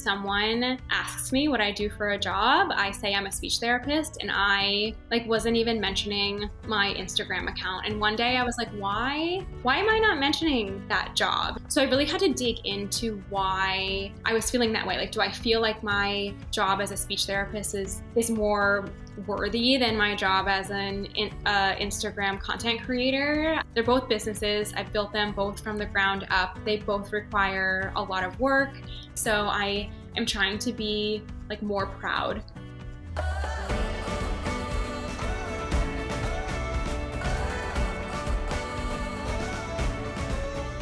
someone 0.00 0.78
asks 0.90 1.32
me 1.32 1.48
what 1.48 1.60
I 1.60 1.70
do 1.72 1.90
for 1.90 2.10
a 2.10 2.18
job, 2.18 2.70
I 2.74 2.90
say 2.90 3.14
I'm 3.14 3.26
a 3.26 3.32
speech 3.32 3.58
therapist 3.58 4.18
and 4.20 4.30
I 4.32 4.94
like 5.10 5.26
wasn't 5.26 5.56
even 5.56 5.80
mentioning 5.80 6.48
my 6.66 6.94
Instagram 6.96 7.48
account. 7.48 7.86
And 7.86 8.00
one 8.00 8.16
day 8.16 8.36
I 8.36 8.42
was 8.42 8.56
like, 8.58 8.70
why? 8.70 9.44
Why 9.62 9.76
am 9.76 9.88
I 9.88 9.98
not 9.98 10.18
mentioning 10.18 10.82
that 10.88 11.14
job? 11.14 11.60
So 11.68 11.82
I 11.82 11.84
really 11.84 12.06
had 12.06 12.20
to 12.20 12.32
dig 12.32 12.64
into 12.64 13.22
why 13.28 14.12
I 14.24 14.32
was 14.32 14.50
feeling 14.50 14.72
that 14.72 14.86
way. 14.86 14.96
Like, 14.96 15.12
do 15.12 15.20
I 15.20 15.30
feel 15.30 15.60
like 15.60 15.82
my 15.82 16.34
job 16.50 16.80
as 16.80 16.90
a 16.90 16.96
speech 16.96 17.26
therapist 17.26 17.74
is 17.74 18.02
is 18.16 18.30
more 18.30 18.88
worthy 19.26 19.76
than 19.76 19.96
my 19.96 20.14
job 20.14 20.48
as 20.48 20.70
an 20.70 21.08
uh, 21.46 21.74
Instagram 21.74 22.40
content 22.40 22.82
creator. 22.82 23.60
They're 23.74 23.82
both 23.82 24.08
businesses. 24.08 24.72
I've 24.76 24.92
built 24.92 25.12
them 25.12 25.32
both 25.32 25.62
from 25.62 25.78
the 25.78 25.86
ground 25.86 26.26
up. 26.30 26.58
They 26.64 26.78
both 26.78 27.12
require 27.12 27.92
a 27.96 28.02
lot 28.02 28.24
of 28.24 28.38
work. 28.40 28.70
So 29.14 29.46
I 29.46 29.90
am 30.16 30.26
trying 30.26 30.58
to 30.58 30.72
be 30.72 31.22
like 31.48 31.62
more 31.62 31.86
proud. 31.86 32.42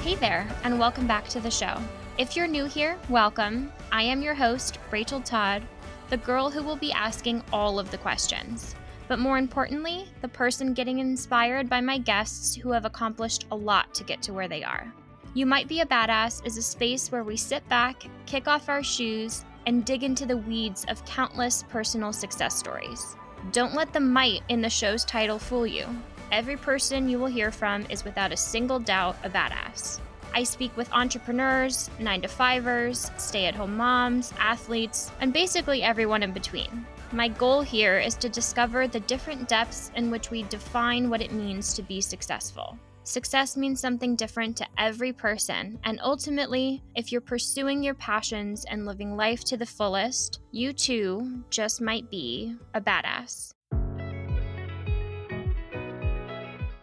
Hey 0.03 0.15
there, 0.15 0.49
and 0.65 0.79
welcome 0.79 1.07
back 1.07 1.29
to 1.29 1.41
the 1.41 1.51
show. 1.51 1.77
If 2.17 2.35
you're 2.35 2.47
new 2.47 2.65
here, 2.65 2.99
welcome. 3.11 3.71
I 3.93 4.03
am 4.03 4.23
your 4.23 4.35
host, 4.35 4.79
Rachel 4.91 5.21
Todd, 5.21 5.63
the 6.09 6.17
girl 6.17 6.51
who 6.51 6.63
will 6.63 6.77
be 6.77 6.93
asking 6.93 7.43
all 7.53 7.79
of 7.79 7.91
the 7.91 7.99
questions. 7.99 8.75
But 9.07 9.19
more 9.19 9.39
importantly, 9.39 10.07
the 10.21 10.29
person 10.29 10.75
getting 10.75 10.99
inspired 10.99 11.69
by 11.69 11.81
my 11.81 11.99
guests 11.99 12.55
who 12.55 12.71
have 12.73 12.85
accomplished 12.85 13.47
a 13.51 13.57
lot 13.57 13.95
to 13.95 14.05
get 14.05 14.23
to 14.23 14.33
where 14.33 14.49
they 14.49 14.65
are. 14.65 14.93
You 15.35 15.45
Might 15.45 15.69
Be 15.69 15.83
a 15.83 15.87
Badass 15.87 16.45
is 16.47 16.57
a 16.57 16.63
space 16.63 17.13
where 17.13 17.23
we 17.23 17.37
sit 17.37 17.67
back, 17.69 18.03
kick 18.25 18.49
off 18.49 18.71
our 18.71 18.83
shoes, 18.83 19.45
and 19.67 19.85
dig 19.85 20.03
into 20.03 20.25
the 20.25 20.39
weeds 20.39 20.87
of 20.89 21.05
countless 21.05 21.65
personal 21.69 22.15
success 22.15 22.57
stories. 22.57 23.15
Don't 23.53 23.75
let 23.75 23.93
the 23.93 24.01
might 24.01 24.43
in 24.49 24.63
the 24.63 24.71
show's 24.71 25.05
title 25.05 25.39
fool 25.39 25.67
you. 25.67 25.87
Every 26.33 26.57
person 26.57 27.11
you 27.11 27.19
will 27.19 27.27
hear 27.27 27.53
from 27.53 27.85
is 27.91 28.05
without 28.05 28.33
a 28.33 28.39
single 28.39 28.79
doubt 28.79 29.17
a 29.23 29.29
badass. 29.29 30.01
I 30.35 30.45
speak 30.45 30.75
with 30.79 30.93
entrepreneurs, 30.93 31.91
9 32.01 32.23
to 32.23 32.29
5ers, 32.29 33.21
stay 33.21 33.45
at 33.45 33.55
home 33.55 33.77
moms, 33.77 34.33
athletes, 34.39 35.13
and 35.21 35.33
basically 35.33 35.83
everyone 35.83 36.23
in 36.23 36.33
between. 36.33 36.87
My 37.13 37.29
goal 37.29 37.61
here 37.61 37.99
is 37.99 38.15
to 38.17 38.31
discover 38.31 38.89
the 38.89 39.01
different 39.01 39.47
depths 39.47 39.93
in 39.95 40.11
which 40.11 40.31
we 40.31 40.45
define 40.45 41.11
what 41.11 41.21
it 41.21 41.33
means 41.33 41.75
to 41.75 41.83
be 41.83 42.01
successful. 42.01 42.79
Success 43.09 43.57
means 43.57 43.81
something 43.81 44.17
different 44.17 44.59
to 44.59 44.67
every 44.77 45.15
person, 45.15 45.79
and 45.83 45.99
ultimately, 46.03 46.83
if 46.95 47.11
you're 47.11 47.23
pursuing 47.23 47.83
your 47.83 47.95
passions 47.95 48.67
and 48.67 48.85
living 48.85 49.17
life 49.17 49.43
to 49.45 49.57
the 49.57 49.65
fullest, 49.65 50.41
you 50.53 50.75
too 50.75 51.43
just 51.49 51.81
might 51.81 52.11
be 52.11 52.55
a 52.75 52.83
badass. 52.83 53.55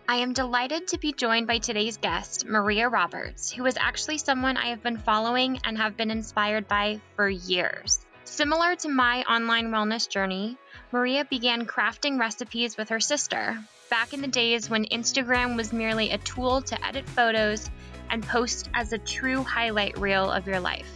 I 0.09 0.15
am 0.15 0.33
delighted 0.33 0.87
to 0.87 0.97
be 0.97 1.13
joined 1.13 1.45
by 1.45 1.59
today's 1.59 1.97
guest, 1.97 2.47
Maria 2.47 2.89
Roberts, 2.89 3.51
who 3.51 3.63
is 3.67 3.77
actually 3.79 4.17
someone 4.17 4.57
I 4.57 4.69
have 4.69 4.81
been 4.81 4.97
following 4.97 5.59
and 5.63 5.77
have 5.77 5.95
been 5.95 6.09
inspired 6.09 6.67
by 6.67 7.01
for 7.15 7.29
years. 7.29 8.03
Similar 8.23 8.75
to 8.77 8.89
my 8.89 9.21
online 9.29 9.67
wellness 9.67 10.09
journey, 10.09 10.57
Maria 10.91 11.23
began 11.23 11.67
crafting 11.67 12.19
recipes 12.19 12.77
with 12.77 12.89
her 12.89 12.99
sister 12.99 13.59
back 13.89 14.13
in 14.13 14.21
the 14.21 14.27
days 14.27 14.69
when 14.69 14.85
Instagram 14.85 15.55
was 15.55 15.73
merely 15.73 16.11
a 16.11 16.17
tool 16.19 16.61
to 16.61 16.85
edit 16.85 17.07
photos 17.07 17.69
and 18.09 18.25
post 18.25 18.69
as 18.73 18.93
a 18.93 18.97
true 18.97 19.43
highlight 19.43 19.97
reel 19.99 20.31
of 20.31 20.47
your 20.47 20.59
life. 20.59 20.89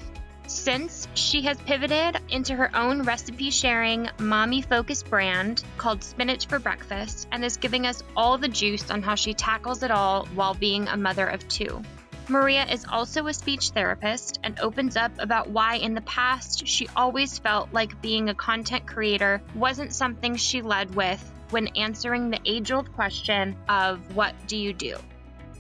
Since 0.47 1.07
she 1.13 1.43
has 1.43 1.59
pivoted 1.59 2.19
into 2.29 2.55
her 2.55 2.75
own 2.75 3.03
recipe 3.03 3.51
sharing, 3.51 4.09
mommy 4.19 4.63
focused 4.63 5.09
brand 5.09 5.63
called 5.77 6.03
Spinach 6.03 6.47
for 6.47 6.57
Breakfast 6.57 7.27
and 7.31 7.45
is 7.45 7.57
giving 7.57 7.85
us 7.85 8.03
all 8.17 8.37
the 8.37 8.47
juice 8.47 8.89
on 8.89 9.03
how 9.03 9.13
she 9.13 9.33
tackles 9.33 9.83
it 9.83 9.91
all 9.91 10.25
while 10.33 10.55
being 10.55 10.87
a 10.87 10.97
mother 10.97 11.27
of 11.27 11.47
two. 11.47 11.81
Maria 12.27 12.65
is 12.65 12.85
also 12.91 13.27
a 13.27 13.33
speech 13.33 13.69
therapist 13.69 14.39
and 14.43 14.59
opens 14.59 14.95
up 14.95 15.11
about 15.19 15.49
why 15.49 15.75
in 15.75 15.93
the 15.93 16.01
past 16.01 16.67
she 16.67 16.87
always 16.95 17.37
felt 17.37 17.71
like 17.71 18.01
being 18.01 18.29
a 18.29 18.35
content 18.35 18.87
creator 18.87 19.41
wasn't 19.53 19.93
something 19.93 20.35
she 20.35 20.61
led 20.61 20.93
with 20.95 21.23
when 21.51 21.67
answering 21.75 22.29
the 22.29 22.39
age 22.45 22.71
old 22.71 22.93
question 22.93 23.55
of 23.67 24.15
what 24.15 24.35
do 24.47 24.57
you 24.57 24.73
do? 24.73 24.97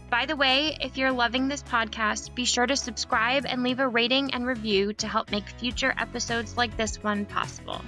By 0.09 0.25
the 0.25 0.35
way, 0.35 0.75
if 0.81 0.97
you're 0.97 1.11
loving 1.11 1.47
this 1.47 1.61
podcast, 1.61 2.33
be 2.33 2.43
sure 2.43 2.65
to 2.65 2.75
subscribe 2.75 3.45
and 3.45 3.61
leave 3.61 3.79
a 3.79 3.87
rating 3.87 4.33
and 4.33 4.45
review 4.45 4.93
to 4.93 5.07
help 5.07 5.29
make 5.31 5.47
future 5.47 5.93
episodes 5.99 6.57
like 6.57 6.75
this 6.77 7.03
one 7.03 7.25
possible. 7.25 7.81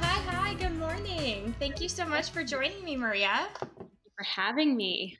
Hi, 0.00 0.20
hi, 0.30 0.54
good 0.54 0.78
morning. 0.78 1.54
Thank 1.58 1.82
you 1.82 1.90
so 1.90 2.06
much 2.06 2.30
for 2.30 2.42
joining 2.42 2.82
me, 2.82 2.96
Maria. 2.96 3.48
for 4.16 4.24
having 4.24 4.76
me. 4.76 5.18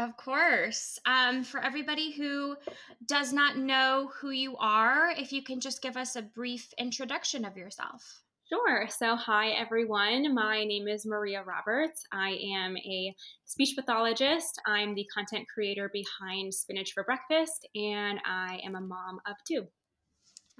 Of 0.00 0.16
course. 0.16 0.98
Um, 1.04 1.44
for 1.44 1.60
everybody 1.60 2.10
who 2.10 2.56
does 3.04 3.34
not 3.34 3.58
know 3.58 4.10
who 4.18 4.30
you 4.30 4.56
are, 4.56 5.10
if 5.10 5.30
you 5.30 5.42
can 5.42 5.60
just 5.60 5.82
give 5.82 5.98
us 5.98 6.16
a 6.16 6.22
brief 6.22 6.72
introduction 6.78 7.44
of 7.44 7.54
yourself. 7.54 8.22
Sure. 8.48 8.88
So, 8.88 9.14
hi 9.14 9.50
everyone. 9.50 10.34
My 10.34 10.64
name 10.64 10.88
is 10.88 11.04
Maria 11.04 11.42
Roberts. 11.42 12.02
I 12.12 12.30
am 12.30 12.78
a 12.78 13.14
speech 13.44 13.76
pathologist. 13.76 14.58
I'm 14.66 14.94
the 14.94 15.06
content 15.14 15.46
creator 15.52 15.90
behind 15.92 16.54
Spinach 16.54 16.92
for 16.94 17.04
Breakfast, 17.04 17.68
and 17.74 18.20
I 18.24 18.58
am 18.64 18.76
a 18.76 18.80
mom 18.80 19.20
of 19.26 19.36
two. 19.46 19.66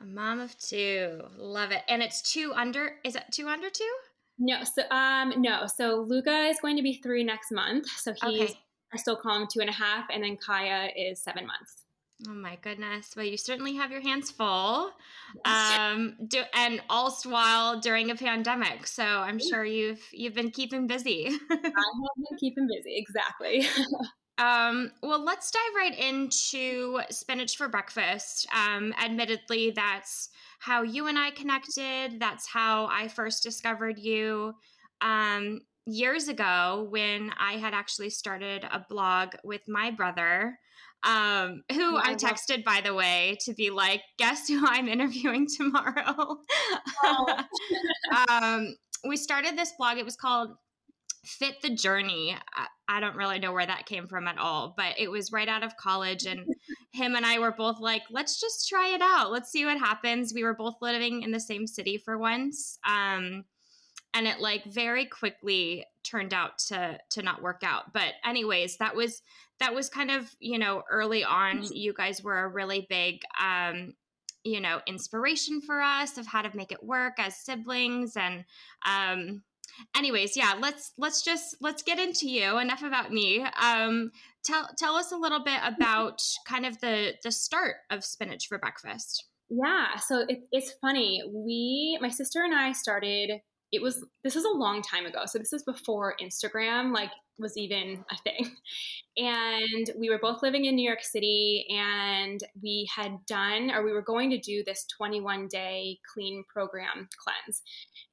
A 0.03 0.05
mom 0.05 0.41
of 0.41 0.57
two. 0.59 1.19
Love 1.39 1.71
it. 1.71 1.83
And 1.89 2.03
it's 2.03 2.21
two 2.21 2.53
under, 2.55 2.97
is 3.07 3.17
it 3.17 3.25
two 3.33 3.49
under 3.49 3.71
two? 3.71 3.91
No, 4.39 4.65
so 4.65 4.83
um 4.91 5.33
no. 5.39 5.67
So 5.67 6.05
Luca 6.07 6.49
is 6.49 6.61
going 6.61 6.77
to 6.77 6.83
be 6.83 7.01
three 7.03 7.25
next 7.25 7.51
month. 7.53 7.87
So 7.89 8.13
he's 8.13 8.51
okay. 8.51 8.59
I 8.93 8.97
still 8.97 9.17
call 9.17 9.41
him 9.41 9.49
two 9.51 9.61
and 9.61 9.71
a 9.71 9.73
half, 9.75 10.07
and 10.13 10.23
then 10.23 10.37
Kaya 10.37 10.91
is 10.97 11.23
seven 11.23 11.47
months. 11.47 11.85
Oh 12.29 12.35
my 12.35 12.59
goodness. 12.61 13.15
Well, 13.17 13.25
you 13.25 13.37
certainly 13.37 13.75
have 13.77 13.91
your 13.91 14.01
hands 14.01 14.31
full. 14.31 14.91
Um, 15.45 16.17
do, 16.27 16.43
and 16.55 16.83
all 16.91 17.17
while 17.23 17.79
during 17.79 18.11
a 18.11 18.17
pandemic. 18.17 18.89
So 18.89 19.05
I'm 19.05 19.39
sure 19.39 19.65
you've 19.65 20.03
you've 20.11 20.35
been 20.35 20.51
keeping 20.51 20.89
busy. 20.89 21.27
I 21.51 21.55
have 21.55 22.17
been 22.17 22.39
keeping 22.41 22.67
busy, 22.67 22.97
exactly. 22.97 23.65
um, 24.39 24.91
well, 25.05 25.23
let's 25.23 25.53
dive 25.53 25.75
right 25.77 25.97
into 25.97 27.01
spinach 27.11 27.57
for 27.57 27.69
breakfast. 27.69 28.49
Um, 28.53 28.93
admittedly, 29.01 29.71
that's 29.71 30.31
how 30.59 30.83
you 30.83 31.07
and 31.07 31.17
I 31.17 31.31
connected. 31.31 32.19
That's 32.19 32.49
how 32.49 32.87
I 32.87 33.07
first 33.07 33.45
discovered 33.45 34.01
you. 34.01 34.57
Um, 35.01 35.61
years 35.87 36.29
ago 36.29 36.87
when 36.91 37.33
I 37.39 37.55
had 37.55 37.75
actually 37.75 38.11
started 38.11 38.65
a 38.65 38.85
blog 38.89 39.31
with 39.45 39.63
my 39.67 39.91
brother 39.91 40.59
um, 41.03 41.63
who 41.73 41.97
I 41.97 42.15
texted, 42.15 42.63
by 42.63 42.83
the 42.83 42.95
way, 42.95 43.39
to 43.43 43.55
be 43.55 43.71
like, 43.71 44.03
guess 44.19 44.49
who 44.49 44.65
I'm 44.67 44.89
interviewing 44.89 45.47
tomorrow. 45.47 46.37
Oh. 47.05 47.45
um, 48.29 48.77
we 49.07 49.17
started 49.17 49.57
this 49.57 49.73
blog. 49.79 49.97
It 49.97 50.05
was 50.05 50.17
called 50.17 50.51
Fit 51.25 51.57
the 51.63 51.71
Journey. 51.71 52.37
I, 52.55 52.67
I, 52.89 53.01
don't 53.01 53.17
really 53.17 53.39
know 53.39 53.53
where 53.53 53.67
that 53.67 53.87
came 53.87 54.09
from 54.09 54.29
at 54.29 54.39
all, 54.39 54.75
but 54.77 54.95
it 54.99 55.11
was 55.11 55.33
right 55.33 55.49
out 55.49 55.63
of 55.63 55.77
college. 55.77 56.27
And 56.27 56.47
him 56.93 57.15
and 57.15 57.25
I 57.25 57.39
were 57.39 57.53
both 57.53 57.81
like, 57.81 58.03
let's 58.11 58.39
just 58.39 58.69
try 58.69 58.89
it 58.95 59.01
out. 59.03 59.31
Let's 59.31 59.51
see 59.51 59.65
what 59.65 59.79
happens. 59.79 60.35
We 60.35 60.45
were 60.45 60.55
both 60.55 60.77
living 60.83 61.23
in 61.23 61.31
the 61.31 61.41
same 61.41 61.67
city 61.67 61.97
for 61.97 62.19
once. 62.19 62.79
Um, 62.87 63.45
and 64.15 64.27
it 64.27 64.41
like 64.41 64.65
very 64.65 65.07
quickly 65.07 65.85
turned 66.03 66.35
out 66.35 66.59
to 66.59 66.99
to 67.11 67.23
not 67.23 67.43
work 67.43 67.63
out. 67.63 67.93
But 67.93 68.15
anyways 68.25 68.79
that 68.79 68.97
was 68.97 69.23
that 69.59 69.75
was 69.75 69.89
kind 69.89 70.11
of 70.11 70.35
you 70.41 70.59
know 70.59 70.83
early 70.91 71.25
on 71.25 71.63
you 71.73 71.93
guys 71.93 72.23
were 72.23 72.41
a 72.41 72.49
really 72.49 72.87
big 72.89 73.23
um 73.41 73.95
you 74.43 74.61
know 74.61 74.81
inspiration 74.87 75.61
for 75.61 75.81
us 75.81 76.19
of 76.19 76.27
how 76.27 76.43
to 76.43 76.57
make 76.57 76.73
it 76.73 76.83
work 76.83 77.15
as 77.19 77.37
siblings 77.37 78.17
and 78.17 78.45
um 78.87 79.43
anyways 79.97 80.37
yeah 80.37 80.55
let's 80.59 80.93
let's 80.99 81.23
just 81.23 81.57
let's 81.61 81.83
get 81.83 81.99
into 81.99 82.29
you. 82.29 82.59
Enough 82.59 82.83
about 82.83 83.13
me. 83.13 83.45
Um 83.63 84.11
tell 84.43 84.69
tell 84.77 84.97
us 84.97 85.13
a 85.13 85.17
little 85.17 85.45
bit 85.45 85.61
about 85.65 86.23
kind 86.47 86.67
of 86.67 86.81
the 86.81 87.15
the 87.23 87.31
start 87.31 87.77
of 87.91 88.05
spinach 88.05 88.49
for 88.49 88.59
breakfast. 88.59 89.27
Yeah 89.51 89.97
so 89.97 90.25
it, 90.27 90.41
it's 90.51 90.73
funny. 90.81 91.23
We 91.33 91.99
my 92.01 92.09
sister 92.09 92.43
and 92.43 92.55
i 92.55 92.73
started 92.73 93.41
it 93.73 93.83
was 93.83 94.05
this 94.25 94.35
was 94.35 94.45
a 94.45 94.57
long 94.57 94.83
time 94.83 95.07
ago 95.07 95.21
so 95.27 95.39
this 95.39 95.53
was 95.53 95.63
before 95.63 96.15
instagram 96.21 96.93
like 96.93 97.11
was 97.39 97.57
even 97.57 98.05
a 98.11 98.17
thing 98.19 98.55
and 99.17 99.91
we 99.99 100.11
were 100.11 100.19
both 100.19 100.43
living 100.43 100.67
in 100.67 100.75
new 100.75 100.87
york 100.87 101.03
city 101.03 101.67
and 101.71 102.41
we 102.63 102.89
had 102.95 103.25
done 103.27 103.71
or 103.71 103.83
we 103.83 103.93
were 103.93 104.03
going 104.03 104.31
to 104.31 104.39
do 104.39 104.63
this 104.65 104.87
21 104.97 105.49
day 105.49 105.99
clean 106.13 106.45
program 106.53 107.09
cleanse 107.23 107.63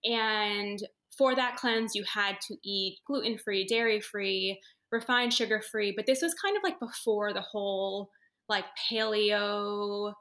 and 0.03 0.87
for 1.17 1.35
that 1.35 1.55
cleanse 1.55 1.95
you 1.95 2.03
had 2.03 2.39
to 2.39 2.55
eat 2.63 2.99
gluten 3.05 3.37
free 3.37 3.65
dairy 3.65 3.99
free 3.99 4.59
refined 4.91 5.33
sugar 5.33 5.61
free, 5.61 5.93
but 5.95 6.05
this 6.05 6.21
was 6.21 6.33
kind 6.33 6.55
of 6.55 6.63
like 6.63 6.79
before 6.79 7.33
the 7.33 7.41
whole 7.41 8.09
like 8.49 8.65
paleo 8.89 10.13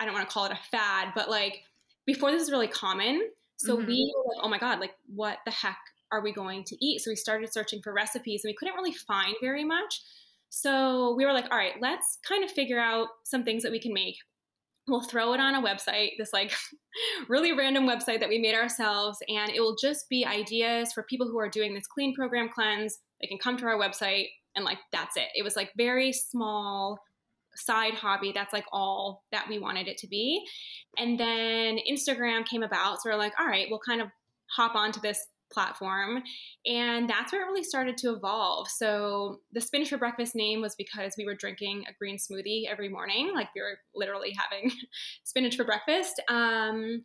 I 0.00 0.04
don't 0.04 0.14
want 0.14 0.28
to 0.28 0.32
call 0.32 0.44
it 0.44 0.52
a 0.52 0.58
fad, 0.70 1.08
but 1.14 1.28
like 1.28 1.62
before 2.06 2.30
this 2.30 2.40
was 2.40 2.52
really 2.52 2.68
common. 2.68 3.20
So 3.58 3.76
mm-hmm. 3.76 3.86
we 3.86 4.14
were 4.16 4.34
like, 4.34 4.44
oh 4.44 4.48
my 4.48 4.58
God, 4.58 4.80
like 4.80 4.94
what 5.14 5.38
the 5.44 5.50
heck 5.50 5.78
are 6.10 6.22
we 6.22 6.32
going 6.32 6.64
to 6.64 6.84
eat? 6.84 7.00
So 7.00 7.10
we 7.10 7.16
started 7.16 7.52
searching 7.52 7.80
for 7.82 7.92
recipes 7.92 8.42
and 8.44 8.50
we 8.50 8.54
couldn't 8.54 8.74
really 8.74 8.94
find 8.94 9.34
very 9.42 9.64
much. 9.64 10.00
So 10.48 11.14
we 11.16 11.26
were 11.26 11.32
like, 11.32 11.46
all 11.50 11.58
right, 11.58 11.74
let's 11.80 12.18
kind 12.26 12.42
of 12.44 12.50
figure 12.50 12.78
out 12.78 13.08
some 13.24 13.44
things 13.44 13.62
that 13.62 13.72
we 13.72 13.80
can 13.80 13.92
make. 13.92 14.16
We'll 14.86 15.02
throw 15.02 15.34
it 15.34 15.40
on 15.40 15.54
a 15.54 15.62
website, 15.62 16.12
this 16.16 16.32
like 16.32 16.52
really 17.28 17.52
random 17.52 17.86
website 17.86 18.20
that 18.20 18.30
we 18.30 18.38
made 18.38 18.54
ourselves, 18.54 19.18
and 19.28 19.50
it 19.50 19.60
will 19.60 19.76
just 19.76 20.08
be 20.08 20.24
ideas 20.24 20.94
for 20.94 21.02
people 21.02 21.28
who 21.28 21.38
are 21.38 21.50
doing 21.50 21.74
this 21.74 21.86
clean 21.86 22.14
program 22.14 22.48
cleanse. 22.48 22.98
They 23.20 23.26
can 23.26 23.36
come 23.36 23.58
to 23.58 23.66
our 23.66 23.78
website 23.78 24.28
and 24.56 24.64
like 24.64 24.78
that's 24.90 25.18
it. 25.18 25.28
It 25.34 25.42
was 25.42 25.56
like 25.56 25.72
very 25.76 26.10
small 26.12 27.00
side 27.58 27.94
hobby. 27.94 28.32
That's 28.34 28.52
like 28.52 28.66
all 28.72 29.24
that 29.32 29.46
we 29.48 29.58
wanted 29.58 29.88
it 29.88 29.98
to 29.98 30.06
be. 30.06 30.44
And 30.96 31.18
then 31.18 31.78
Instagram 31.90 32.46
came 32.46 32.62
about. 32.62 33.02
So 33.02 33.10
we're 33.10 33.16
like, 33.16 33.34
all 33.38 33.46
right, 33.46 33.66
we'll 33.70 33.80
kind 33.86 34.00
of 34.00 34.08
hop 34.56 34.74
onto 34.74 35.00
this 35.00 35.26
platform. 35.52 36.22
And 36.66 37.08
that's 37.08 37.32
where 37.32 37.42
it 37.42 37.46
really 37.46 37.64
started 37.64 37.96
to 37.98 38.12
evolve. 38.12 38.68
So 38.68 39.40
the 39.52 39.60
spinach 39.60 39.88
for 39.88 39.98
breakfast 39.98 40.34
name 40.34 40.60
was 40.60 40.74
because 40.76 41.14
we 41.16 41.24
were 41.24 41.34
drinking 41.34 41.84
a 41.88 41.94
green 41.98 42.18
smoothie 42.18 42.64
every 42.68 42.88
morning. 42.88 43.32
Like 43.34 43.48
we 43.54 43.62
were 43.62 43.78
literally 43.94 44.34
having 44.36 44.70
spinach 45.24 45.56
for 45.56 45.64
breakfast. 45.64 46.20
Um, 46.28 47.04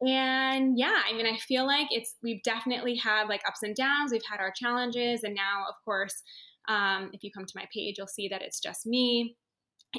and 0.00 0.78
yeah, 0.78 1.00
I 1.08 1.14
mean, 1.14 1.26
I 1.26 1.38
feel 1.38 1.66
like 1.66 1.86
it's, 1.90 2.16
we've 2.22 2.42
definitely 2.42 2.96
had 2.96 3.28
like 3.28 3.42
ups 3.46 3.62
and 3.62 3.74
downs. 3.74 4.12
We've 4.12 4.20
had 4.28 4.40
our 4.40 4.52
challenges. 4.54 5.22
And 5.22 5.34
now, 5.34 5.64
of 5.68 5.74
course, 5.84 6.22
um, 6.68 7.10
if 7.12 7.22
you 7.22 7.30
come 7.30 7.46
to 7.46 7.52
my 7.54 7.66
page, 7.72 7.94
you'll 7.96 8.06
see 8.06 8.28
that 8.28 8.42
it's 8.42 8.60
just 8.60 8.86
me. 8.86 9.36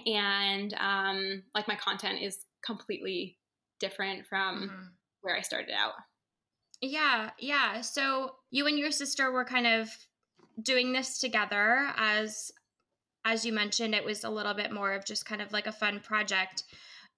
And 0.05 0.73
um, 0.79 1.43
like 1.55 1.67
my 1.67 1.75
content 1.75 2.21
is 2.21 2.39
completely 2.65 3.37
different 3.79 4.25
from 4.27 4.63
mm-hmm. 4.63 4.83
where 5.21 5.35
I 5.35 5.41
started 5.41 5.73
out. 5.77 5.93
Yeah, 6.81 7.31
yeah. 7.39 7.81
So 7.81 8.35
you 8.51 8.67
and 8.67 8.77
your 8.77 8.91
sister 8.91 9.31
were 9.31 9.45
kind 9.45 9.67
of 9.67 9.89
doing 10.61 10.91
this 10.91 11.19
together 11.19 11.91
as 11.97 12.51
as 13.23 13.45
you 13.45 13.53
mentioned 13.53 13.93
it 13.93 14.03
was 14.03 14.23
a 14.23 14.29
little 14.29 14.55
bit 14.55 14.71
more 14.71 14.93
of 14.93 15.05
just 15.05 15.25
kind 15.25 15.41
of 15.41 15.51
like 15.51 15.67
a 15.67 15.71
fun 15.71 15.99
project. 15.99 16.63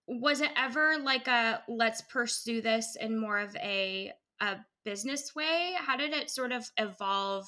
Was 0.08 0.42
it 0.42 0.52
ever 0.58 0.98
like 0.98 1.28
a 1.28 1.62
let's 1.68 2.02
pursue 2.02 2.62
this 2.62 2.98
in 3.00 3.20
more 3.20 3.40
of 3.40 3.56
a 3.58 4.12
a 4.42 4.58
business 4.86 5.36
way? 5.36 5.74
How 5.78 5.98
did 5.98 6.14
it 6.14 6.30
sort 6.30 6.52
of 6.52 6.70
evolve 6.78 7.48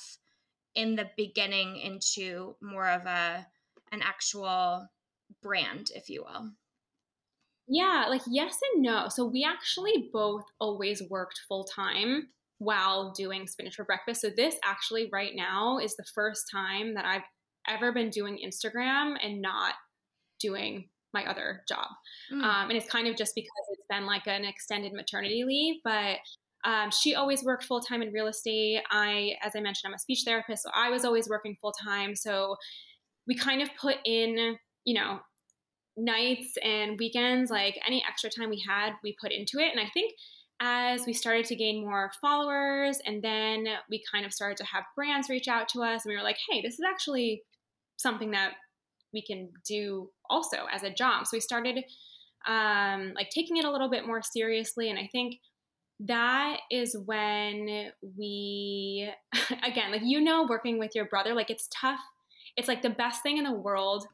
in 0.75 0.95
the 0.95 1.09
beginning 1.17 1.77
into 1.77 2.55
more 2.61 2.87
of 2.87 3.05
a 3.05 3.47
an 3.91 4.01
actual 4.01 4.87
brand, 5.41 5.91
if 5.95 6.09
you 6.09 6.23
will? 6.23 6.51
Yeah, 7.67 8.05
like 8.09 8.21
yes 8.27 8.57
and 8.73 8.83
no. 8.83 9.07
So 9.09 9.25
we 9.25 9.45
actually 9.47 10.09
both 10.11 10.43
always 10.59 11.01
worked 11.09 11.39
full 11.47 11.63
time 11.63 12.27
while 12.57 13.11
doing 13.11 13.47
spinach 13.47 13.75
for 13.75 13.85
breakfast. 13.85 14.21
So 14.21 14.29
this 14.29 14.55
actually 14.63 15.09
right 15.11 15.31
now 15.35 15.79
is 15.79 15.95
the 15.95 16.05
first 16.13 16.43
time 16.51 16.95
that 16.95 17.05
I've 17.05 17.23
ever 17.67 17.91
been 17.91 18.09
doing 18.09 18.39
Instagram 18.45 19.15
and 19.23 19.41
not 19.41 19.75
doing 20.39 20.89
my 21.13 21.25
other 21.25 21.63
job. 21.67 21.87
Mm. 22.31 22.43
Um, 22.43 22.69
and 22.69 22.77
it's 22.77 22.89
kind 22.89 23.07
of 23.07 23.15
just 23.15 23.35
because 23.35 23.49
it's 23.71 23.85
been 23.89 24.05
like 24.05 24.27
an 24.27 24.45
extended 24.45 24.93
maternity 24.93 25.43
leave, 25.45 25.75
but 25.83 26.17
um, 26.63 26.91
she 26.91 27.15
always 27.15 27.43
worked 27.43 27.63
full 27.63 27.81
time 27.81 28.01
in 28.01 28.11
real 28.11 28.27
estate. 28.27 28.81
I, 28.91 29.33
as 29.41 29.53
I 29.55 29.61
mentioned, 29.61 29.89
I'm 29.89 29.95
a 29.95 29.99
speech 29.99 30.23
therapist, 30.25 30.63
so 30.63 30.69
I 30.75 30.89
was 30.89 31.03
always 31.03 31.27
working 31.27 31.55
full 31.59 31.73
time. 31.73 32.15
So 32.15 32.55
we 33.27 33.35
kind 33.35 33.61
of 33.61 33.69
put 33.79 33.97
in, 34.05 34.57
you 34.85 34.93
know, 34.93 35.19
nights 35.97 36.57
and 36.63 36.97
weekends, 36.97 37.51
like 37.51 37.79
any 37.85 38.03
extra 38.07 38.29
time 38.29 38.49
we 38.49 38.63
had, 38.67 38.93
we 39.03 39.15
put 39.19 39.31
into 39.31 39.59
it. 39.59 39.71
And 39.71 39.79
I 39.79 39.89
think 39.93 40.13
as 40.61 41.05
we 41.05 41.13
started 41.13 41.45
to 41.45 41.55
gain 41.55 41.81
more 41.81 42.11
followers 42.21 42.99
and 43.05 43.23
then 43.23 43.65
we 43.89 44.03
kind 44.11 44.25
of 44.25 44.33
started 44.33 44.57
to 44.57 44.65
have 44.65 44.83
brands 44.95 45.29
reach 45.29 45.47
out 45.47 45.67
to 45.69 45.81
us 45.81 46.05
and 46.05 46.11
we 46.11 46.15
were 46.15 46.23
like, 46.23 46.37
hey, 46.49 46.61
this 46.61 46.75
is 46.75 46.85
actually 46.87 47.41
something 47.97 48.31
that 48.31 48.53
we 49.13 49.21
can 49.21 49.49
do 49.67 50.09
also 50.29 50.57
as 50.71 50.83
a 50.83 50.93
job. 50.93 51.25
So 51.25 51.37
we 51.37 51.41
started 51.41 51.83
um, 52.47 53.13
like 53.15 53.29
taking 53.29 53.57
it 53.57 53.65
a 53.65 53.71
little 53.71 53.89
bit 53.89 54.05
more 54.05 54.21
seriously. 54.21 54.89
And 54.89 54.97
I 54.97 55.09
think 55.11 55.39
that 56.01 56.57
is 56.71 56.95
when 57.05 57.91
we, 58.17 59.11
again, 59.63 59.91
like, 59.91 60.01
you 60.03 60.21
know, 60.21 60.45
working 60.47 60.79
with 60.79 60.91
your 60.95 61.05
brother, 61.05 61.33
like 61.33 61.49
it's 61.49 61.67
tough. 61.73 61.99
It's 62.55 62.67
like 62.67 62.81
the 62.81 62.89
best 62.89 63.23
thing 63.23 63.37
in 63.37 63.43
the 63.43 63.51
world 63.51 64.05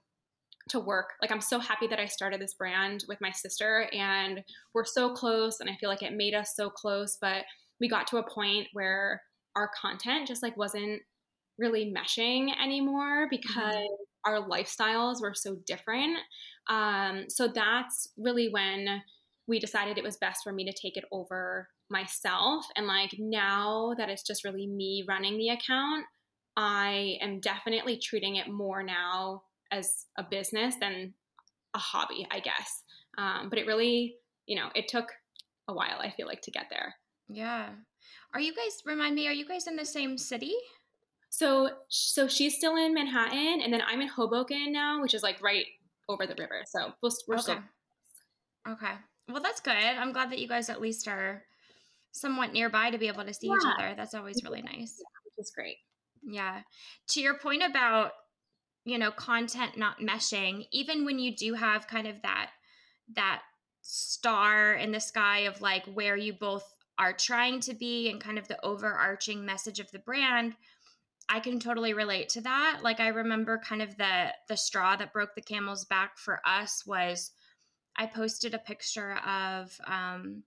to 0.70 0.80
work. 0.80 1.12
Like 1.22 1.32
I'm 1.32 1.42
so 1.42 1.60
happy 1.60 1.88
that 1.88 2.00
I 2.00 2.06
started 2.06 2.42
this 2.42 2.54
brand 2.54 3.06
with 3.08 3.20
my 3.22 3.32
sister 3.32 3.90
and 3.94 4.44
we're 4.74 4.86
so 4.86 5.14
close 5.14 5.60
and 5.60 5.70
I 5.70 5.76
feel 5.76 5.90
like 5.90 6.04
it 6.04 6.14
made 6.14 6.34
us 6.34 6.54
so 6.56 6.70
close, 6.70 7.18
but 7.20 7.44
we 7.80 7.88
got 7.88 8.08
to 8.08 8.18
a 8.18 8.30
point 8.30 8.68
where 8.74 9.22
our 9.56 9.70
content 9.80 10.28
just 10.28 10.44
like 10.44 10.58
wasn't 10.58 11.02
really 11.58 11.94
meshing 11.94 12.50
anymore 12.64 13.28
because 13.30 13.76
mm-hmm. 13.76 14.32
our 14.32 14.48
lifestyles 14.48 15.22
were 15.22 15.34
so 15.34 15.58
different. 15.66 16.18
Um, 16.70 17.26
so 17.30 17.48
that's 17.48 18.10
really 18.18 18.50
when 18.50 19.02
we 19.48 19.60
decided 19.60 19.98
it 19.98 20.04
was 20.04 20.18
best 20.18 20.44
for 20.44 20.52
me 20.52 20.66
to 20.66 20.74
take 20.74 20.98
it 20.98 21.06
over 21.12 21.70
myself. 21.90 22.66
And 22.76 22.86
like 22.86 23.12
now 23.18 23.94
that 23.98 24.10
it's 24.10 24.24
just 24.24 24.44
really 24.44 24.68
me 24.68 25.06
running 25.08 25.38
the 25.38 25.50
account, 25.50 26.06
I 26.56 27.18
am 27.22 27.40
definitely 27.40 27.98
treating 27.98 28.36
it 28.36 28.50
more 28.50 28.84
now 28.84 29.44
as 29.72 30.06
a 30.18 30.24
business 30.24 30.76
than 30.80 31.14
a 31.74 31.80
hobby, 31.80 32.28
I 32.32 32.40
guess. 32.40 32.84
Um, 33.18 33.50
but 33.50 33.60
it 33.60 33.68
really, 33.68 34.16
you 34.46 34.56
know, 34.56 34.70
it 34.76 34.88
took 34.88 35.12
a 35.68 35.74
while, 35.74 36.00
I 36.00 36.12
feel 36.12 36.28
like, 36.28 36.42
to 36.44 36.52
get 36.52 36.68
there. 36.70 36.96
Yeah. 37.30 37.70
Are 38.34 38.40
you 38.40 38.54
guys, 38.54 38.82
remind 38.86 39.16
me, 39.16 39.28
are 39.28 39.34
you 39.34 39.48
guys 39.48 39.68
in 39.68 39.76
the 39.76 39.86
same 39.86 40.18
city? 40.18 40.54
So, 41.30 41.70
so 41.90 42.28
she's 42.28 42.56
still 42.56 42.78
in 42.78 42.94
Manhattan, 42.94 43.62
and 43.62 43.74
then 43.74 43.82
I'm 43.86 44.02
in 44.02 44.08
Hoboken 44.08 44.72
now, 44.72 45.02
which 45.02 45.14
is 45.14 45.24
like 45.24 45.42
right 45.42 45.66
over 46.08 46.26
the 46.26 46.36
river. 46.36 46.64
So 46.66 46.94
we're, 47.02 47.10
we're 47.28 47.36
okay. 47.36 47.42
still. 47.42 47.60
Okay. 48.70 48.94
Well, 49.30 49.42
that's 49.44 49.60
good. 49.60 49.74
I'm 49.74 50.14
glad 50.14 50.32
that 50.32 50.40
you 50.40 50.48
guys 50.48 50.70
at 50.70 50.80
least 50.80 51.08
are 51.08 51.44
somewhat 52.14 52.54
nearby 52.54 52.92
to 52.92 52.98
be 52.98 53.10
able 53.10 53.26
to 53.26 53.34
see 53.34 53.48
yeah. 53.48 53.56
each 53.56 53.76
other. 53.78 53.94
That's 53.96 54.14
always 54.14 54.42
really 54.44 54.62
nice. 54.62 54.96
Yeah, 55.00 55.20
which 55.26 55.38
is 55.38 55.52
great. 55.54 55.76
Yeah. 56.24 56.62
To 57.10 57.22
your 57.22 57.38
point 57.38 57.62
about 57.62 58.12
you 58.88 58.98
know 58.98 59.12
content 59.12 59.78
not 59.78 60.00
meshing 60.00 60.66
even 60.72 61.04
when 61.04 61.20
you 61.20 61.36
do 61.36 61.54
have 61.54 61.88
kind 61.88 62.08
of 62.08 62.22
that 62.22 62.52
that 63.14 63.42
star 63.82 64.74
in 64.74 64.94
the 64.94 65.00
sky 65.00 65.40
of 65.40 65.62
like 65.62 65.86
where 65.94 66.16
you 66.16 66.32
both 66.32 66.64
are 66.98 67.12
trying 67.12 67.60
to 67.60 67.74
be 67.74 68.10
and 68.10 68.22
kind 68.22 68.40
of 68.40 68.48
the 68.48 68.66
overarching 68.66 69.46
message 69.46 69.82
of 69.82 69.92
the 69.92 70.00
brand 70.00 70.56
i 71.28 71.38
can 71.40 71.60
totally 71.60 71.94
relate 71.94 72.30
to 72.30 72.42
that. 72.42 72.80
Like 72.82 73.02
i 73.02 73.10
remember 73.10 73.58
kind 73.58 73.82
of 73.82 73.98
the 73.98 74.28
the 74.48 74.56
straw 74.56 74.96
that 74.96 75.12
broke 75.12 75.36
the 75.36 75.42
camel's 75.42 75.84
back 75.84 76.18
for 76.18 76.40
us 76.46 76.86
was 76.86 77.32
i 77.98 78.06
posted 78.06 78.54
a 78.54 78.60
picture 78.60 79.18
of 79.18 79.78
um 79.86 80.44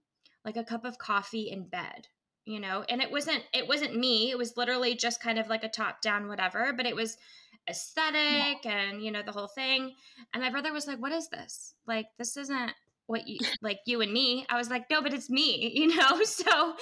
like 0.47 0.57
a 0.57 0.65
cup 0.65 0.87
of 0.87 0.97
coffee 0.97 1.51
in 1.51 1.69
bed 1.69 2.09
you 2.51 2.61
know 2.61 2.85
and 2.89 3.01
it 3.01 3.11
wasn't 3.11 3.43
it 3.53 3.69
wasn't 3.69 3.97
me 3.97 4.31
it 4.31 4.39
was 4.39 4.57
literally 4.57 4.95
just 4.95 5.23
kind 5.23 5.39
of 5.39 5.49
like 5.49 5.65
a 5.65 5.69
top 5.69 6.03
down 6.03 6.29
whatever 6.29 6.73
but 6.77 6.87
it 6.87 6.97
was 6.97 7.17
aesthetic 7.69 8.65
yeah. 8.65 8.71
and 8.71 9.03
you 9.03 9.11
know 9.11 9.23
the 9.23 9.33
whole 9.33 9.49
thing 9.49 9.93
and 10.35 10.43
my 10.43 10.51
brother 10.51 10.73
was 10.73 10.87
like 10.87 11.01
what 11.01 11.13
is 11.13 11.29
this 11.29 11.75
like 11.87 12.07
this 12.19 12.37
isn't 12.37 12.73
what 13.07 13.29
you 13.29 13.39
like 13.63 13.79
you 13.87 14.01
and 14.01 14.13
me 14.13 14.45
i 14.49 14.57
was 14.57 14.71
like 14.71 14.85
no 14.91 15.03
but 15.03 15.13
it's 15.13 15.31
me 15.31 15.71
you 15.75 15.95
know 15.95 16.23
so 16.25 16.75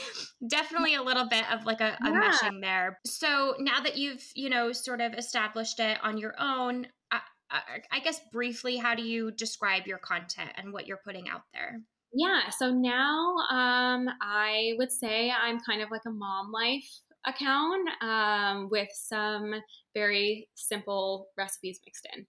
definitely 0.47 0.95
a 0.95 1.03
little 1.03 1.27
bit 1.27 1.45
of 1.53 1.65
like 1.67 1.81
a, 1.81 1.97
a 2.03 2.11
yeah. 2.11 2.33
meshing 2.33 2.61
there 2.61 2.99
so 3.05 3.55
now 3.59 3.81
that 3.81 3.99
you've 3.99 4.25
you 4.35 4.49
know 4.49 4.73
sort 4.73 5.01
of 5.01 5.13
established 5.15 5.81
it 5.81 5.99
on 6.03 6.17
your 6.19 6.35
own 6.39 6.87
I, 7.11 7.21
I, 7.51 7.61
I 7.93 8.01
guess 8.01 8.21
briefly 8.33 8.77
how 8.77 8.95
do 8.95 9.03
you 9.03 9.31
describe 9.31 9.87
your 9.87 9.99
content 9.99 10.51
and 10.57 10.73
what 10.73 10.87
you're 10.87 11.01
putting 11.05 11.29
out 11.29 11.43
there 11.53 11.81
yeah 12.13 12.49
so 12.51 12.71
now 12.71 13.35
um 13.51 14.09
i 14.21 14.75
would 14.79 14.91
say 14.91 15.31
i'm 15.31 15.59
kind 15.61 15.83
of 15.83 15.91
like 15.91 16.03
a 16.07 16.11
mom 16.11 16.51
life 16.53 17.01
account 17.27 17.89
um, 18.03 18.69
with 18.71 18.89
some 18.93 19.55
very 19.95 20.49
simple 20.55 21.29
recipes 21.37 21.81
mixed 21.85 22.07
in. 22.15 22.27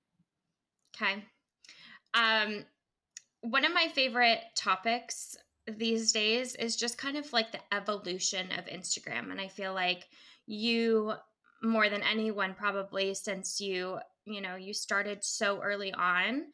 Okay. 0.96 1.24
Um, 2.14 2.66
one 3.42 3.66
of 3.66 3.74
my 3.74 3.88
favorite 3.88 4.40
topics 4.56 5.36
these 5.78 6.12
days 6.12 6.56
is 6.56 6.76
just 6.76 6.98
kind 6.98 7.18
of 7.18 7.32
like 7.32 7.52
the 7.52 7.60
evolution 7.74 8.48
of 8.58 8.66
Instagram. 8.66 9.32
And 9.32 9.40
I 9.40 9.48
feel 9.48 9.74
like 9.74 10.06
you, 10.46 11.14
more 11.62 11.90
than 11.90 12.04
anyone, 12.04 12.56
probably 12.56 13.14
since 13.14 13.62
you, 13.62 14.00
you 14.26 14.42
know, 14.42 14.56
you 14.56 14.74
started 14.74 15.24
so 15.24 15.62
early 15.62 15.94
on, 15.94 16.46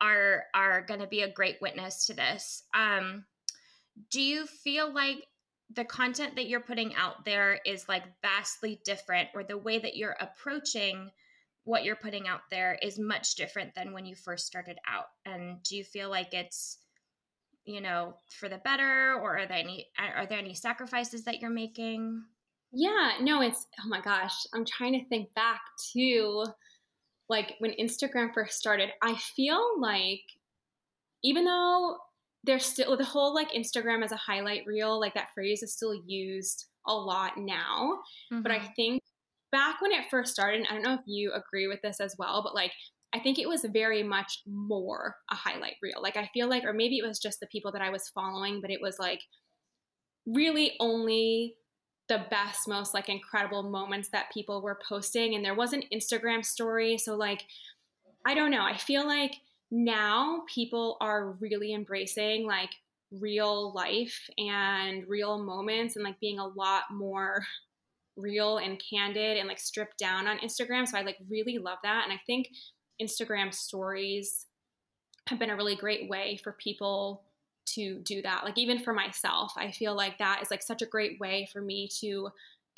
are 0.00 0.44
are 0.54 0.82
going 0.82 1.00
to 1.00 1.06
be 1.06 1.22
a 1.22 1.32
great 1.32 1.56
witness 1.60 2.06
to 2.06 2.14
this. 2.14 2.62
Um, 2.74 3.24
do 4.10 4.20
you 4.20 4.46
feel 4.46 4.92
like 4.92 5.26
the 5.74 5.84
content 5.84 6.36
that 6.36 6.48
you're 6.48 6.60
putting 6.60 6.94
out 6.94 7.24
there 7.24 7.60
is 7.64 7.88
like 7.88 8.04
vastly 8.22 8.80
different 8.84 9.28
or 9.34 9.44
the 9.44 9.58
way 9.58 9.78
that 9.78 9.96
you're 9.96 10.16
approaching 10.20 11.10
what 11.64 11.84
you're 11.84 11.96
putting 11.96 12.28
out 12.28 12.42
there 12.50 12.78
is 12.82 12.98
much 12.98 13.36
different 13.36 13.74
than 13.74 13.92
when 13.92 14.04
you 14.04 14.14
first 14.14 14.46
started 14.46 14.78
out 14.86 15.06
and 15.24 15.62
do 15.62 15.76
you 15.76 15.84
feel 15.84 16.10
like 16.10 16.34
it's 16.34 16.78
you 17.64 17.80
know 17.80 18.14
for 18.28 18.48
the 18.48 18.58
better 18.58 19.14
or 19.14 19.38
are 19.38 19.46
there 19.46 19.56
any 19.56 19.86
are 19.98 20.26
there 20.26 20.38
any 20.38 20.54
sacrifices 20.54 21.24
that 21.24 21.40
you're 21.40 21.50
making 21.50 22.22
yeah 22.72 23.12
no 23.22 23.40
it's 23.40 23.66
oh 23.82 23.88
my 23.88 24.00
gosh 24.00 24.46
i'm 24.52 24.64
trying 24.66 24.92
to 24.92 25.08
think 25.08 25.32
back 25.34 25.62
to 25.92 26.44
like 27.28 27.54
when 27.58 27.72
instagram 27.72 28.32
first 28.32 28.58
started 28.58 28.90
i 29.02 29.14
feel 29.36 29.62
like 29.80 30.22
even 31.22 31.44
though 31.44 31.96
there's 32.44 32.64
still 32.64 32.96
the 32.96 33.04
whole 33.04 33.34
like 33.34 33.52
instagram 33.52 34.04
as 34.04 34.12
a 34.12 34.16
highlight 34.16 34.66
reel 34.66 35.00
like 35.00 35.14
that 35.14 35.28
phrase 35.34 35.62
is 35.62 35.72
still 35.72 35.94
used 36.06 36.66
a 36.86 36.92
lot 36.92 37.38
now 37.38 37.98
mm-hmm. 38.32 38.42
but 38.42 38.52
i 38.52 38.58
mm-hmm. 38.58 38.72
think 38.76 39.02
back 39.54 39.80
when 39.80 39.92
it 39.92 40.10
first 40.10 40.32
started, 40.32 40.58
and 40.58 40.66
I 40.68 40.72
don't 40.72 40.82
know 40.82 40.94
if 40.94 41.06
you 41.06 41.32
agree 41.32 41.68
with 41.68 41.80
this 41.80 42.00
as 42.00 42.16
well, 42.18 42.42
but 42.42 42.56
like 42.56 42.72
I 43.14 43.20
think 43.20 43.38
it 43.38 43.48
was 43.48 43.64
very 43.72 44.02
much 44.02 44.40
more 44.48 45.14
a 45.30 45.36
highlight 45.36 45.76
reel. 45.80 46.02
Like 46.02 46.16
I 46.16 46.28
feel 46.34 46.48
like, 46.48 46.64
or 46.64 46.72
maybe 46.72 46.98
it 46.98 47.06
was 47.06 47.20
just 47.20 47.38
the 47.38 47.46
people 47.46 47.70
that 47.70 47.80
I 47.80 47.90
was 47.90 48.10
following, 48.12 48.60
but 48.60 48.72
it 48.72 48.80
was 48.82 48.98
like 48.98 49.20
really 50.26 50.72
only 50.80 51.54
the 52.08 52.26
best, 52.30 52.68
most 52.68 52.94
like 52.94 53.08
incredible 53.08 53.62
moments 53.62 54.10
that 54.10 54.32
people 54.32 54.60
were 54.60 54.78
posting. 54.86 55.34
And 55.34 55.44
there 55.44 55.54
was 55.54 55.72
an 55.72 55.84
Instagram 55.92 56.44
story. 56.44 56.98
So 56.98 57.16
like, 57.16 57.44
I 58.26 58.34
don't 58.34 58.50
know. 58.50 58.62
I 58.62 58.76
feel 58.76 59.06
like 59.06 59.36
now 59.70 60.42
people 60.52 60.96
are 61.00 61.32
really 61.40 61.72
embracing 61.72 62.46
like 62.46 62.70
real 63.10 63.72
life 63.72 64.28
and 64.38 65.08
real 65.08 65.42
moments 65.42 65.96
and 65.96 66.04
like 66.04 66.20
being 66.20 66.38
a 66.38 66.46
lot 66.46 66.84
more 66.90 67.44
real 68.16 68.58
and 68.58 68.80
candid 68.90 69.38
and 69.38 69.48
like 69.48 69.58
stripped 69.58 69.98
down 69.98 70.26
on 70.26 70.38
Instagram. 70.38 70.86
So 70.86 70.98
I 70.98 71.02
like 71.02 71.18
really 71.28 71.58
love 71.58 71.78
that. 71.82 72.04
And 72.04 72.12
I 72.12 72.20
think 72.26 72.48
Instagram 73.00 73.52
stories 73.52 74.46
have 75.28 75.38
been 75.38 75.50
a 75.50 75.56
really 75.56 75.76
great 75.76 76.08
way 76.08 76.38
for 76.42 76.52
people 76.52 77.24
to 77.66 78.00
do 78.00 78.22
that. 78.22 78.44
Like 78.44 78.58
even 78.58 78.78
for 78.78 78.92
myself, 78.92 79.52
I 79.56 79.70
feel 79.70 79.94
like 79.96 80.18
that 80.18 80.42
is 80.42 80.50
like 80.50 80.62
such 80.62 80.82
a 80.82 80.86
great 80.86 81.18
way 81.20 81.48
for 81.52 81.60
me 81.60 81.88
to 82.00 82.28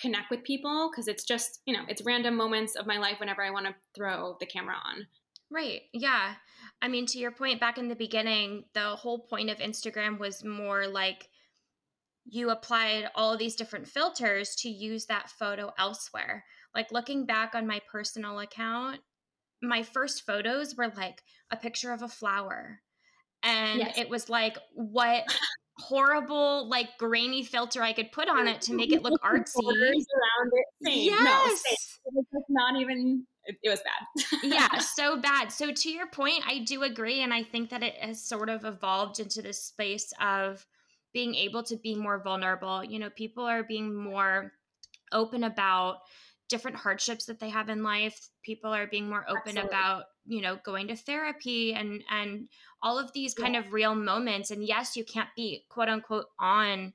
connect 0.01 0.31
with 0.31 0.45
people 0.45 0.91
because 0.91 1.09
it's 1.09 1.25
just, 1.25 1.61
you 1.67 1.75
know, 1.75 1.85
it's 1.89 2.03
random 2.05 2.37
moments 2.37 2.77
of 2.77 2.87
my 2.87 2.99
life 2.99 3.19
whenever 3.19 3.43
I 3.43 3.51
want 3.51 3.67
to 3.67 3.75
throw 3.95 4.37
the 4.41 4.47
camera 4.47 4.77
on. 4.85 5.07
Right. 5.51 5.83
Yeah. 5.93 6.35
I 6.83 6.89
mean, 6.89 7.07
to 7.07 7.19
your 7.19 7.31
point, 7.31 7.61
back 7.61 7.79
in 7.79 7.89
the 7.89 7.95
beginning, 7.95 8.65
the 8.75 8.97
whole 8.97 9.21
point 9.21 9.49
of 9.49 9.59
Instagram 9.59 10.19
was 10.19 10.45
more 10.45 10.87
like 10.87 11.29
you 12.25 12.51
applied 12.51 13.09
all 13.15 13.37
these 13.37 13.55
different 13.55 13.87
filters 13.87 14.57
to 14.57 14.69
use 14.69 15.07
that 15.07 15.31
photo 15.31 15.73
elsewhere. 15.79 16.45
Like 16.75 16.91
looking 16.91 17.25
back 17.25 17.55
on 17.55 17.67
my 17.67 17.81
personal 17.91 18.41
account, 18.41 19.01
my 19.63 19.83
first 19.83 20.27
photos 20.27 20.75
were 20.77 20.93
like 20.97 21.23
a 21.51 21.57
picture 21.57 21.93
of 21.93 22.03
a 22.03 22.09
flower. 22.09 22.81
And 23.43 23.81
yes. 23.81 23.99
it 23.99 24.09
was 24.09 24.29
like 24.29 24.59
what 24.73 25.25
horrible 25.79 26.69
like 26.69 26.89
grainy 26.99 27.45
filter 27.45 27.83
I 27.83 27.93
could 27.93 28.11
put 28.11 28.29
on 28.29 28.49
it 28.49 28.63
to 28.63 28.75
make 28.75 28.93
it 28.93 29.03
look 29.03 29.21
artsy. 29.25 29.63
Around 29.63 30.51
it. 30.53 30.67
Same. 30.83 31.05
Yes. 31.05 31.23
No, 31.25 31.55
same. 31.55 31.77
It 32.07 32.27
was 32.33 32.45
not 32.49 32.81
even 32.81 33.27
it, 33.45 33.57
it 33.63 33.71
was 33.71 33.81
bad. 33.81 34.41
yeah, 34.43 34.79
so 34.97 35.21
bad. 35.21 35.53
So 35.53 35.73
to 35.73 35.91
your 35.91 36.09
point, 36.09 36.43
I 36.47 36.61
do 36.61 36.83
agree 36.83 37.23
and 37.23 37.33
I 37.33 37.43
think 37.43 37.71
that 37.71 37.83
it 37.83 37.95
has 38.01 38.23
sort 38.23 38.49
of 38.49 38.65
evolved 38.65 39.21
into 39.21 39.43
this 39.43 39.63
space 39.63 40.13
of 40.21 40.67
being 41.13 41.35
able 41.35 41.63
to 41.65 41.77
be 41.77 41.95
more 41.95 42.23
vulnerable. 42.23 42.83
You 42.85 42.99
know, 42.99 43.11
people 43.11 43.45
are 43.45 43.63
being 43.63 43.95
more 43.95 44.53
open 45.13 45.45
about 45.45 45.99
different 46.49 46.77
hardships 46.77 47.27
that 47.27 47.41
they 47.41 47.49
have 47.49 47.69
in 47.69 47.83
life 47.83 48.29
people 48.47 48.73
are 48.73 48.87
being 48.87 49.09
more 49.09 49.25
open 49.29 49.59
Absolutely. 49.59 49.69
about 49.69 50.05
you 50.27 50.41
know 50.41 50.59
going 50.65 50.89
to 50.89 50.97
therapy 50.97 51.75
and 51.75 52.03
and 52.11 52.49
all 52.83 52.99
of 52.99 53.13
these 53.13 53.35
kind 53.35 53.55
yeah. 53.55 53.61
of 53.61 53.73
real 53.73 53.95
moments 53.95 54.51
and 54.51 54.65
yes 54.65 54.97
you 54.97 55.05
can't 55.05 55.29
be 55.37 55.65
quote 55.69 55.89
unquote 55.89 56.27
on 56.39 56.93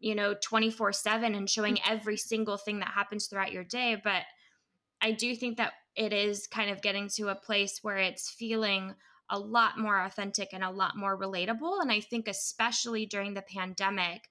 you 0.00 0.14
know 0.14 0.34
24 0.42 0.92
7 0.92 1.34
and 1.34 1.48
showing 1.48 1.76
mm. 1.76 1.82
every 1.88 2.16
single 2.16 2.56
thing 2.56 2.80
that 2.80 2.88
happens 2.88 3.26
throughout 3.26 3.52
your 3.52 3.64
day 3.64 4.00
but 4.02 4.22
i 5.00 5.12
do 5.12 5.34
think 5.34 5.56
that 5.56 5.72
it 5.94 6.12
is 6.12 6.46
kind 6.46 6.70
of 6.70 6.82
getting 6.82 7.08
to 7.08 7.28
a 7.28 7.34
place 7.34 7.80
where 7.82 7.98
it's 7.98 8.30
feeling 8.30 8.94
a 9.32 9.38
lot 9.38 9.78
more 9.78 9.98
authentic 10.04 10.50
and 10.52 10.62
a 10.62 10.70
lot 10.70 10.96
more 10.96 11.18
relatable. 11.18 11.80
And 11.80 11.90
I 11.90 12.00
think, 12.00 12.28
especially 12.28 13.06
during 13.06 13.34
the 13.34 13.42
pandemic, 13.42 14.28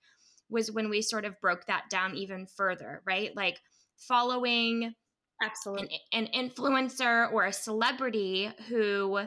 was 0.49 0.71
when 0.71 0.89
we 0.89 1.01
sort 1.01 1.25
of 1.25 1.39
broke 1.41 1.65
that 1.65 1.89
down 1.89 2.15
even 2.15 2.45
further, 2.45 3.01
right? 3.05 3.35
Like 3.35 3.59
following 3.97 4.93
absolutely 5.41 6.01
an, 6.13 6.27
an 6.33 6.49
influencer 6.49 7.31
or 7.31 7.45
a 7.45 7.53
celebrity 7.53 8.51
who 8.67 9.19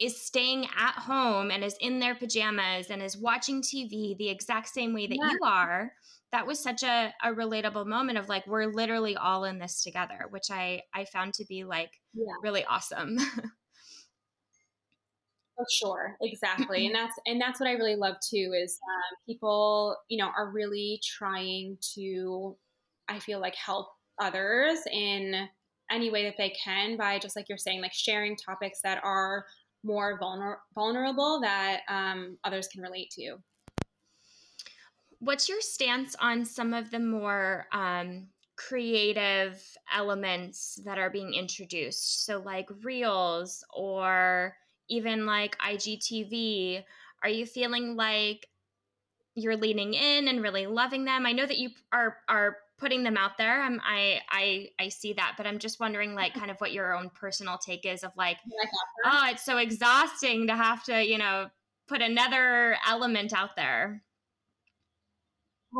is 0.00 0.20
staying 0.20 0.66
at 0.76 0.94
home 0.94 1.50
and 1.50 1.62
is 1.62 1.76
in 1.80 2.00
their 2.00 2.14
pajamas 2.14 2.90
and 2.90 3.02
is 3.02 3.16
watching 3.16 3.62
TV 3.62 4.16
the 4.18 4.28
exact 4.28 4.68
same 4.68 4.92
way 4.92 5.06
that 5.06 5.16
yeah. 5.16 5.30
you 5.30 5.38
are. 5.44 5.92
That 6.32 6.46
was 6.46 6.60
such 6.60 6.82
a, 6.82 7.14
a 7.22 7.32
relatable 7.32 7.86
moment 7.86 8.18
of 8.18 8.28
like 8.28 8.44
we're 8.46 8.66
literally 8.66 9.16
all 9.16 9.44
in 9.44 9.58
this 9.58 9.82
together, 9.84 10.26
which 10.30 10.50
I 10.50 10.82
I 10.92 11.04
found 11.04 11.34
to 11.34 11.44
be 11.44 11.64
like 11.64 11.90
yeah. 12.12 12.32
really 12.42 12.64
awesome. 12.64 13.16
For 15.56 15.66
sure, 15.70 16.16
exactly, 16.20 16.86
and 16.88 16.94
that's 16.94 17.14
and 17.26 17.40
that's 17.40 17.60
what 17.60 17.68
I 17.68 17.74
really 17.74 17.94
love 17.94 18.16
too 18.28 18.52
is 18.60 18.80
um, 18.82 19.16
people 19.28 19.96
you 20.08 20.18
know 20.18 20.30
are 20.36 20.50
really 20.50 21.00
trying 21.16 21.78
to, 21.94 22.56
I 23.08 23.20
feel 23.20 23.40
like 23.40 23.54
help 23.54 23.86
others 24.20 24.78
in 24.90 25.48
any 25.90 26.10
way 26.10 26.24
that 26.24 26.36
they 26.38 26.50
can 26.50 26.96
by 26.96 27.18
just 27.18 27.36
like 27.36 27.48
you're 27.48 27.58
saying 27.58 27.80
like 27.80 27.92
sharing 27.92 28.36
topics 28.36 28.80
that 28.82 29.00
are 29.04 29.44
more 29.84 30.18
vulner- 30.18 30.56
vulnerable 30.74 31.40
that 31.42 31.80
um, 31.88 32.38
others 32.44 32.66
can 32.68 32.80
relate 32.80 33.10
to. 33.10 33.36
What's 35.18 35.48
your 35.48 35.60
stance 35.60 36.16
on 36.20 36.44
some 36.44 36.74
of 36.74 36.90
the 36.90 36.98
more 36.98 37.66
um, 37.72 38.26
creative 38.56 39.62
elements 39.94 40.80
that 40.84 40.98
are 40.98 41.10
being 41.10 41.34
introduced? 41.34 42.26
So, 42.26 42.40
like 42.40 42.68
reels 42.82 43.64
or 43.74 44.56
even 44.88 45.26
like 45.26 45.56
IGTV? 45.58 46.82
Are 47.22 47.28
you 47.28 47.46
feeling 47.46 47.96
like 47.96 48.46
you're 49.34 49.56
leaning 49.56 49.94
in 49.94 50.28
and 50.28 50.42
really 50.42 50.66
loving 50.66 51.04
them? 51.04 51.26
I 51.26 51.32
know 51.32 51.46
that 51.46 51.58
you 51.58 51.70
are 51.92 52.18
are 52.28 52.58
putting 52.84 53.02
them 53.02 53.16
out 53.16 53.38
there. 53.38 53.62
I'm, 53.62 53.80
I 53.82 54.20
I 54.30 54.68
I 54.78 54.88
see 54.90 55.14
that, 55.14 55.34
but 55.38 55.46
I'm 55.46 55.58
just 55.58 55.80
wondering 55.80 56.14
like 56.14 56.34
kind 56.34 56.50
of 56.50 56.58
what 56.58 56.72
your 56.72 56.94
own 56.94 57.10
personal 57.18 57.56
take 57.56 57.86
is 57.86 58.04
of 58.04 58.12
like, 58.14 58.36
oh, 59.06 59.28
it's 59.30 59.42
so 59.42 59.56
exhausting 59.56 60.48
to 60.48 60.54
have 60.54 60.84
to 60.84 61.02
you 61.02 61.16
know 61.16 61.46
put 61.88 62.02
another 62.02 62.76
element 62.86 63.32
out 63.32 63.56
there. 63.56 64.02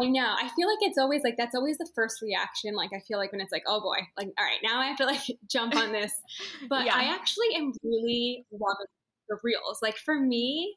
I 0.00 0.06
know. 0.06 0.26
I 0.26 0.48
feel 0.56 0.66
like 0.66 0.78
it's 0.80 0.96
always 0.96 1.20
like 1.22 1.36
that's 1.36 1.54
always 1.54 1.76
the 1.76 1.88
first 1.94 2.22
reaction. 2.22 2.74
Like 2.74 2.90
I 2.96 3.00
feel 3.00 3.18
like 3.18 3.32
when 3.32 3.42
it's 3.42 3.52
like, 3.52 3.64
oh 3.66 3.82
boy, 3.82 3.98
like 4.16 4.28
all 4.38 4.44
right, 4.44 4.60
now 4.62 4.80
I 4.80 4.86
have 4.86 4.96
to 4.96 5.04
like 5.04 5.20
jump 5.50 5.76
on 5.76 5.92
this. 5.92 6.12
But 6.70 6.86
yeah. 6.86 6.94
I 6.94 7.14
actually 7.14 7.54
am 7.54 7.70
really 7.82 8.46
loving 8.50 8.86
the 9.28 9.36
reels. 9.42 9.80
Like 9.82 9.98
for 9.98 10.18
me, 10.18 10.74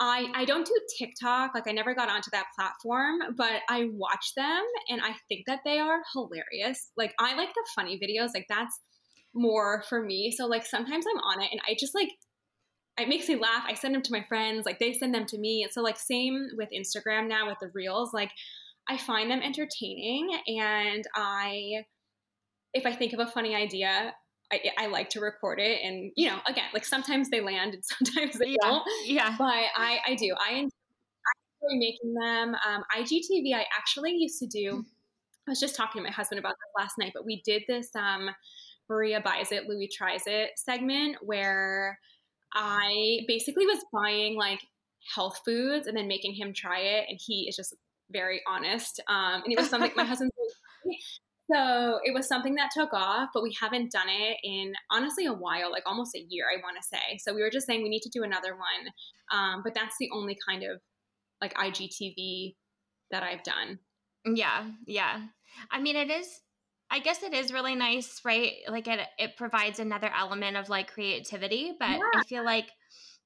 I 0.00 0.26
I 0.34 0.44
don't 0.44 0.66
do 0.66 0.78
TikTok. 0.98 1.52
Like 1.54 1.66
I 1.66 1.72
never 1.72 1.94
got 1.94 2.08
onto 2.08 2.30
that 2.32 2.46
platform, 2.56 3.18
but 3.36 3.62
I 3.68 3.88
watch 3.92 4.34
them 4.36 4.62
and 4.88 5.00
I 5.00 5.14
think 5.28 5.46
that 5.46 5.60
they 5.64 5.78
are 5.78 6.02
hilarious. 6.12 6.90
Like 6.96 7.14
I 7.18 7.34
like 7.36 7.52
the 7.54 7.66
funny 7.74 7.98
videos. 7.98 8.30
Like 8.34 8.46
that's 8.48 8.78
more 9.34 9.82
for 9.88 10.02
me. 10.02 10.32
So 10.36 10.46
like 10.46 10.66
sometimes 10.66 11.04
I'm 11.06 11.20
on 11.20 11.42
it 11.42 11.48
and 11.52 11.60
I 11.68 11.76
just 11.78 11.94
like 11.94 12.10
it 12.98 13.08
makes 13.08 13.28
me 13.28 13.36
laugh. 13.36 13.64
I 13.66 13.74
send 13.74 13.94
them 13.94 14.02
to 14.02 14.12
my 14.12 14.24
friends, 14.28 14.66
like 14.66 14.80
they 14.80 14.92
send 14.92 15.14
them 15.14 15.26
to 15.26 15.38
me. 15.38 15.66
So 15.70 15.82
like 15.82 15.98
same 15.98 16.48
with 16.56 16.68
Instagram 16.76 17.28
now 17.28 17.46
with 17.46 17.58
the 17.60 17.70
reels, 17.74 18.12
like 18.12 18.30
I 18.88 18.96
find 18.96 19.30
them 19.30 19.42
entertaining 19.42 20.30
and 20.46 21.04
I 21.14 21.84
if 22.74 22.86
I 22.86 22.94
think 22.94 23.12
of 23.12 23.20
a 23.20 23.26
funny 23.26 23.54
idea, 23.54 24.14
I, 24.52 24.60
I 24.78 24.86
like 24.86 25.10
to 25.10 25.20
record 25.20 25.60
it 25.60 25.80
and 25.84 26.10
you 26.16 26.28
know 26.28 26.38
again 26.46 26.64
like 26.72 26.84
sometimes 26.84 27.28
they 27.28 27.40
land 27.40 27.74
and 27.74 27.84
sometimes 28.06 28.38
they 28.38 28.50
yeah. 28.50 28.56
don't 28.62 28.82
yeah 29.04 29.34
but 29.38 29.44
I 29.44 29.98
I 30.06 30.14
do 30.14 30.34
I 30.40 30.52
enjoy, 30.52 30.70
I 31.26 31.32
enjoy 31.62 31.78
making 31.78 32.14
them 32.14 32.54
um, 32.66 32.82
IGTV 32.96 33.54
I 33.54 33.66
actually 33.76 34.12
used 34.12 34.38
to 34.40 34.46
do 34.46 34.84
I 35.46 35.50
was 35.50 35.60
just 35.60 35.76
talking 35.76 36.00
to 36.00 36.08
my 36.08 36.12
husband 36.12 36.38
about 36.38 36.54
this 36.54 36.82
last 36.82 36.98
night 36.98 37.12
but 37.14 37.24
we 37.26 37.42
did 37.44 37.64
this 37.68 37.88
um, 37.94 38.30
Maria 38.88 39.20
buys 39.20 39.52
it 39.52 39.68
Louis 39.68 39.88
tries 39.88 40.22
it 40.26 40.50
segment 40.56 41.16
where 41.22 41.98
I 42.54 43.20
basically 43.26 43.66
was 43.66 43.84
buying 43.92 44.36
like 44.36 44.60
health 45.14 45.40
foods 45.44 45.86
and 45.86 45.96
then 45.96 46.08
making 46.08 46.34
him 46.34 46.52
try 46.52 46.80
it. 46.80 47.06
And 47.08 47.18
he 47.24 47.46
is 47.48 47.56
just 47.56 47.74
very 48.10 48.40
honest. 48.46 49.00
Um, 49.08 49.42
and 49.44 49.52
it 49.52 49.58
was 49.58 49.68
something 49.68 49.90
my 49.96 50.04
husband 50.04 50.30
so 51.50 51.98
it 52.04 52.12
was 52.12 52.28
something 52.28 52.56
that 52.56 52.70
took 52.74 52.92
off, 52.92 53.30
but 53.32 53.42
we 53.42 53.56
haven't 53.58 53.90
done 53.90 54.08
it 54.08 54.36
in 54.42 54.74
honestly 54.90 55.24
a 55.24 55.32
while, 55.32 55.70
like 55.70 55.84
almost 55.86 56.14
a 56.14 56.26
year, 56.28 56.44
I 56.52 56.60
want 56.60 56.76
to 56.76 56.86
say. 56.86 57.18
So 57.18 57.34
we 57.34 57.42
were 57.42 57.50
just 57.50 57.66
saying 57.66 57.82
we 57.82 57.88
need 57.88 58.02
to 58.02 58.10
do 58.10 58.22
another 58.22 58.54
one. 58.54 58.92
Um, 59.32 59.62
but 59.64 59.74
that's 59.74 59.96
the 59.98 60.10
only 60.12 60.36
kind 60.46 60.62
of 60.62 60.80
like 61.40 61.54
IGTV 61.54 62.54
that 63.10 63.22
I've 63.22 63.42
done. 63.42 63.78
Yeah, 64.26 64.66
yeah. 64.86 65.20
I 65.70 65.80
mean, 65.80 65.96
it 65.96 66.10
is. 66.10 66.40
I 66.90 67.00
guess 67.00 67.22
it 67.22 67.34
is 67.34 67.52
really 67.52 67.74
nice, 67.74 68.20
right? 68.24 68.52
Like 68.68 68.88
it, 68.88 69.00
it 69.18 69.36
provides 69.36 69.78
another 69.78 70.10
element 70.14 70.56
of 70.56 70.68
like 70.68 70.92
creativity, 70.92 71.74
but 71.78 71.90
yeah. 71.90 72.00
I 72.14 72.24
feel 72.24 72.44
like 72.44 72.68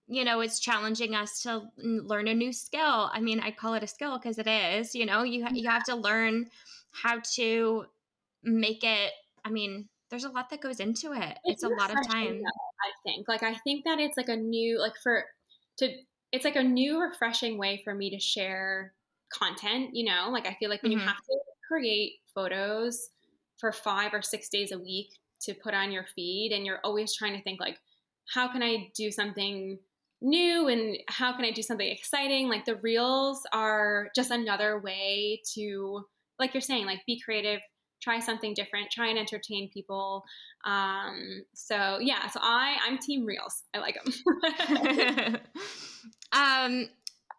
you 0.09 0.25
know 0.25 0.41
it's 0.41 0.59
challenging 0.59 1.15
us 1.15 1.43
to 1.43 1.63
learn 1.77 2.27
a 2.27 2.35
new 2.35 2.53
skill 2.53 3.09
i 3.13 3.21
mean 3.21 3.39
i 3.39 3.53
call 3.53 3.75
it 3.75 3.85
a 3.85 3.87
skill 3.87 4.19
because 4.19 4.37
it 4.37 4.49
is 4.49 4.97
you 4.97 5.07
know 5.07 5.23
you, 5.23 5.47
you 5.53 5.71
have 5.71 5.85
to 5.85 5.95
learn 5.95 6.45
how 6.91 7.21
to 7.37 7.85
make 8.45 8.83
it 8.83 9.13
i 9.45 9.51
mean 9.51 9.89
there's 10.11 10.25
a 10.25 10.31
lot 10.31 10.51
that 10.51 10.61
goes 10.61 10.81
into 10.81 11.13
it 11.13 11.39
it's, 11.45 11.63
it's 11.63 11.65
a 11.65 11.69
lot 11.69 11.91
of 11.91 11.97
time 12.07 12.41
i 12.81 12.91
think 13.05 13.27
like 13.29 13.43
i 13.43 13.55
think 13.65 13.85
that 13.85 13.99
it's 13.99 14.17
like 14.17 14.29
a 14.29 14.37
new 14.37 14.79
like 14.81 14.95
for 15.03 15.25
to 15.79 15.89
it's 16.33 16.45
like 16.45 16.57
a 16.57 16.63
new 16.63 17.01
refreshing 17.01 17.59
way 17.59 17.81
for 17.85 17.95
me 17.95 18.11
to 18.11 18.19
share 18.19 18.93
content 19.33 19.91
you 19.93 20.05
know 20.05 20.29
like 20.31 20.47
i 20.47 20.57
feel 20.61 20.69
like 20.69 20.83
when 20.83 20.93
mm-hmm. 20.93 21.01
you 21.01 21.07
have 21.07 21.17
to 21.17 21.39
create 21.67 22.15
photos 22.35 23.09
for 23.59 23.73
five 23.73 24.13
or 24.13 24.23
six 24.23 24.49
days 24.49 24.73
a 24.73 24.79
week 24.79 25.09
to 25.41 25.55
put 25.55 25.75
on 25.75 25.91
your 25.91 26.05
feed 26.15 26.53
and 26.53 26.67
you're 26.67 26.81
always 26.85 27.15
trying 27.15 27.35
to 27.37 27.43
think 27.43 27.61
like 27.61 27.79
how 28.35 28.51
can 28.51 28.63
i 28.63 28.91
do 28.97 29.11
something 29.11 29.79
new 30.23 30.69
and 30.69 30.97
how 31.09 31.35
can 31.35 31.45
I 31.45 31.51
do 31.51 31.63
something 31.63 31.87
exciting? 31.87 32.49
Like 32.49 32.65
the 32.65 32.77
reels 32.77 33.43
are 33.53 34.09
just 34.15 34.31
another 34.31 34.81
way 34.81 35.43
to, 35.55 36.05
like 36.39 36.55
you're 36.55 36.61
saying, 36.61 36.87
like 36.87 37.01
be 37.07 37.21
creative, 37.21 37.61
try 38.03 38.21
something 38.21 38.55
different, 38.55 38.91
try 38.91 39.09
and 39.09 39.19
entertain 39.19 39.71
people. 39.73 40.25
Um, 40.65 41.45
so 41.55 41.99
yeah, 42.01 42.29
so 42.29 42.41
I 42.43 42.77
I'm 42.87 42.99
team 42.99 43.25
reels. 43.25 43.63
I 43.75 43.79
like 43.79 43.99
them. 44.03 45.41
um, 46.33 46.89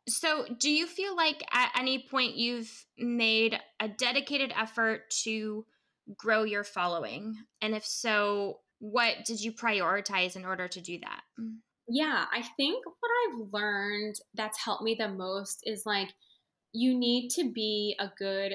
so 0.08 0.46
do 0.60 0.70
you 0.70 0.88
feel 0.88 1.15
like 1.15 1.43
at 1.51 1.72
any 1.77 2.05
point 2.10 2.36
you've 2.36 2.86
made 2.98 3.60
a 3.79 3.88
dedicated 3.88 4.53
effort 4.55 5.10
to 5.24 5.65
grow 6.17 6.43
your 6.43 6.63
following? 6.63 7.36
And 7.62 7.74
if 7.74 7.86
so, 7.86 8.60
what 8.79 9.25
did 9.25 9.39
you 9.39 9.53
prioritize 9.53 10.36
in 10.36 10.43
order 10.43 10.67
to 10.67 10.82
do 10.82 11.00
that? 11.00 11.22
yeah, 11.88 12.25
I 12.32 12.41
think 12.58 12.86
what 12.86 13.12
I've 13.27 13.53
learned 13.53 14.15
that's 14.34 14.63
helped 14.63 14.84
me 14.84 14.96
the 14.98 15.10
most 15.10 15.62
is 15.63 15.86
like 15.86 16.10
you 16.72 16.98
need 16.98 17.29
to 17.29 17.51
be 17.51 17.96
a 18.00 18.10
good 18.17 18.53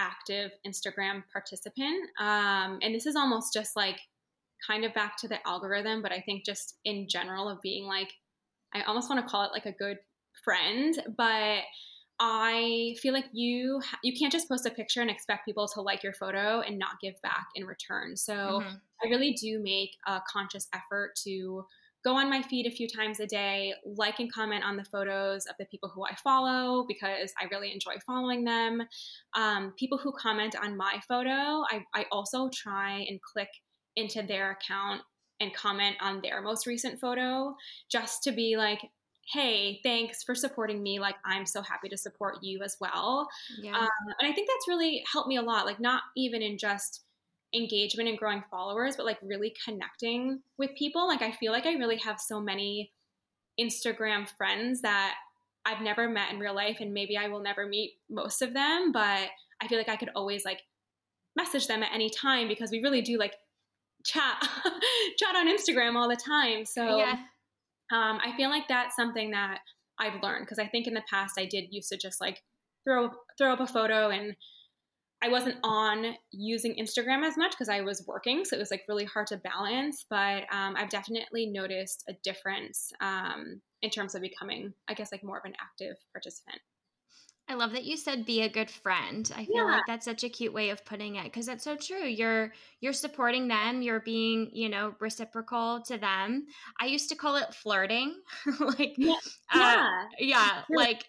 active 0.00 0.50
Instagram 0.66 1.22
participant. 1.32 2.08
Um, 2.18 2.78
and 2.82 2.94
this 2.94 3.06
is 3.06 3.14
almost 3.14 3.52
just 3.52 3.76
like 3.76 4.00
kind 4.66 4.84
of 4.84 4.94
back 4.94 5.16
to 5.18 5.28
the 5.28 5.46
algorithm, 5.46 6.02
but 6.02 6.12
I 6.12 6.20
think 6.20 6.44
just 6.44 6.76
in 6.84 7.06
general 7.08 7.48
of 7.48 7.60
being 7.62 7.84
like, 7.84 8.12
I 8.74 8.82
almost 8.82 9.08
want 9.10 9.24
to 9.24 9.30
call 9.30 9.44
it 9.44 9.52
like 9.52 9.66
a 9.66 9.72
good 9.72 9.98
friend, 10.44 10.96
but 11.16 11.60
I 12.22 12.94
feel 13.00 13.14
like 13.14 13.24
you 13.32 13.80
you 14.04 14.12
can't 14.18 14.30
just 14.30 14.46
post 14.48 14.66
a 14.66 14.70
picture 14.70 15.00
and 15.00 15.10
expect 15.10 15.46
people 15.46 15.66
to 15.68 15.80
like 15.80 16.02
your 16.02 16.12
photo 16.12 16.60
and 16.60 16.78
not 16.78 17.00
give 17.02 17.14
back 17.22 17.46
in 17.54 17.64
return. 17.64 18.16
So 18.16 18.34
mm-hmm. 18.34 18.74
I 19.02 19.08
really 19.08 19.32
do 19.32 19.58
make 19.62 19.96
a 20.06 20.20
conscious 20.30 20.68
effort 20.74 21.12
to 21.24 21.64
go 22.04 22.16
on 22.16 22.30
my 22.30 22.42
feed 22.42 22.66
a 22.66 22.70
few 22.70 22.88
times 22.88 23.20
a 23.20 23.26
day, 23.26 23.74
like 23.84 24.18
and 24.20 24.32
comment 24.32 24.64
on 24.64 24.76
the 24.76 24.84
photos 24.84 25.46
of 25.46 25.54
the 25.58 25.66
people 25.66 25.90
who 25.94 26.04
I 26.04 26.14
follow 26.22 26.84
because 26.88 27.32
I 27.40 27.44
really 27.50 27.72
enjoy 27.72 27.94
following 28.06 28.44
them. 28.44 28.82
Um, 29.36 29.74
people 29.78 29.98
who 29.98 30.12
comment 30.12 30.54
on 30.62 30.76
my 30.76 31.00
photo, 31.06 31.64
I, 31.70 31.84
I 31.94 32.06
also 32.10 32.48
try 32.54 33.04
and 33.08 33.20
click 33.20 33.48
into 33.96 34.22
their 34.22 34.52
account 34.52 35.02
and 35.40 35.54
comment 35.54 35.96
on 36.00 36.20
their 36.22 36.42
most 36.42 36.66
recent 36.66 37.00
photo 37.00 37.54
just 37.90 38.22
to 38.24 38.32
be 38.32 38.56
like, 38.56 38.80
hey, 39.32 39.80
thanks 39.82 40.22
for 40.24 40.34
supporting 40.34 40.82
me. 40.82 40.98
Like, 40.98 41.16
I'm 41.24 41.46
so 41.46 41.62
happy 41.62 41.88
to 41.88 41.96
support 41.96 42.38
you 42.42 42.62
as 42.62 42.76
well. 42.80 43.28
Yeah. 43.62 43.76
Um, 43.76 43.88
and 44.20 44.30
I 44.30 44.32
think 44.34 44.48
that's 44.48 44.68
really 44.68 45.02
helped 45.10 45.28
me 45.28 45.36
a 45.36 45.42
lot, 45.42 45.66
like, 45.66 45.80
not 45.80 46.02
even 46.16 46.42
in 46.42 46.58
just 46.58 47.04
engagement 47.54 48.08
and 48.08 48.18
growing 48.18 48.42
followers, 48.50 48.96
but 48.96 49.06
like 49.06 49.18
really 49.22 49.54
connecting 49.64 50.40
with 50.58 50.70
people. 50.76 51.06
Like 51.06 51.22
I 51.22 51.32
feel 51.32 51.52
like 51.52 51.66
I 51.66 51.74
really 51.74 51.98
have 51.98 52.20
so 52.20 52.40
many 52.40 52.92
Instagram 53.60 54.28
friends 54.36 54.82
that 54.82 55.14
I've 55.64 55.82
never 55.82 56.08
met 56.08 56.32
in 56.32 56.38
real 56.38 56.54
life 56.54 56.78
and 56.80 56.94
maybe 56.94 57.16
I 57.16 57.28
will 57.28 57.42
never 57.42 57.66
meet 57.66 57.94
most 58.08 58.42
of 58.42 58.54
them, 58.54 58.92
but 58.92 59.28
I 59.62 59.68
feel 59.68 59.78
like 59.78 59.88
I 59.88 59.96
could 59.96 60.10
always 60.14 60.44
like 60.44 60.60
message 61.36 61.66
them 61.66 61.82
at 61.82 61.92
any 61.92 62.10
time 62.10 62.48
because 62.48 62.70
we 62.70 62.82
really 62.82 63.02
do 63.02 63.18
like 63.18 63.34
chat 64.04 64.40
chat 65.18 65.36
on 65.36 65.48
Instagram 65.48 65.96
all 65.96 66.08
the 66.08 66.16
time. 66.16 66.64
So 66.64 66.98
yeah. 66.98 67.16
um, 67.92 68.20
I 68.24 68.32
feel 68.36 68.48
like 68.48 68.68
that's 68.68 68.96
something 68.96 69.32
that 69.32 69.58
I've 69.98 70.22
learned 70.22 70.46
because 70.46 70.58
I 70.58 70.66
think 70.66 70.86
in 70.86 70.94
the 70.94 71.02
past 71.10 71.34
I 71.38 71.44
did 71.44 71.66
used 71.70 71.90
to 71.90 71.98
just 71.98 72.20
like 72.20 72.42
throw 72.84 73.10
throw 73.36 73.52
up 73.52 73.60
a 73.60 73.66
photo 73.66 74.08
and 74.08 74.34
I 75.22 75.28
wasn't 75.28 75.56
on 75.62 76.14
using 76.30 76.76
Instagram 76.76 77.24
as 77.24 77.36
much 77.36 77.50
because 77.52 77.68
I 77.68 77.82
was 77.82 78.04
working, 78.06 78.44
so 78.44 78.56
it 78.56 78.58
was 78.58 78.70
like 78.70 78.84
really 78.88 79.04
hard 79.04 79.26
to 79.28 79.36
balance. 79.36 80.06
But 80.08 80.44
um, 80.52 80.76
I've 80.76 80.88
definitely 80.88 81.46
noticed 81.46 82.04
a 82.08 82.14
difference 82.24 82.92
um, 83.00 83.60
in 83.82 83.90
terms 83.90 84.14
of 84.14 84.22
becoming, 84.22 84.72
I 84.88 84.94
guess, 84.94 85.12
like 85.12 85.22
more 85.22 85.38
of 85.38 85.44
an 85.44 85.54
active 85.60 85.96
participant. 86.12 86.60
I 87.50 87.54
love 87.54 87.72
that 87.72 87.84
you 87.84 87.96
said 87.96 88.24
be 88.24 88.42
a 88.42 88.48
good 88.48 88.70
friend. 88.70 89.28
I 89.36 89.44
feel 89.44 89.56
yeah. 89.56 89.64
like 89.64 89.82
that's 89.86 90.04
such 90.04 90.22
a 90.22 90.28
cute 90.28 90.52
way 90.52 90.70
of 90.70 90.84
putting 90.84 91.16
it 91.16 91.24
because 91.24 91.48
it's 91.48 91.64
so 91.64 91.74
true. 91.76 92.06
You're 92.06 92.52
you're 92.80 92.92
supporting 92.92 93.48
them, 93.48 93.82
you're 93.82 94.00
being, 94.00 94.50
you 94.52 94.68
know, 94.68 94.94
reciprocal 95.00 95.82
to 95.86 95.98
them. 95.98 96.46
I 96.80 96.86
used 96.86 97.08
to 97.08 97.16
call 97.16 97.34
it 97.36 97.52
flirting. 97.52 98.14
like 98.60 98.94
yeah. 98.96 99.14
Uh, 99.52 99.58
yeah, 99.58 100.04
yeah 100.20 100.62
like 100.70 101.06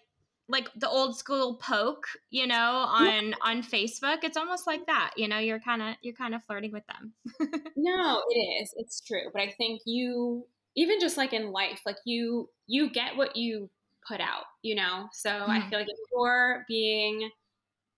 like 0.52 0.68
the 0.76 0.88
old 0.88 1.16
school 1.16 1.56
poke, 1.56 2.06
you 2.30 2.46
know, 2.46 2.84
on 2.86 3.28
yeah. 3.28 3.34
on 3.40 3.62
Facebook. 3.62 4.18
It's 4.22 4.36
almost 4.36 4.66
like 4.66 4.86
that, 4.86 5.12
you 5.16 5.26
know, 5.26 5.38
you're 5.38 5.58
kind 5.58 5.82
of 5.82 5.96
you're 6.02 6.14
kind 6.14 6.34
of 6.34 6.44
flirting 6.44 6.72
with 6.72 6.84
them. 6.86 7.14
no, 7.76 8.22
it 8.28 8.38
is. 8.62 8.74
It's 8.76 9.00
true, 9.00 9.30
but 9.32 9.40
I 9.40 9.50
think 9.50 9.80
you 9.86 10.46
even 10.76 11.00
just 11.00 11.16
like 11.16 11.32
in 11.32 11.50
life, 11.50 11.80
like 11.86 11.96
you 12.04 12.50
you 12.66 12.90
get 12.90 13.16
what 13.16 13.34
you 13.34 13.70
put 14.06 14.20
out, 14.20 14.44
you 14.62 14.74
know. 14.74 15.08
So 15.12 15.30
mm-hmm. 15.30 15.50
I 15.50 15.68
feel 15.68 15.78
like 15.78 15.88
if 15.88 15.98
you're 16.12 16.64
being 16.68 17.30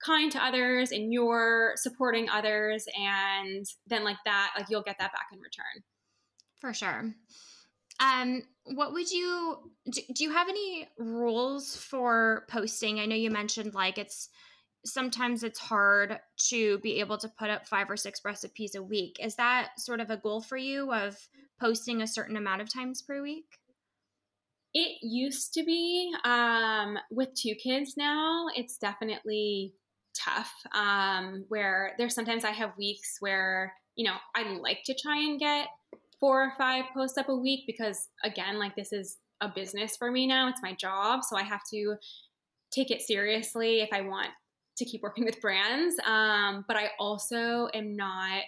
kind 0.04 0.30
to 0.32 0.42
others 0.42 0.92
and 0.92 1.12
you're 1.12 1.72
supporting 1.76 2.28
others 2.28 2.86
and 2.96 3.66
then 3.86 4.04
like 4.04 4.18
that 4.24 4.52
like 4.56 4.66
you'll 4.68 4.82
get 4.82 4.96
that 4.98 5.12
back 5.12 5.26
in 5.32 5.40
return. 5.40 5.82
For 6.60 6.72
sure. 6.72 7.12
Um, 8.00 8.42
what 8.64 8.92
would 8.92 9.10
you 9.10 9.70
do, 9.90 10.00
do 10.14 10.24
you 10.24 10.32
have 10.32 10.48
any 10.48 10.88
rules 10.98 11.76
for 11.76 12.44
posting? 12.48 12.98
I 12.98 13.06
know 13.06 13.16
you 13.16 13.30
mentioned 13.30 13.74
like 13.74 13.98
it's 13.98 14.30
sometimes 14.84 15.42
it's 15.42 15.58
hard 15.58 16.18
to 16.48 16.78
be 16.78 17.00
able 17.00 17.18
to 17.18 17.28
put 17.28 17.50
up 17.50 17.66
five 17.66 17.90
or 17.90 17.96
six 17.96 18.20
recipes 18.24 18.74
a 18.74 18.82
week. 18.82 19.18
Is 19.20 19.36
that 19.36 19.70
sort 19.78 20.00
of 20.00 20.10
a 20.10 20.16
goal 20.16 20.40
for 20.40 20.56
you 20.56 20.92
of 20.92 21.16
posting 21.60 22.02
a 22.02 22.06
certain 22.06 22.36
amount 22.36 22.62
of 22.62 22.72
times 22.72 23.02
per 23.02 23.22
week? 23.22 23.46
It 24.74 24.98
used 25.02 25.54
to 25.54 25.64
be. 25.64 26.12
Um, 26.24 26.98
with 27.10 27.32
two 27.34 27.54
kids 27.54 27.94
now, 27.96 28.46
it's 28.56 28.76
definitely 28.76 29.74
tough. 30.14 30.52
Um, 30.74 31.44
where 31.48 31.92
there's 31.96 32.14
sometimes 32.14 32.44
I 32.44 32.50
have 32.50 32.76
weeks 32.76 33.16
where, 33.20 33.72
you 33.94 34.04
know, 34.04 34.16
I 34.34 34.42
like 34.54 34.80
to 34.86 34.94
try 35.00 35.18
and 35.18 35.38
get 35.38 35.68
four 36.20 36.42
or 36.42 36.52
five 36.56 36.84
posts 36.94 37.18
up 37.18 37.28
a 37.28 37.36
week 37.36 37.64
because 37.66 38.08
again 38.22 38.58
like 38.58 38.74
this 38.76 38.92
is 38.92 39.18
a 39.40 39.48
business 39.48 39.96
for 39.96 40.10
me 40.10 40.26
now. 40.26 40.48
It's 40.48 40.62
my 40.62 40.74
job 40.74 41.20
so 41.24 41.36
i 41.36 41.42
have 41.42 41.62
to 41.72 41.96
take 42.72 42.90
it 42.90 43.02
seriously 43.02 43.80
if 43.80 43.88
i 43.92 44.00
want 44.00 44.30
to 44.76 44.84
keep 44.84 45.02
working 45.02 45.24
with 45.28 45.40
brands. 45.40 45.96
Um, 46.06 46.64
but 46.66 46.76
i 46.76 46.90
also 46.98 47.68
am 47.74 47.96
not 47.96 48.42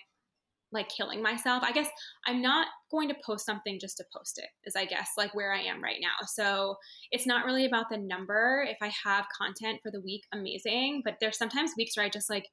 like 0.73 0.89
killing 0.89 1.23
myself. 1.23 1.63
I 1.63 1.73
guess 1.73 1.89
i'm 2.27 2.43
not 2.43 2.67
going 2.91 3.09
to 3.09 3.17
post 3.25 3.47
something 3.47 3.79
just 3.81 3.97
to 3.99 4.05
post 4.15 4.39
it 4.39 4.49
is 4.65 4.77
i 4.77 4.85
guess 4.85 5.11
like 5.17 5.35
where 5.35 5.53
i 5.53 5.61
am 5.61 5.83
right 5.83 5.99
now. 6.01 6.25
So 6.27 6.77
it's 7.11 7.27
not 7.27 7.45
really 7.45 7.67
about 7.67 7.87
the 7.91 7.99
number. 7.99 8.67
If 8.69 8.79
i 8.83 8.93
have 9.05 9.27
content 9.37 9.81
for 9.83 9.91
the 9.91 10.01
week 10.01 10.23
amazing. 10.33 11.03
But 11.05 11.17
there's 11.21 11.39
sometimes 11.39 11.73
weeks 11.77 11.97
where 11.97 12.07
i 12.07 12.09
just 12.09 12.31
like 12.31 12.49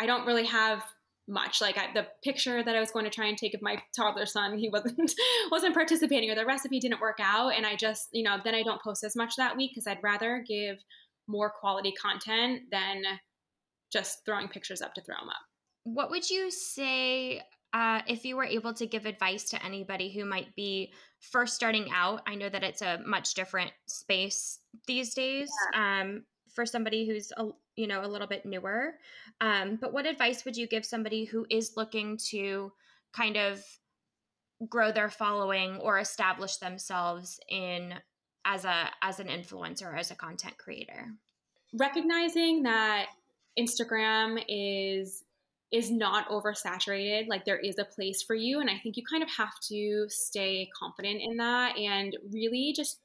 i 0.00 0.06
don't 0.06 0.26
really 0.26 0.46
have 0.46 0.82
much. 1.28 1.60
Like 1.60 1.78
I, 1.78 1.92
the 1.92 2.06
picture 2.24 2.62
that 2.62 2.74
I 2.74 2.80
was 2.80 2.90
going 2.90 3.04
to 3.04 3.10
try 3.10 3.26
and 3.26 3.36
take 3.36 3.54
of 3.54 3.62
my 3.62 3.80
toddler 3.94 4.26
son, 4.26 4.58
he 4.58 4.68
wasn't 4.68 5.12
wasn't 5.50 5.74
participating, 5.74 6.30
or 6.30 6.34
the 6.34 6.46
recipe 6.46 6.80
didn't 6.80 7.00
work 7.00 7.18
out, 7.20 7.50
and 7.50 7.66
I 7.66 7.76
just 7.76 8.08
you 8.12 8.22
know 8.22 8.38
then 8.42 8.54
I 8.54 8.62
don't 8.62 8.82
post 8.82 9.04
as 9.04 9.16
much 9.16 9.34
that 9.36 9.56
week 9.56 9.72
because 9.72 9.86
I'd 9.86 10.02
rather 10.02 10.44
give 10.46 10.78
more 11.26 11.50
quality 11.50 11.92
content 11.92 12.62
than 12.70 13.02
just 13.92 14.24
throwing 14.24 14.48
pictures 14.48 14.82
up 14.82 14.94
to 14.94 15.02
throw 15.02 15.16
them 15.20 15.28
up. 15.28 15.36
What 15.84 16.10
would 16.10 16.28
you 16.28 16.50
say 16.50 17.42
uh, 17.72 18.00
if 18.06 18.24
you 18.24 18.36
were 18.36 18.44
able 18.44 18.74
to 18.74 18.86
give 18.86 19.06
advice 19.06 19.50
to 19.50 19.64
anybody 19.64 20.12
who 20.12 20.24
might 20.24 20.54
be 20.54 20.92
first 21.20 21.54
starting 21.54 21.88
out? 21.94 22.22
I 22.26 22.34
know 22.34 22.48
that 22.48 22.62
it's 22.62 22.82
a 22.82 23.00
much 23.06 23.34
different 23.34 23.72
space 23.86 24.58
these 24.86 25.14
days. 25.14 25.50
Yeah. 25.74 26.00
Um, 26.00 26.24
for 26.54 26.66
somebody 26.66 27.06
who's 27.06 27.32
a, 27.36 27.46
you 27.76 27.86
know 27.86 28.04
a 28.04 28.08
little 28.08 28.26
bit 28.26 28.44
newer 28.44 28.94
um, 29.40 29.78
but 29.80 29.92
what 29.92 30.06
advice 30.06 30.44
would 30.44 30.56
you 30.56 30.66
give 30.66 30.84
somebody 30.84 31.24
who 31.24 31.46
is 31.50 31.72
looking 31.76 32.16
to 32.16 32.72
kind 33.12 33.36
of 33.36 33.62
grow 34.68 34.90
their 34.90 35.08
following 35.08 35.76
or 35.76 35.98
establish 35.98 36.56
themselves 36.56 37.38
in 37.48 37.94
as 38.44 38.64
a 38.64 38.90
as 39.02 39.20
an 39.20 39.28
influencer 39.28 39.96
as 39.96 40.10
a 40.10 40.16
content 40.16 40.56
creator 40.58 41.08
recognizing 41.72 42.62
that 42.62 43.06
Instagram 43.58 44.42
is 44.48 45.24
is 45.70 45.90
not 45.90 46.28
oversaturated. 46.28 47.28
Like 47.28 47.44
there 47.44 47.58
is 47.58 47.78
a 47.78 47.84
place 47.84 48.22
for 48.22 48.34
you. 48.34 48.60
And 48.60 48.70
I 48.70 48.78
think 48.78 48.96
you 48.96 49.02
kind 49.08 49.22
of 49.22 49.28
have 49.36 49.52
to 49.68 50.06
stay 50.08 50.70
confident 50.78 51.20
in 51.22 51.36
that 51.36 51.76
and 51.76 52.16
really 52.32 52.72
just 52.74 53.00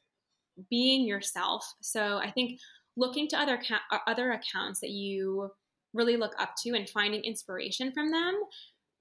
being 0.70 1.06
yourself. 1.06 1.74
So 1.82 2.18
I 2.18 2.32
think 2.32 2.60
looking 2.96 3.28
to 3.30 3.38
other 3.38 3.60
uh, 3.92 3.98
other 4.08 4.32
accounts 4.32 4.80
that 4.82 4.92
you 4.92 5.52
really 5.94 6.18
look 6.18 6.34
up 6.40 6.54
to 6.64 6.72
and 6.72 6.90
finding 6.90 7.22
inspiration 7.24 7.92
from 7.92 8.12
them, 8.12 8.40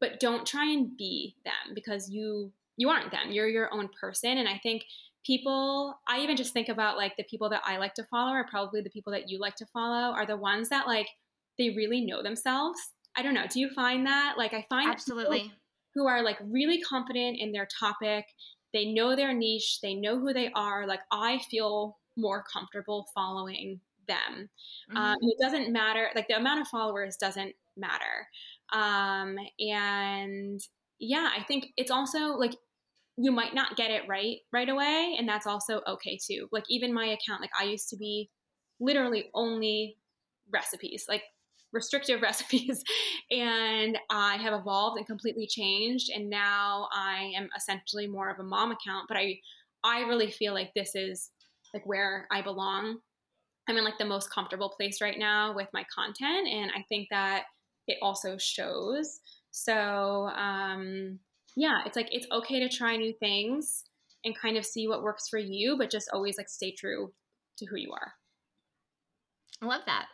but 0.01 0.21
don't 0.21 0.47
try 0.47 0.71
and 0.71 0.97
be 0.97 1.37
them 1.45 1.75
because 1.75 2.11
you 2.11 2.53
you 2.77 2.89
aren't 2.89 3.11
them. 3.11 3.31
You're 3.31 3.49
your 3.49 3.73
own 3.73 3.89
person 4.01 4.39
and 4.39 4.49
I 4.49 4.59
think 4.63 4.85
people 5.25 5.99
I 6.09 6.21
even 6.21 6.37
just 6.37 6.53
think 6.53 6.69
about 6.69 6.97
like 6.97 7.17
the 7.17 7.25
people 7.25 7.49
that 7.51 7.63
I 7.65 7.77
like 7.77 7.95
to 7.95 8.05
follow 8.05 8.33
are 8.33 8.47
probably 8.49 8.81
the 8.83 8.91
people 8.91 9.13
that 9.13 9.29
you 9.31 9.39
like 9.39 9.55
to 9.57 9.67
follow 9.67 10.13
are 10.13 10.27
the 10.27 10.37
ones 10.37 10.69
that 10.71 10.87
like 10.87 11.09
they 11.59 11.71
really 11.71 12.01
know 12.01 12.23
themselves 12.23 12.79
I 13.17 13.23
don't 13.23 13.35
know. 13.35 13.47
Do 13.51 13.61
you 13.61 13.71
find 13.71 14.07
that? 14.07 14.35
Like, 14.39 14.55
I 14.55 14.65
find 14.69 14.91
absolutely 14.91 15.53
who 15.95 16.07
are 16.07 16.23
like 16.23 16.39
really 16.43 16.81
confident 16.81 17.39
in 17.39 17.53
their 17.53 17.69
topic. 17.79 18.25
They 18.73 18.93
know 18.93 19.15
their 19.15 19.35
niche. 19.35 19.81
They 19.83 19.95
know 19.95 20.19
who 20.19 20.33
they 20.33 20.51
are. 20.55 20.87
Like, 20.87 21.01
I 21.11 21.41
feel 21.51 21.99
more 22.17 22.45
comfortable 22.53 23.07
following 23.15 23.81
them. 24.09 24.49
Um, 24.91 24.97
mm-hmm. 24.97 24.97
Um, 24.97 25.17
it 25.21 25.39
doesn't 25.41 25.73
matter. 25.73 26.09
Like, 26.15 26.29
the 26.29 26.37
amount 26.37 26.61
of 26.61 26.69
followers 26.69 27.17
doesn't 27.17 27.55
matter. 27.77 28.29
Um, 28.73 29.37
and 29.59 30.61
yeah, 30.99 31.31
I 31.37 31.43
think 31.43 31.69
it's 31.77 31.91
also 31.91 32.37
like 32.37 32.55
you 33.19 33.31
might 33.31 33.55
not 33.55 33.77
get 33.77 33.91
it 33.91 34.03
right 34.09 34.39
right 34.53 34.69
away, 34.69 35.17
and 35.19 35.29
that's 35.29 35.47
also 35.47 35.83
okay 35.87 36.19
too. 36.25 36.49
Like, 36.53 36.65
even 36.69 36.95
my 36.95 37.07
account, 37.07 37.41
like, 37.41 37.51
I 37.59 37.65
used 37.65 37.89
to 37.91 37.97
be 37.97 38.31
literally 38.81 39.31
only 39.35 39.97
recipes. 40.53 41.07
Like 41.09 41.23
restrictive 41.73 42.23
recipes 42.23 42.85
and 43.31 43.99
I 44.11 44.37
have 44.37 44.53
evolved 44.53 44.99
and 44.99 45.07
completely 45.07 45.47
changed 45.47 46.11
and 46.15 46.29
now 46.29 46.89
I 46.93 47.33
am 47.37 47.49
essentially 47.57 48.07
more 48.07 48.31
of 48.31 48.39
a 48.39 48.45
mom 48.45 48.73
account 48.73 49.07
but 49.09 49.17
I 49.17 49.39
I 49.85 50.01
really 50.03 50.31
feel 50.31 50.53
like 50.53 50.73
this 50.75 50.95
is 50.95 51.31
like 51.75 51.87
where 51.87 52.27
I 52.31 52.43
belong. 52.43 52.99
I'm 53.69 53.77
in 53.77 53.85
like 53.85 53.99
the 53.99 54.05
most 54.05 54.31
comfortable 54.31 54.71
place 54.71 55.01
right 55.01 55.19
now 55.19 55.55
with 55.55 55.69
my 55.73 55.85
content 55.95 56.49
and 56.49 56.71
I 56.73 56.85
think 56.89 57.09
that 57.11 57.45
it 57.87 57.99
also 58.03 58.37
shows. 58.39 59.21
So 59.51 60.29
um 60.29 61.19
yeah, 61.57 61.83
it's 61.87 61.97
like 61.97 62.09
it's 62.11 62.27
okay 62.33 62.61
to 62.61 62.69
try 62.69 62.97
new 62.97 63.13
things 63.13 63.85
and 64.25 64.39
kind 64.39 64.57
of 64.57 64.65
see 64.65 64.89
what 64.89 65.03
works 65.03 65.29
for 65.29 65.39
you 65.39 65.77
but 65.77 65.91
just 65.91 66.11
always 66.13 66.39
like 66.39 66.49
stay 66.49 66.73
true 66.73 67.13
to 67.59 67.67
who 67.67 67.77
you 67.77 67.93
are. 67.93 68.13
I 69.63 69.67
love 69.67 69.83
that. 69.87 70.07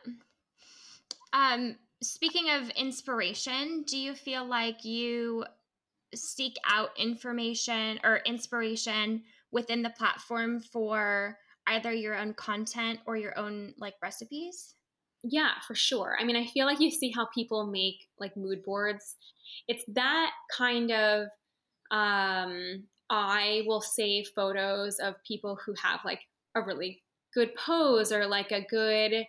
Um, 1.32 1.76
speaking 2.02 2.50
of 2.50 2.70
inspiration, 2.70 3.84
do 3.86 3.96
you 3.96 4.14
feel 4.14 4.46
like 4.46 4.84
you 4.84 5.44
seek 6.14 6.54
out 6.68 6.90
information 6.98 7.98
or 8.04 8.20
inspiration 8.24 9.22
within 9.50 9.82
the 9.82 9.90
platform 9.90 10.60
for 10.60 11.38
either 11.68 11.92
your 11.92 12.16
own 12.16 12.34
content 12.34 13.00
or 13.06 13.16
your 13.16 13.38
own 13.38 13.74
like 13.78 13.94
recipes? 14.02 14.74
Yeah, 15.22 15.52
for 15.66 15.74
sure. 15.74 16.16
I 16.20 16.24
mean, 16.24 16.36
I 16.36 16.46
feel 16.46 16.66
like 16.66 16.80
you 16.80 16.90
see 16.90 17.12
how 17.14 17.26
people 17.34 17.66
make 17.66 18.06
like 18.18 18.36
mood 18.36 18.62
boards. 18.64 19.16
It's 19.66 19.84
that 19.94 20.30
kind 20.56 20.90
of 20.92 21.28
um 21.90 22.84
I 23.10 23.62
will 23.66 23.80
save 23.80 24.28
photos 24.34 24.98
of 24.98 25.14
people 25.26 25.58
who 25.64 25.74
have 25.82 26.00
like 26.04 26.20
a 26.54 26.60
really 26.60 27.02
good 27.34 27.54
pose 27.54 28.12
or 28.12 28.26
like 28.26 28.52
a 28.52 28.66
good 28.68 29.26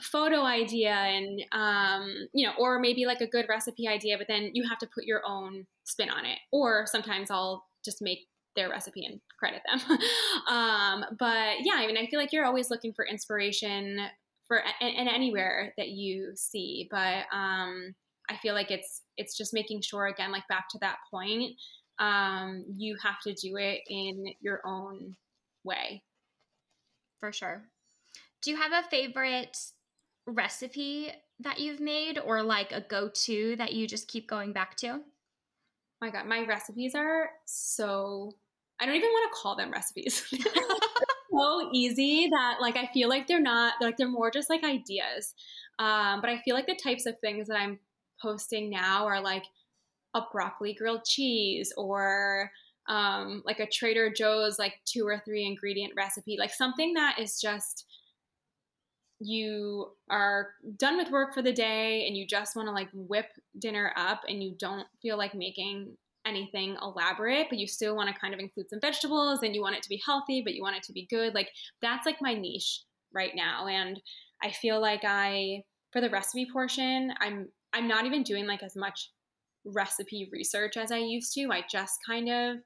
photo 0.00 0.42
idea 0.42 0.90
and 0.90 1.42
um, 1.52 2.28
you 2.32 2.46
know 2.46 2.54
or 2.58 2.78
maybe 2.78 3.04
like 3.04 3.20
a 3.20 3.26
good 3.26 3.46
recipe 3.48 3.86
idea 3.86 4.16
but 4.16 4.26
then 4.26 4.50
you 4.54 4.66
have 4.66 4.78
to 4.78 4.88
put 4.94 5.04
your 5.04 5.20
own 5.26 5.66
spin 5.84 6.08
on 6.08 6.24
it 6.24 6.38
or 6.50 6.86
sometimes 6.86 7.30
i'll 7.30 7.66
just 7.84 8.00
make 8.00 8.20
their 8.56 8.70
recipe 8.70 9.04
and 9.04 9.20
credit 9.38 9.62
them. 9.66 9.98
Um, 10.48 11.04
but 11.18 11.56
yeah 11.62 11.74
i 11.76 11.86
mean 11.86 11.96
i 11.96 12.06
feel 12.06 12.18
like 12.18 12.32
you're 12.32 12.44
always 12.44 12.70
looking 12.70 12.92
for 12.92 13.06
inspiration 13.06 14.00
for 14.46 14.60
and 14.80 15.08
anywhere 15.08 15.72
that 15.78 15.88
you 15.88 16.32
see 16.34 16.88
but 16.90 17.24
um, 17.32 17.94
i 18.28 18.36
feel 18.42 18.54
like 18.54 18.70
it's 18.70 19.02
it's 19.16 19.36
just 19.36 19.54
making 19.54 19.80
sure 19.80 20.06
again 20.06 20.32
like 20.32 20.46
back 20.48 20.68
to 20.70 20.78
that 20.80 20.96
point 21.10 21.52
um, 21.98 22.64
you 22.76 22.96
have 23.02 23.20
to 23.20 23.32
do 23.32 23.56
it 23.56 23.80
in 23.88 24.24
your 24.40 24.60
own 24.64 25.16
way. 25.64 26.02
For 27.20 27.32
sure. 27.32 27.62
Do 28.42 28.50
you 28.50 28.56
have 28.56 28.72
a 28.72 28.88
favorite 28.88 29.56
recipe 30.26 31.12
that 31.40 31.60
you've 31.60 31.80
made 31.80 32.18
or 32.18 32.42
like 32.42 32.72
a 32.72 32.80
go-to 32.80 33.56
that 33.56 33.72
you 33.72 33.86
just 33.86 34.08
keep 34.08 34.28
going 34.28 34.52
back 34.52 34.76
to? 34.78 35.00
my 36.00 36.10
god, 36.10 36.26
my 36.26 36.44
recipes 36.44 36.96
are 36.96 37.30
so 37.46 38.32
I 38.82 38.86
don't 38.86 38.96
even 38.96 39.10
want 39.10 39.32
to 39.32 39.40
call 39.40 39.54
them 39.54 39.70
recipes. 39.70 40.24
so 41.32 41.70
easy 41.72 42.28
that 42.28 42.56
like 42.60 42.76
I 42.76 42.90
feel 42.92 43.08
like 43.08 43.28
they're 43.28 43.40
not 43.40 43.74
like 43.80 43.96
they're 43.96 44.08
more 44.08 44.30
just 44.30 44.50
like 44.50 44.64
ideas. 44.64 45.34
Um, 45.78 46.20
but 46.20 46.30
I 46.30 46.38
feel 46.44 46.56
like 46.56 46.66
the 46.66 46.78
types 46.82 47.06
of 47.06 47.18
things 47.20 47.46
that 47.46 47.56
I'm 47.56 47.78
posting 48.20 48.70
now 48.70 49.06
are 49.06 49.20
like 49.20 49.44
a 50.14 50.22
broccoli 50.32 50.74
grilled 50.74 51.04
cheese 51.04 51.72
or 51.76 52.50
um, 52.88 53.42
like 53.46 53.60
a 53.60 53.68
Trader 53.68 54.12
Joe's 54.12 54.58
like 54.58 54.74
two 54.84 55.06
or 55.06 55.22
three 55.24 55.46
ingredient 55.46 55.92
recipe, 55.96 56.36
like 56.38 56.52
something 56.52 56.94
that 56.94 57.20
is 57.20 57.40
just 57.40 57.86
you 59.20 59.92
are 60.10 60.48
done 60.76 60.96
with 60.96 61.12
work 61.12 61.32
for 61.32 61.42
the 61.42 61.52
day 61.52 62.06
and 62.08 62.16
you 62.16 62.26
just 62.26 62.56
want 62.56 62.66
to 62.66 62.72
like 62.72 62.88
whip 62.92 63.26
dinner 63.56 63.92
up 63.96 64.22
and 64.28 64.42
you 64.42 64.56
don't 64.58 64.86
feel 65.00 65.16
like 65.16 65.32
making 65.32 65.96
anything 66.26 66.76
elaborate, 66.80 67.46
but 67.48 67.58
you 67.58 67.66
still 67.66 67.96
want 67.96 68.08
to 68.12 68.20
kind 68.20 68.34
of 68.34 68.40
include 68.40 68.68
some 68.70 68.80
vegetables 68.80 69.40
and 69.42 69.54
you 69.54 69.62
want 69.62 69.76
it 69.76 69.82
to 69.82 69.88
be 69.88 70.00
healthy, 70.04 70.42
but 70.44 70.54
you 70.54 70.62
want 70.62 70.76
it 70.76 70.82
to 70.84 70.92
be 70.92 71.06
good. 71.10 71.34
Like 71.34 71.48
that's 71.80 72.06
like 72.06 72.18
my 72.20 72.34
niche 72.34 72.82
right 73.14 73.32
now. 73.34 73.66
And 73.66 74.00
I 74.42 74.50
feel 74.50 74.80
like 74.80 75.02
I, 75.04 75.62
for 75.92 76.00
the 76.00 76.10
recipe 76.10 76.46
portion, 76.52 77.12
I'm, 77.20 77.48
I'm 77.72 77.88
not 77.88 78.06
even 78.06 78.22
doing 78.22 78.46
like 78.46 78.62
as 78.62 78.76
much 78.76 79.10
recipe 79.64 80.28
research 80.32 80.76
as 80.76 80.90
I 80.90 80.98
used 80.98 81.32
to. 81.34 81.48
I 81.50 81.64
just 81.70 81.98
kind 82.06 82.28
of 82.28 82.56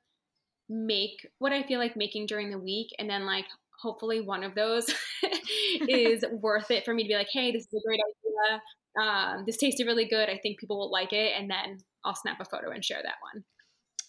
make 0.68 1.28
what 1.38 1.52
I 1.52 1.62
feel 1.62 1.78
like 1.78 1.96
making 1.96 2.26
during 2.26 2.50
the 2.50 2.58
week 2.58 2.88
and 2.98 3.08
then 3.08 3.24
like 3.24 3.44
hopefully 3.80 4.20
one 4.20 4.42
of 4.42 4.54
those 4.54 4.92
is 5.88 6.24
worth 6.32 6.70
it 6.70 6.84
for 6.84 6.94
me 6.94 7.04
to 7.04 7.08
be 7.08 7.14
like, 7.14 7.28
hey, 7.32 7.52
this 7.52 7.62
is 7.62 7.68
a 7.74 7.86
great 7.86 8.00
idea. 8.00 8.60
Um, 9.00 9.44
this 9.46 9.58
tasted 9.58 9.86
really 9.86 10.08
good. 10.08 10.28
I 10.28 10.38
think 10.38 10.58
people 10.58 10.78
will 10.78 10.90
like 10.90 11.12
it. 11.12 11.32
And 11.38 11.50
then 11.50 11.78
I'll 12.06 12.14
snap 12.14 12.40
a 12.40 12.44
photo 12.44 12.70
and 12.70 12.84
share 12.84 13.02
that 13.02 13.16
one. 13.20 13.44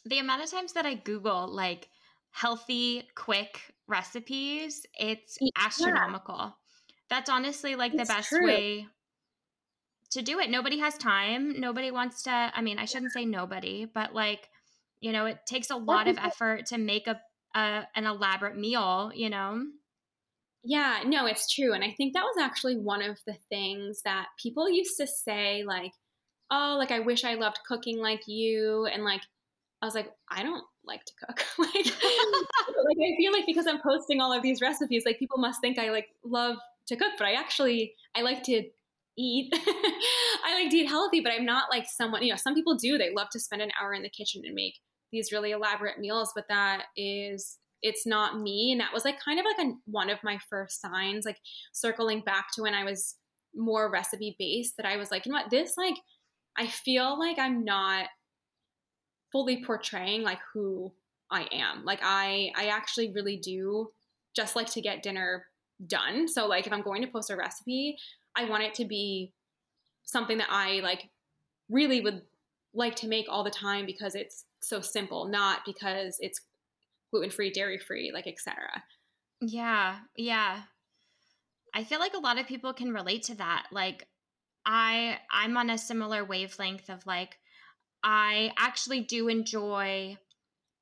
The 0.06 0.20
amount 0.20 0.44
of 0.44 0.52
times 0.52 0.74
that 0.74 0.86
I 0.86 0.94
Google 0.94 1.48
like 1.54 1.90
healthy, 2.32 3.04
quick 3.16 3.62
recipes, 3.88 4.86
it's 4.98 5.38
yeah. 5.42 5.50
astronomical. 5.58 6.56
That's 7.10 7.30
honestly 7.30 7.76
like 7.76 7.94
it's 7.94 8.08
the 8.08 8.14
best 8.14 8.30
true. 8.30 8.46
way 8.46 8.88
to 10.12 10.22
do 10.22 10.40
it. 10.40 10.50
Nobody 10.50 10.80
has 10.80 10.98
time. 10.98 11.60
Nobody 11.60 11.92
wants 11.92 12.24
to, 12.24 12.32
I 12.32 12.62
mean, 12.62 12.80
I 12.80 12.86
shouldn't 12.86 13.12
say 13.12 13.26
nobody, 13.26 13.86
but 13.86 14.14
like, 14.14 14.50
you 15.02 15.12
know, 15.12 15.26
it 15.26 15.40
takes 15.46 15.70
a 15.70 15.76
lot 15.76 16.08
of 16.08 16.18
effort 16.18 16.68
to 16.68 16.78
make 16.78 17.08
a 17.08 17.20
a, 17.56 17.88
an 17.96 18.06
elaborate 18.06 18.58
meal, 18.58 19.12
you 19.14 19.30
know? 19.30 19.64
Yeah, 20.64 21.00
no, 21.06 21.26
it's 21.26 21.54
true. 21.54 21.74
And 21.74 21.84
I 21.84 21.94
think 21.96 22.14
that 22.14 22.24
was 22.24 22.38
actually 22.40 22.78
one 22.78 23.02
of 23.02 23.18
the 23.26 23.36
things 23.50 24.02
that 24.04 24.28
people 24.42 24.70
used 24.70 24.98
to 24.98 25.08
say, 25.08 25.64
like, 25.66 25.92
oh, 26.52 26.76
like, 26.78 26.92
I 26.92 27.00
wish 27.00 27.24
I 27.24 27.36
loved 27.36 27.60
cooking 27.68 28.00
like 28.00 28.28
you. 28.28 28.86
And 28.86 29.04
like, 29.04 29.22
I 29.82 29.86
was 29.86 29.96
like, 29.96 30.12
I 30.30 30.44
don't 30.44 30.64
like 30.86 31.04
to 31.06 31.14
cook. 31.26 31.46
like, 31.58 31.74
like, 31.76 32.98
I 32.98 33.16
feel 33.18 33.32
like 33.32 33.46
because 33.46 33.68
I'm 33.68 33.82
posting 33.82 34.22
all 34.22 34.34
of 34.34 34.44
these 34.44 34.62
recipes, 34.62 35.04
like, 35.06 35.20
people 35.20 35.38
must 35.38 35.62
think 35.62 35.78
I 35.78 35.92
like 35.92 36.08
love 36.24 36.58
to 36.88 36.96
cook, 36.96 37.14
but 37.18 37.28
I 37.28 37.34
actually, 37.34 37.94
I 38.16 38.22
like 38.22 38.44
to 38.44 38.64
eat. 39.18 39.52
I 40.46 40.62
like 40.62 40.72
to 40.72 40.78
eat 40.78 40.88
healthy, 40.88 41.22
but 41.22 41.34
I'm 41.34 41.46
not 41.46 41.70
like 41.70 41.86
someone, 41.88 42.24
you 42.24 42.30
know, 42.30 42.38
some 42.38 42.56
people 42.56 42.76
do. 42.76 42.98
They 42.98 43.14
love 43.14 43.30
to 43.32 43.40
spend 43.40 43.62
an 43.62 43.72
hour 43.82 43.94
in 43.94 44.04
the 44.04 44.10
kitchen 44.10 44.44
and 44.46 44.56
make 44.56 44.76
these 45.12 45.32
really 45.32 45.52
elaborate 45.52 46.00
meals, 46.00 46.32
but 46.36 46.46
that 46.50 46.84
is 46.96 47.58
it's 47.82 48.06
not 48.06 48.40
me 48.40 48.72
and 48.72 48.82
that 48.82 48.94
was 48.94 49.06
like 49.06 49.20
kind 49.24 49.40
of 49.40 49.46
like 49.46 49.68
a, 49.68 49.72
one 49.86 50.10
of 50.10 50.18
my 50.24 50.40
first 50.50 50.82
signs 50.82 51.26
like 51.26 51.38
circling 51.74 52.22
back 52.22 52.48
to 52.54 52.62
when 52.62 52.74
i 52.74 52.84
was 52.84 53.16
more 53.56 53.90
recipe 53.90 54.36
based 54.40 54.76
that 54.78 54.86
i 54.86 54.98
was 54.98 55.12
like 55.12 55.26
you 55.26 55.32
know 55.32 55.38
what 55.38 55.50
this 55.50 55.78
like 55.78 55.96
i 56.58 56.68
feel 56.68 57.18
like 57.20 57.38
i'm 57.40 57.64
not 57.64 58.08
fully 59.32 59.64
portraying 59.64 60.24
like 60.24 60.40
who 60.54 60.92
i 61.32 61.48
am 61.52 61.84
like 61.84 62.00
i 62.04 62.52
i 62.56 62.68
actually 62.68 63.12
really 63.14 63.38
do 63.38 63.90
just 64.36 64.56
like 64.56 64.68
to 64.68 64.82
get 64.82 65.04
dinner 65.04 65.46
done 65.88 66.28
so 66.28 66.48
like 66.48 66.66
if 66.66 66.74
i'm 66.74 66.82
going 66.82 67.02
to 67.02 67.08
post 67.08 67.30
a 67.30 67.36
recipe 67.36 67.98
i 68.36 68.46
want 68.46 68.64
it 68.64 68.74
to 68.74 68.86
be 68.86 69.32
something 70.04 70.38
that 70.38 70.48
i 70.50 70.80
like 70.80 71.10
really 71.70 72.02
would 72.02 72.22
like 72.74 72.96
to 72.96 73.08
make 73.08 73.26
all 73.28 73.44
the 73.44 73.50
time 73.50 73.86
because 73.86 74.16
it's 74.16 74.46
so 74.62 74.82
simple, 74.82 75.26
not 75.28 75.62
because 75.66 76.18
it's 76.20 76.42
gluten 77.12 77.32
free, 77.32 77.52
dairy 77.52 77.80
free, 77.80 78.12
like 78.14 78.28
etc. 78.28 78.84
Yeah, 79.42 79.98
yeah. 80.16 80.62
I 81.74 81.84
feel 81.84 82.00
like 82.00 82.14
a 82.14 82.20
lot 82.20 82.40
of 82.40 82.48
people 82.48 82.74
can 82.74 82.94
relate 82.94 83.24
to 83.24 83.36
that. 83.36 83.68
Like 83.72 84.08
I 84.68 85.18
I'm 85.32 85.56
on 85.58 85.70
a 85.70 85.78
similar 85.78 86.26
wavelength 86.26 86.90
of 86.90 87.06
like 87.08 87.38
I 88.04 88.52
actually 88.60 89.00
do 89.00 89.30
enjoy 89.30 90.18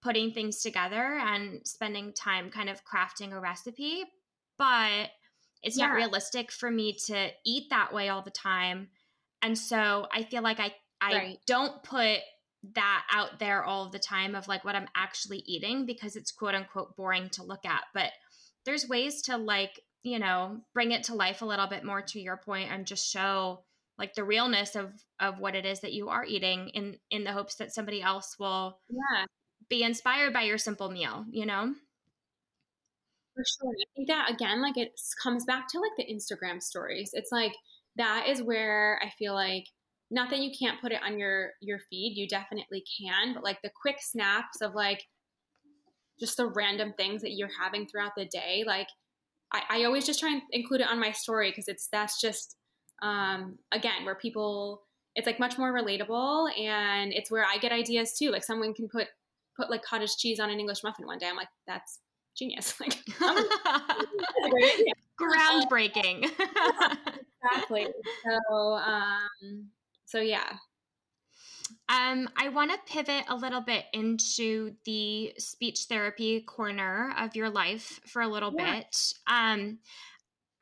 putting 0.01 0.31
things 0.31 0.61
together 0.61 1.17
and 1.21 1.65
spending 1.65 2.13
time 2.13 2.49
kind 2.49 2.69
of 2.69 2.81
crafting 2.83 3.31
a 3.31 3.39
recipe, 3.39 4.03
but 4.57 5.09
it's 5.63 5.77
yeah. 5.77 5.87
not 5.87 5.95
realistic 5.95 6.51
for 6.51 6.69
me 6.69 6.97
to 7.05 7.29
eat 7.45 7.69
that 7.69 7.93
way 7.93 8.09
all 8.09 8.21
the 8.21 8.31
time. 8.31 8.89
And 9.41 9.57
so 9.57 10.07
I 10.11 10.23
feel 10.23 10.41
like 10.41 10.59
I 10.59 10.73
I 10.99 11.13
right. 11.13 11.39
don't 11.45 11.83
put 11.83 12.19
that 12.73 13.05
out 13.11 13.37
there 13.37 13.63
all 13.63 13.89
the 13.89 13.99
time 13.99 14.33
of 14.33 14.47
like 14.47 14.65
what 14.65 14.75
I'm 14.75 14.87
actually 14.95 15.43
eating 15.45 15.85
because 15.85 16.15
it's 16.15 16.31
quote 16.31 16.55
unquote 16.55 16.95
boring 16.95 17.29
to 17.29 17.43
look 17.43 17.65
at. 17.65 17.83
But 17.93 18.11
there's 18.65 18.89
ways 18.89 19.21
to 19.23 19.37
like, 19.37 19.79
you 20.01 20.17
know, 20.17 20.61
bring 20.73 20.91
it 20.91 21.03
to 21.03 21.15
life 21.15 21.43
a 21.43 21.45
little 21.45 21.67
bit 21.67 21.83
more 21.83 22.01
to 22.01 22.19
your 22.19 22.37
point 22.37 22.71
and 22.71 22.87
just 22.87 23.07
show 23.07 23.63
like 23.97 24.13
the 24.13 24.23
realness 24.23 24.75
of 24.75 24.93
of 25.19 25.39
what 25.39 25.55
it 25.55 25.65
is 25.65 25.81
that 25.81 25.93
you 25.93 26.10
are 26.10 26.25
eating 26.25 26.69
in 26.69 26.97
in 27.10 27.23
the 27.23 27.31
hopes 27.31 27.55
that 27.55 27.73
somebody 27.73 28.01
else 28.01 28.36
will 28.39 28.79
yeah 28.89 29.25
be 29.69 29.84
inspired 29.84 30.34
by 30.34 30.43
your 30.43 30.58
simple 30.58 30.91
meal, 30.91 31.25
you 31.31 31.45
know? 31.45 31.73
For 33.34 33.43
sure. 33.45 33.71
I 33.71 33.86
think 33.95 34.08
that 34.08 34.31
again, 34.31 34.62
like 34.62 34.77
it 34.77 34.91
comes 35.21 35.43
back 35.45 35.67
to 35.69 35.79
like 35.79 35.91
the 35.97 36.13
Instagram 36.13 36.62
stories. 36.62 37.10
It's 37.13 37.31
like 37.31 37.53
that 37.97 38.27
is 38.29 38.41
where 38.41 38.99
I 39.03 39.10
feel 39.17 39.34
like 39.34 39.65
not 40.12 40.29
that 40.29 40.39
you 40.39 40.51
can't 40.58 40.79
put 40.81 40.91
it 40.91 41.01
on 41.03 41.17
your 41.17 41.51
your 41.62 41.79
feed, 41.89 42.13
you 42.15 42.27
definitely 42.27 42.84
can, 42.99 43.34
but 43.34 43.43
like 43.43 43.62
the 43.62 43.71
quick 43.81 43.97
snaps 43.99 44.62
of 44.62 44.73
like 44.73 45.03
just 46.19 46.38
the 46.38 46.47
random 46.47 46.93
things 46.95 47.21
that 47.21 47.34
you're 47.34 47.49
having 47.60 47.88
throughout 47.88 48.13
the 48.15 48.25
day, 48.25 48.63
like 48.65 48.88
I, 49.51 49.63
I 49.69 49.84
always 49.84 50.05
just 50.05 50.19
try 50.19 50.31
and 50.31 50.41
include 50.51 50.81
it 50.81 50.88
on 50.89 50.99
my 50.99 51.12
story 51.12 51.51
because 51.51 51.67
it's 51.67 51.89
that's 51.91 52.21
just 52.21 52.55
um 53.05 53.57
again 53.71 54.03
where 54.03 54.15
people 54.15 54.81
it's 55.15 55.25
like 55.25 55.39
much 55.39 55.57
more 55.57 55.71
relatable 55.71 56.49
and 56.59 57.13
it's 57.13 57.31
where 57.31 57.45
I 57.45 57.57
get 57.57 57.71
ideas 57.71 58.13
too. 58.17 58.31
Like 58.31 58.43
someone 58.43 58.73
can 58.73 58.89
put 58.89 59.07
put 59.55 59.69
like 59.69 59.83
cottage 59.83 60.17
cheese 60.17 60.39
on 60.39 60.49
an 60.49 60.59
English 60.59 60.83
muffin 60.83 61.05
one 61.05 61.17
day. 61.17 61.27
I'm 61.27 61.37
like, 61.37 61.47
that's 61.65 61.99
genius. 62.37 62.73
Like, 62.81 62.99
groundbreaking. 65.21 66.23
exactly. 67.43 67.87
So, 68.23 68.73
um, 68.73 69.69
so 70.05 70.19
yeah. 70.19 70.57
Um, 71.87 72.29
I 72.35 72.49
want 72.49 72.71
to 72.71 72.77
pivot 72.85 73.23
a 73.29 73.35
little 73.35 73.61
bit 73.61 73.85
into 73.93 74.73
the 74.85 75.33
speech 75.37 75.85
therapy 75.87 76.41
corner 76.41 77.13
of 77.17 77.35
your 77.35 77.49
life 77.49 78.01
for 78.05 78.21
a 78.21 78.27
little 78.27 78.53
yeah. 78.57 78.75
bit. 78.75 79.13
Um, 79.27 79.79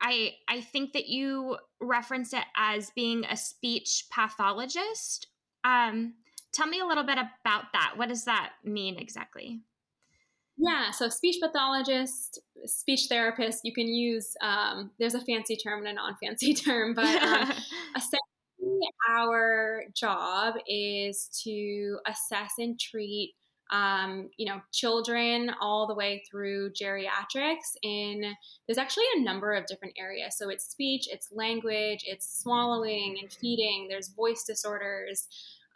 I 0.04 0.34
I 0.48 0.60
think 0.60 0.92
that 0.92 1.06
you 1.08 1.56
reference 1.80 2.32
it 2.32 2.44
as 2.56 2.90
being 2.90 3.24
a 3.24 3.36
speech 3.36 4.04
pathologist. 4.12 5.26
Um, 5.64 6.14
Tell 6.54 6.68
me 6.68 6.78
a 6.78 6.86
little 6.86 7.02
bit 7.02 7.18
about 7.18 7.64
that. 7.72 7.94
What 7.96 8.08
does 8.08 8.24
that 8.26 8.52
mean 8.62 8.96
exactly? 8.96 9.60
Yeah, 10.56 10.92
so 10.92 11.08
speech 11.08 11.38
pathologist, 11.42 12.38
speech 12.64 13.06
therapist, 13.08 13.62
you 13.64 13.72
can 13.72 13.88
use, 13.88 14.36
um, 14.40 14.92
there's 15.00 15.14
a 15.14 15.20
fancy 15.20 15.56
term 15.56 15.80
and 15.80 15.88
a 15.88 15.92
non 15.92 16.14
fancy 16.22 16.54
term, 16.54 16.94
but 16.94 17.22
um, 17.22 17.50
essentially 17.96 18.80
our 19.10 19.82
job 19.94 20.54
is 20.68 21.28
to 21.42 21.98
assess 22.06 22.52
and 22.58 22.78
treat. 22.78 23.34
Um, 23.70 24.28
you 24.36 24.46
know, 24.46 24.60
children 24.72 25.50
all 25.60 25.86
the 25.86 25.94
way 25.94 26.22
through 26.30 26.72
geriatrics. 26.72 27.76
In 27.82 28.34
there's 28.66 28.78
actually 28.78 29.06
a 29.16 29.22
number 29.22 29.52
of 29.52 29.66
different 29.66 29.94
areas. 29.98 30.36
So 30.38 30.50
it's 30.50 30.66
speech, 30.66 31.08
it's 31.10 31.28
language, 31.32 32.04
it's 32.06 32.40
swallowing 32.40 33.16
and 33.20 33.32
feeding. 33.32 33.88
There's 33.88 34.08
voice 34.08 34.44
disorders 34.46 35.26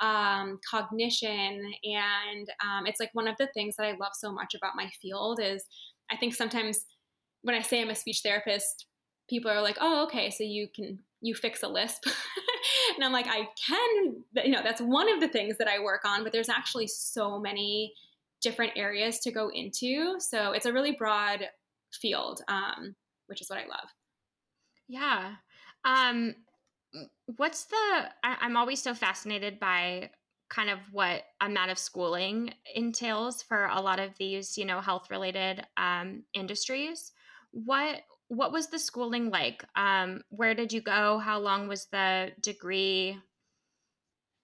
um, 0.00 0.60
cognition. 0.68 1.72
And 1.84 2.48
um, 2.64 2.86
it's 2.86 3.00
like 3.00 3.10
one 3.12 3.28
of 3.28 3.36
the 3.38 3.48
things 3.54 3.76
that 3.76 3.86
I 3.86 3.92
love 3.92 4.12
so 4.14 4.32
much 4.32 4.54
about 4.54 4.76
my 4.76 4.88
field 5.00 5.40
is 5.42 5.64
I 6.10 6.16
think 6.16 6.34
sometimes 6.34 6.84
when 7.42 7.54
I 7.54 7.62
say 7.62 7.80
I'm 7.80 7.90
a 7.90 7.94
speech 7.94 8.20
therapist, 8.22 8.86
people 9.28 9.50
are 9.50 9.62
like, 9.62 9.78
oh, 9.80 10.04
okay, 10.04 10.30
so 10.30 10.44
you 10.44 10.68
can, 10.74 11.00
you 11.20 11.34
fix 11.34 11.62
a 11.62 11.68
lisp. 11.68 12.04
and 12.96 13.04
I'm 13.04 13.12
like, 13.12 13.26
I 13.28 13.48
can, 13.66 14.24
you 14.44 14.52
know, 14.52 14.62
that's 14.62 14.80
one 14.80 15.12
of 15.12 15.20
the 15.20 15.28
things 15.28 15.58
that 15.58 15.68
I 15.68 15.82
work 15.82 16.02
on, 16.04 16.22
but 16.22 16.32
there's 16.32 16.48
actually 16.48 16.86
so 16.86 17.38
many 17.38 17.92
different 18.40 18.72
areas 18.76 19.18
to 19.20 19.32
go 19.32 19.50
into. 19.52 20.16
So 20.20 20.52
it's 20.52 20.66
a 20.66 20.72
really 20.72 20.92
broad 20.92 21.40
field, 21.92 22.42
um, 22.48 22.94
which 23.26 23.40
is 23.40 23.50
what 23.50 23.58
I 23.58 23.62
love. 23.62 23.88
Yeah. 24.88 25.34
Um, 25.84 26.34
what's 27.36 27.64
the 27.64 27.76
I, 28.24 28.36
am 28.40 28.56
always 28.56 28.82
so 28.82 28.94
fascinated 28.94 29.60
by 29.60 30.10
kind 30.48 30.70
of 30.70 30.78
what 30.92 31.24
amount 31.40 31.70
of 31.70 31.78
schooling 31.78 32.54
entails 32.74 33.42
for 33.42 33.66
a 33.66 33.80
lot 33.80 34.00
of 34.00 34.16
these 34.18 34.56
you 34.56 34.64
know 34.64 34.80
health 34.80 35.10
related 35.10 35.62
um, 35.76 36.22
industries 36.32 37.12
what 37.52 38.00
what 38.28 38.52
was 38.52 38.68
the 38.68 38.78
schooling 38.78 39.30
like 39.30 39.64
um, 39.76 40.22
where 40.30 40.54
did 40.54 40.72
you 40.72 40.80
go 40.80 41.18
how 41.18 41.38
long 41.38 41.68
was 41.68 41.86
the 41.92 42.30
degree 42.40 43.18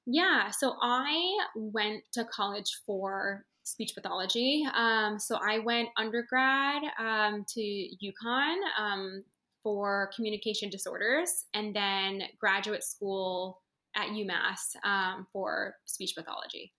yeah 0.07 0.51
so 0.51 0.75
i 0.83 1.38
went 1.55 2.03
to 2.12 2.25
college 2.25 2.81
for 2.87 3.44
speech 3.62 3.92
pathology 3.94 4.64
um, 4.75 5.18
so 5.18 5.38
i 5.47 5.59
went 5.59 5.88
undergrad 5.97 6.83
um, 6.99 7.44
to 7.49 7.61
UConn 7.61 8.57
um, 8.79 9.25
for 9.64 10.11
communication 10.14 10.68
disorders 10.68 11.47
and 11.55 11.75
then 11.75 12.23
graduate 12.38 12.85
school 12.85 13.62
at 13.97 14.09
UMass 14.09 14.77
um, 14.85 15.27
for 15.33 15.75
speech 15.87 16.14
pathology. 16.16 16.73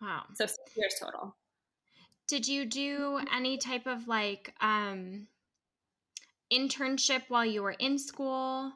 Wow. 0.00 0.22
So 0.34 0.46
six 0.46 0.58
years 0.76 0.94
total. 1.02 1.36
Did 2.28 2.46
you 2.46 2.64
do 2.64 3.20
any 3.34 3.58
type 3.58 3.86
of 3.86 4.08
like 4.08 4.54
um, 4.60 5.26
internship 6.52 7.22
while 7.28 7.44
you 7.44 7.62
were 7.62 7.76
in 7.78 7.98
school 7.98 8.72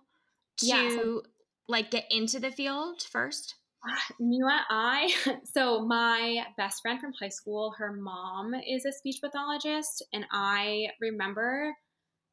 to 0.59 0.67
yeah, 0.67 0.91
so- 0.91 1.23
like 1.69 1.91
get 1.91 2.07
into 2.11 2.39
the 2.39 2.51
field 2.51 3.03
first? 3.03 3.57
You 4.19 4.41
know 4.41 4.51
I 4.69 5.15
so 5.45 5.87
my 5.87 6.45
best 6.57 6.83
friend 6.83 7.01
from 7.01 7.13
high 7.19 7.29
school, 7.29 7.75
her 7.79 7.93
mom 7.93 8.55
is 8.55 8.85
a 8.85 8.93
speech 8.93 9.21
pathologist, 9.23 10.05
and 10.13 10.27
I 10.31 10.89
remember 11.01 11.75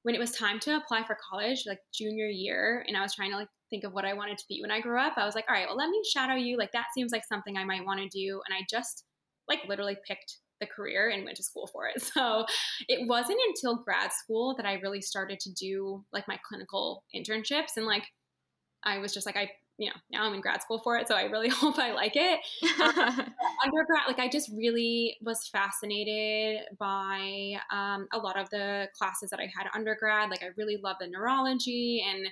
when 0.04 0.15
it 0.15 0.19
was 0.19 0.32
time 0.32 0.60
to 0.62 0.76
apply 0.78 1.04
for 1.04 1.17
college, 1.30 1.63
like 1.67 1.80
junior 1.93 2.28
year, 2.28 2.84
and 2.88 2.95
I 2.95 3.02
was 3.02 3.15
trying 3.15 3.32
to 3.32 3.38
like 3.38 3.50
think 3.69 3.84
of 3.84 3.93
what 3.93 4.06
I 4.06 4.13
wanted 4.13 4.38
to 4.38 4.45
be 4.47 4.62
when 4.62 4.71
I 4.71 4.82
grew 4.82 5.00
up, 5.00 5.13
I 5.17 5.26
was 5.26 5.36
like, 5.36 5.45
all 5.50 5.56
right, 5.56 5.67
well, 5.67 5.78
let 5.78 5.89
me 5.89 6.02
shadow 6.13 6.36
you. 6.36 6.58
Like 6.58 6.71
that 6.71 6.88
seems 6.93 7.12
like 7.12 7.23
something 7.26 7.58
I 7.58 7.65
might 7.65 7.86
want 7.86 8.00
to 8.00 8.08
do. 8.08 8.41
And 8.47 8.56
I 8.56 8.65
just 8.69 9.04
like 9.47 9.60
literally 9.67 9.97
picked 10.08 10.38
the 10.60 10.67
career 10.67 11.10
and 11.10 11.24
went 11.24 11.38
to 11.38 11.43
school 11.43 11.67
for 11.67 11.88
it. 11.88 12.02
So 12.17 12.46
it 12.88 13.08
wasn't 13.08 13.39
until 13.48 13.84
grad 13.84 14.12
school 14.12 14.56
that 14.56 14.65
I 14.65 14.76
really 14.76 15.02
started 15.02 15.39
to 15.41 15.54
do 15.54 16.04
like 16.12 16.28
my 16.28 16.39
clinical 16.48 17.04
internships 17.15 17.78
and 17.78 17.86
like 17.86 18.04
I 18.84 18.98
was 18.98 19.13
just 19.13 19.26
like 19.26 19.38
I 19.38 19.52
you 19.78 19.89
know, 19.89 19.96
now 20.12 20.24
I'm 20.26 20.34
in 20.34 20.41
grad 20.41 20.62
school 20.62 20.80
for 20.80 20.98
it, 20.98 21.08
so 21.08 21.15
I 21.15 21.24
really 21.24 21.50
hope 21.54 21.78
I 21.78 21.93
like 21.93 22.15
it. 22.15 22.39
Um, 22.82 23.34
undergrad, 23.63 24.08
like 24.08 24.20
I 24.20 24.28
just 24.28 24.50
really 24.56 25.17
was 25.22 25.48
fascinated 25.48 26.62
by 26.80 27.58
um, 27.72 28.08
a 28.12 28.17
lot 28.17 28.39
of 28.39 28.50
the 28.50 28.88
classes 28.98 29.30
that 29.30 29.39
I 29.39 29.52
had 29.56 29.70
undergrad. 29.74 30.30
Like 30.30 30.43
I 30.43 30.48
really 30.58 30.78
love 30.78 30.98
the 31.00 31.08
neurology, 31.08 32.04
and 32.08 32.28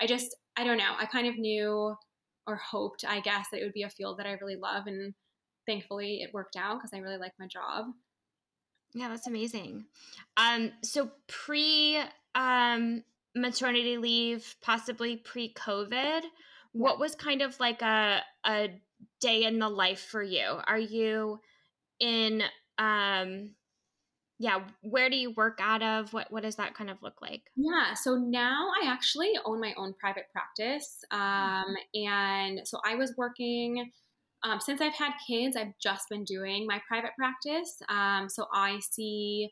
I 0.00 0.06
just, 0.06 0.34
I 0.56 0.64
don't 0.64 0.78
know, 0.78 0.94
I 0.98 1.06
kind 1.06 1.28
of 1.28 1.38
knew 1.38 1.94
or 2.46 2.56
hoped, 2.56 3.04
I 3.06 3.20
guess, 3.20 3.46
that 3.52 3.60
it 3.60 3.64
would 3.64 3.74
be 3.74 3.82
a 3.82 3.90
field 3.90 4.18
that 4.18 4.26
I 4.26 4.32
really 4.32 4.56
love, 4.56 4.86
and 4.86 5.14
thankfully 5.68 6.22
it 6.22 6.34
worked 6.34 6.56
out 6.56 6.78
because 6.78 6.90
I 6.92 6.98
really 6.98 7.18
like 7.18 7.32
my 7.38 7.46
job. 7.46 7.86
Yeah, 8.94 9.08
that's 9.08 9.26
amazing. 9.26 9.84
Um, 10.36 10.72
so 10.82 11.10
pre 11.28 12.00
um 12.34 13.04
maternity 13.36 13.98
leave, 13.98 14.56
possibly 14.62 15.16
pre 15.16 15.52
COVID 15.52 16.22
what 16.72 16.98
was 16.98 17.14
kind 17.14 17.42
of 17.42 17.58
like 17.60 17.82
a 17.82 18.20
a 18.46 18.68
day 19.20 19.44
in 19.44 19.58
the 19.58 19.68
life 19.68 20.00
for 20.00 20.22
you? 20.22 20.60
Are 20.66 20.78
you 20.78 21.40
in 22.00 22.42
um 22.78 23.54
yeah, 24.40 24.60
where 24.82 25.10
do 25.10 25.16
you 25.16 25.32
work 25.32 25.58
out 25.60 25.82
of? 25.82 26.12
What 26.12 26.30
what 26.30 26.42
does 26.42 26.56
that 26.56 26.74
kind 26.74 26.90
of 26.90 27.02
look 27.02 27.20
like? 27.20 27.42
Yeah, 27.56 27.94
so 27.94 28.16
now 28.16 28.68
I 28.80 28.86
actually 28.86 29.32
own 29.44 29.60
my 29.60 29.74
own 29.76 29.94
private 29.98 30.26
practice. 30.32 31.04
Um 31.10 31.74
and 31.94 32.60
so 32.64 32.80
I 32.84 32.94
was 32.94 33.14
working 33.16 33.90
um, 34.44 34.60
since 34.60 34.80
I've 34.80 34.94
had 34.94 35.12
kids, 35.26 35.56
I've 35.56 35.72
just 35.82 36.08
been 36.08 36.24
doing 36.24 36.66
my 36.66 36.80
private 36.86 37.12
practice. 37.18 37.74
Um, 37.88 38.28
so 38.28 38.46
I 38.52 38.78
see 38.92 39.50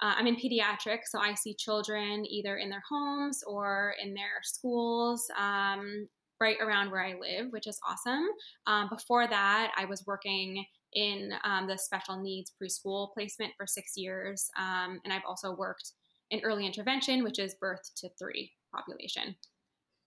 uh, 0.00 0.14
I'm 0.16 0.26
in 0.26 0.36
pediatrics, 0.36 1.06
so 1.10 1.20
I 1.20 1.34
see 1.34 1.54
children 1.54 2.24
either 2.28 2.56
in 2.56 2.70
their 2.70 2.82
homes 2.90 3.42
or 3.46 3.94
in 4.02 4.14
their 4.14 4.42
schools. 4.42 5.26
Um, 5.38 6.08
right 6.40 6.56
around 6.60 6.90
where 6.90 7.04
I 7.04 7.14
live, 7.14 7.52
which 7.52 7.68
is 7.68 7.78
awesome. 7.88 8.26
Um, 8.66 8.88
before 8.88 9.28
that, 9.28 9.70
I 9.76 9.84
was 9.84 10.02
working 10.08 10.64
in 10.92 11.32
um, 11.44 11.68
the 11.68 11.78
special 11.78 12.20
needs 12.20 12.52
preschool 12.60 13.12
placement 13.14 13.52
for 13.56 13.64
six 13.64 13.92
years. 13.96 14.50
Um, 14.58 15.00
and 15.04 15.12
I've 15.12 15.22
also 15.26 15.54
worked 15.54 15.92
in 16.32 16.40
early 16.42 16.66
intervention, 16.66 17.22
which 17.22 17.38
is 17.38 17.54
birth 17.60 17.88
to 17.98 18.08
three 18.18 18.50
population. 18.74 19.36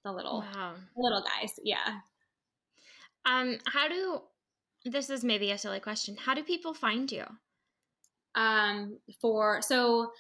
the 0.04 0.12
little 0.12 0.44
wow. 0.54 0.74
little 0.98 1.24
guys. 1.24 1.54
Yeah. 1.64 2.00
Um, 3.26 3.58
how 3.68 3.88
do 3.88 4.22
this 4.86 5.10
is 5.10 5.24
maybe 5.24 5.52
a 5.52 5.58
silly 5.58 5.80
question. 5.80 6.16
How 6.18 6.34
do 6.34 6.44
people 6.44 6.74
find 6.74 7.12
you? 7.12 7.26
Um, 8.36 9.00
for 9.20 9.62
so 9.62 10.12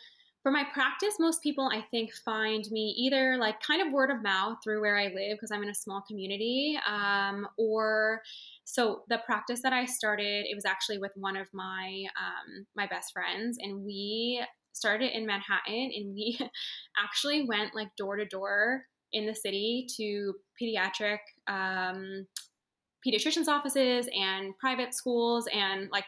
for 0.41 0.51
my 0.51 0.63
practice, 0.73 1.15
most 1.19 1.41
people 1.41 1.69
I 1.71 1.81
think 1.89 2.11
find 2.23 2.63
me 2.71 2.95
either 2.99 3.37
like 3.37 3.59
kind 3.61 3.81
of 3.81 3.91
word 3.91 4.11
of 4.11 4.21
mouth 4.21 4.57
through 4.63 4.81
where 4.81 4.97
I 4.97 5.05
live 5.05 5.37
because 5.37 5.51
I'm 5.51 5.63
in 5.63 5.69
a 5.69 5.75
small 5.75 6.03
community, 6.07 6.77
um, 6.87 7.47
or 7.57 8.21
so 8.63 9.03
the 9.09 9.19
practice 9.25 9.61
that 9.63 9.73
I 9.73 9.85
started, 9.85 10.45
it 10.45 10.55
was 10.55 10.65
actually 10.65 10.99
with 10.99 11.11
one 11.15 11.35
of 11.35 11.47
my 11.53 12.05
um, 12.15 12.65
my 12.75 12.87
best 12.87 13.11
friends, 13.11 13.57
and 13.59 13.83
we 13.83 14.43
started 14.71 15.15
in 15.15 15.25
Manhattan, 15.25 15.91
and 15.95 16.13
we 16.13 16.37
actually 17.03 17.45
went 17.45 17.75
like 17.75 17.95
door 17.97 18.15
to 18.15 18.25
door 18.25 18.83
in 19.13 19.25
the 19.25 19.35
city 19.35 19.87
to 19.97 20.33
pediatric 20.61 21.19
um, 21.47 22.27
pediatricians 23.05 23.47
offices 23.47 24.07
and 24.15 24.57
private 24.57 24.93
schools 24.93 25.47
and 25.53 25.89
like 25.91 26.05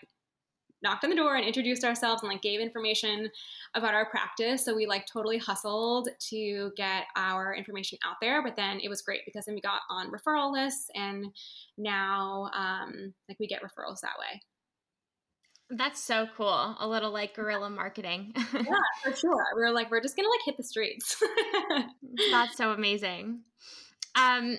knocked 0.84 1.04
on 1.04 1.10
the 1.10 1.16
door 1.16 1.36
and 1.36 1.46
introduced 1.46 1.84
ourselves 1.84 2.22
and 2.22 2.32
like 2.32 2.42
gave 2.42 2.60
information 2.60 3.30
about 3.74 3.94
our 3.94 4.10
practice. 4.10 4.64
So 4.64 4.76
we 4.76 4.86
like 4.86 5.06
totally 5.12 5.38
hustled 5.38 6.10
to 6.30 6.72
get 6.76 7.06
our 7.16 7.54
information 7.56 7.98
out 8.06 8.18
there 8.22 8.44
but 8.44 8.56
then 8.56 8.80
it 8.82 8.90
was 8.90 9.02
great 9.02 9.22
because 9.26 9.46
then 9.46 9.56
we 9.56 9.62
got 9.62 9.82
on 9.90 10.12
referral 10.12 10.52
lists 10.52 10.90
and 10.94 11.26
now 11.78 12.50
um, 12.54 13.14
like 13.28 13.40
we 13.40 13.48
get 13.48 13.62
referrals 13.62 14.02
that 14.02 14.20
way. 14.20 14.42
That's 15.70 16.02
so 16.02 16.28
cool. 16.38 16.78
A 16.80 16.88
little 16.88 17.12
like 17.12 17.36
guerrilla 17.36 17.70
marketing. 17.70 18.34
Yeah 18.54 18.76
for 19.04 19.16
sure. 19.16 19.46
We 19.56 19.62
were 19.62 19.72
like 19.72 19.92
we're 19.92 20.02
just 20.02 20.16
gonna 20.16 20.30
like 20.30 20.42
hit 20.46 20.58
the 20.58 20.64
streets. 20.64 21.22
That's 22.32 22.56
so 22.56 22.72
amazing. 22.72 23.42
Um 24.16 24.58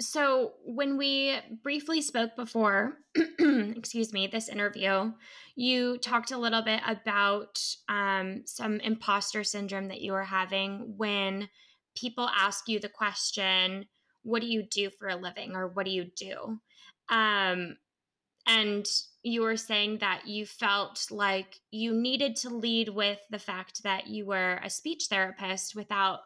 so 0.00 0.52
when 0.64 0.96
we 0.96 1.36
briefly 1.62 2.00
spoke 2.00 2.34
before 2.36 2.94
excuse 3.38 4.12
me 4.12 4.26
this 4.26 4.48
interview 4.48 5.12
you 5.56 5.98
talked 5.98 6.30
a 6.30 6.38
little 6.38 6.62
bit 6.62 6.80
about 6.86 7.62
um, 7.88 8.42
some 8.46 8.80
imposter 8.80 9.44
syndrome 9.44 9.88
that 9.88 10.00
you 10.00 10.12
were 10.12 10.24
having 10.24 10.94
when 10.96 11.48
people 11.94 12.28
ask 12.28 12.68
you 12.68 12.80
the 12.80 12.88
question 12.88 13.84
what 14.22 14.42
do 14.42 14.48
you 14.48 14.62
do 14.62 14.90
for 14.90 15.08
a 15.08 15.16
living? 15.16 15.54
or 15.54 15.68
what 15.68 15.86
do 15.86 15.92
you 15.92 16.04
do? 16.04 16.60
Um, 17.08 17.76
and 18.46 18.86
you 19.22 19.42
were 19.42 19.56
saying 19.56 19.98
that 19.98 20.26
you 20.26 20.46
felt 20.46 21.06
like 21.10 21.60
you 21.70 21.92
needed 21.92 22.36
to 22.36 22.50
lead 22.50 22.88
with 22.88 23.18
the 23.30 23.38
fact 23.38 23.82
that 23.82 24.06
you 24.06 24.26
were 24.26 24.60
a 24.62 24.70
speech 24.70 25.06
therapist 25.10 25.74
without 25.76 26.20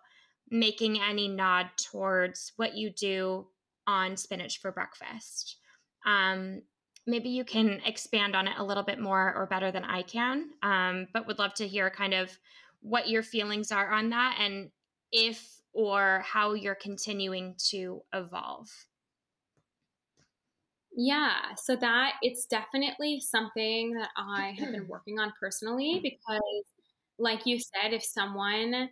making 0.50 1.00
any 1.00 1.26
nod 1.26 1.70
towards 1.76 2.52
what 2.56 2.76
you 2.76 2.90
do 2.90 3.46
on 3.86 4.16
spinach 4.16 4.60
for 4.60 4.72
breakfast. 4.72 5.58
Um, 6.06 6.62
maybe 7.06 7.28
you 7.28 7.44
can 7.44 7.80
expand 7.84 8.34
on 8.34 8.48
it 8.48 8.58
a 8.58 8.64
little 8.64 8.82
bit 8.82 8.98
more 8.98 9.34
or 9.34 9.46
better 9.46 9.70
than 9.70 9.84
I 9.84 10.02
can, 10.02 10.50
um, 10.62 11.06
but 11.12 11.26
would 11.26 11.38
love 11.38 11.54
to 11.54 11.68
hear 11.68 11.90
kind 11.90 12.14
of 12.14 12.38
what 12.80 13.08
your 13.08 13.22
feelings 13.22 13.72
are 13.72 13.90
on 13.90 14.10
that 14.10 14.38
and 14.40 14.70
if 15.12 15.60
or 15.72 16.22
how 16.24 16.54
you're 16.54 16.74
continuing 16.74 17.56
to 17.70 18.02
evolve. 18.12 18.68
Yeah, 20.96 21.54
so 21.56 21.74
that 21.76 22.14
it's 22.22 22.46
definitely 22.46 23.18
something 23.20 23.94
that 23.94 24.10
I 24.16 24.54
have 24.58 24.70
been 24.70 24.86
working 24.86 25.18
on 25.18 25.32
personally 25.40 25.98
because, 26.00 26.40
like 27.18 27.46
you 27.46 27.58
said, 27.58 27.92
if 27.92 28.04
someone 28.04 28.90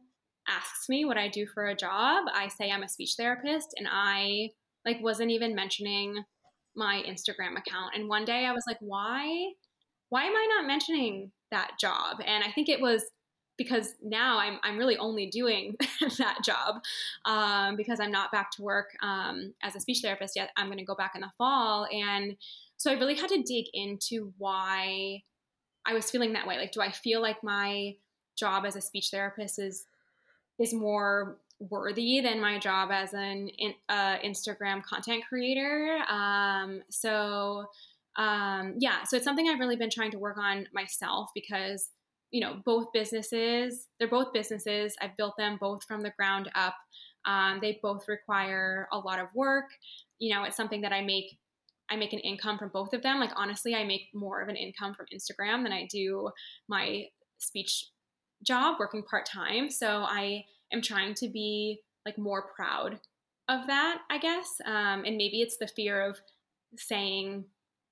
asks 0.49 0.89
me 0.89 1.05
what 1.05 1.17
I 1.17 1.29
do 1.29 1.47
for 1.47 1.67
a 1.67 1.77
job, 1.77 2.25
I 2.33 2.49
say 2.49 2.71
I'm 2.71 2.83
a 2.83 2.89
speech 2.89 3.15
therapist 3.17 3.75
and 3.79 3.87
I 3.89 4.51
like 4.85 5.03
wasn't 5.03 5.31
even 5.31 5.55
mentioning 5.55 6.25
my 6.75 7.03
Instagram 7.07 7.59
account. 7.59 7.95
And 7.95 8.09
one 8.09 8.25
day 8.25 8.47
I 8.47 8.53
was 8.53 8.65
like, 8.67 8.79
why 8.81 9.53
why 10.09 10.25
am 10.25 10.37
I 10.37 10.47
not 10.59 10.67
mentioning 10.67 11.33
that 11.51 11.79
job? 11.81 12.19
And 12.27 12.45
I 12.45 12.51
think 12.53 12.69
it 12.69 12.81
was 12.81 13.05
because 13.57 13.95
now 14.03 14.39
I'm 14.39 14.59
I'm 14.63 14.79
really 14.79 14.97
only 14.97 15.27
doing 15.27 15.77
that 16.19 16.39
job 16.45 16.83
um, 17.25 17.77
because 17.77 18.01
I'm 18.01 18.11
not 18.11 18.33
back 18.33 18.51
to 18.53 18.63
work 18.63 18.91
um, 19.03 19.55
as 19.63 19.77
a 19.77 19.81
speech 19.81 20.01
therapist 20.03 20.37
yet. 20.37 20.51
I'm 20.57 20.67
going 20.67 20.79
to 20.79 20.85
go 20.85 20.95
back 20.95 21.13
in 21.15 21.21
the 21.21 21.31
fall, 21.39 21.87
and 21.93 22.37
so 22.77 22.91
I 22.91 22.95
really 22.95 23.15
had 23.15 23.29
to 23.29 23.43
dig 23.43 23.67
into 23.73 24.33
why 24.39 25.23
I 25.87 25.95
was 25.95 26.11
feeling 26.11 26.33
that 26.33 26.47
way. 26.47 26.59
Like, 26.59 26.73
do 26.73 26.81
I 26.81 26.91
feel 26.91 27.21
like 27.21 27.43
my 27.43 27.97
job 28.37 28.65
as 28.65 28.77
a 28.77 28.81
speech 28.81 29.11
therapist 29.11 29.59
is 29.59 29.87
is 30.59 30.75
more 30.75 31.39
worthy 31.71 32.21
than 32.21 32.41
my 32.41 32.59
job 32.59 32.91
as 32.91 33.13
an 33.15 33.51
uh, 33.89 34.19
Instagram 34.19 34.83
content 34.83 35.25
creator. 35.29 35.99
Um, 36.09 36.83
so 36.91 37.67
um, 38.17 38.75
yeah, 38.79 39.05
so 39.05 39.17
it's 39.17 39.25
something 39.25 39.49
I've 39.49 39.61
really 39.61 39.77
been 39.77 39.91
trying 39.91 40.11
to 40.11 40.19
work 40.19 40.37
on 40.39 40.67
myself 40.73 41.31
because 41.35 41.89
you 42.31 42.41
know 42.41 42.63
both 42.65 42.93
businesses 42.93 43.89
they're 43.99 44.09
both 44.09 44.33
businesses. 44.33 44.95
I've 45.01 45.17
built 45.17 45.35
them 45.39 45.59
both 45.61 45.85
from 45.85 46.03
the 46.03 46.13
ground 46.17 46.51
up. 46.55 46.75
Um, 47.25 47.59
they 47.61 47.79
both 47.83 48.09
require 48.09 48.89
a 48.93 48.99
lot 48.99 49.21
of 49.21 49.29
work. 49.35 49.67
You 50.19 50.35
know, 50.35 50.45
it's 50.45 50.57
something 50.57 50.83
that 50.83 50.93
I 50.93 51.03
make. 51.03 51.39
I 51.91 51.97
make 51.97 52.15
an 52.15 52.21
income 52.21 52.59
from 52.59 52.71
both 52.73 52.95
of 52.95 53.03
them. 53.03 53.21
Like 53.21 53.33
honestly, 53.37 53.75
I 53.75 53.85
make 53.85 54.09
more 54.15 54.41
of 54.41 54.49
an 54.49 54.57
income 54.57 54.95
from 54.95 55.07
Instagram 55.15 55.63
than 55.63 55.73
I 55.73 55.87
do 55.91 56.31
my 56.69 57.05
speech 57.39 57.87
job 58.47 58.77
working 58.79 59.03
part 59.03 59.27
time. 59.27 59.71
So 59.71 60.03
I 60.03 60.45
am 60.73 60.83
trying 60.83 61.15
to 61.15 61.29
be 61.29 61.81
like 62.05 62.19
more 62.19 62.47
proud 62.55 62.99
of 63.49 63.67
that, 63.67 64.03
I 64.11 64.19
guess. 64.19 64.61
Um, 64.65 65.05
and 65.05 65.17
maybe 65.17 65.41
it's 65.41 65.57
the 65.59 65.69
fear 65.69 66.01
of 66.03 66.21
saying 66.77 67.45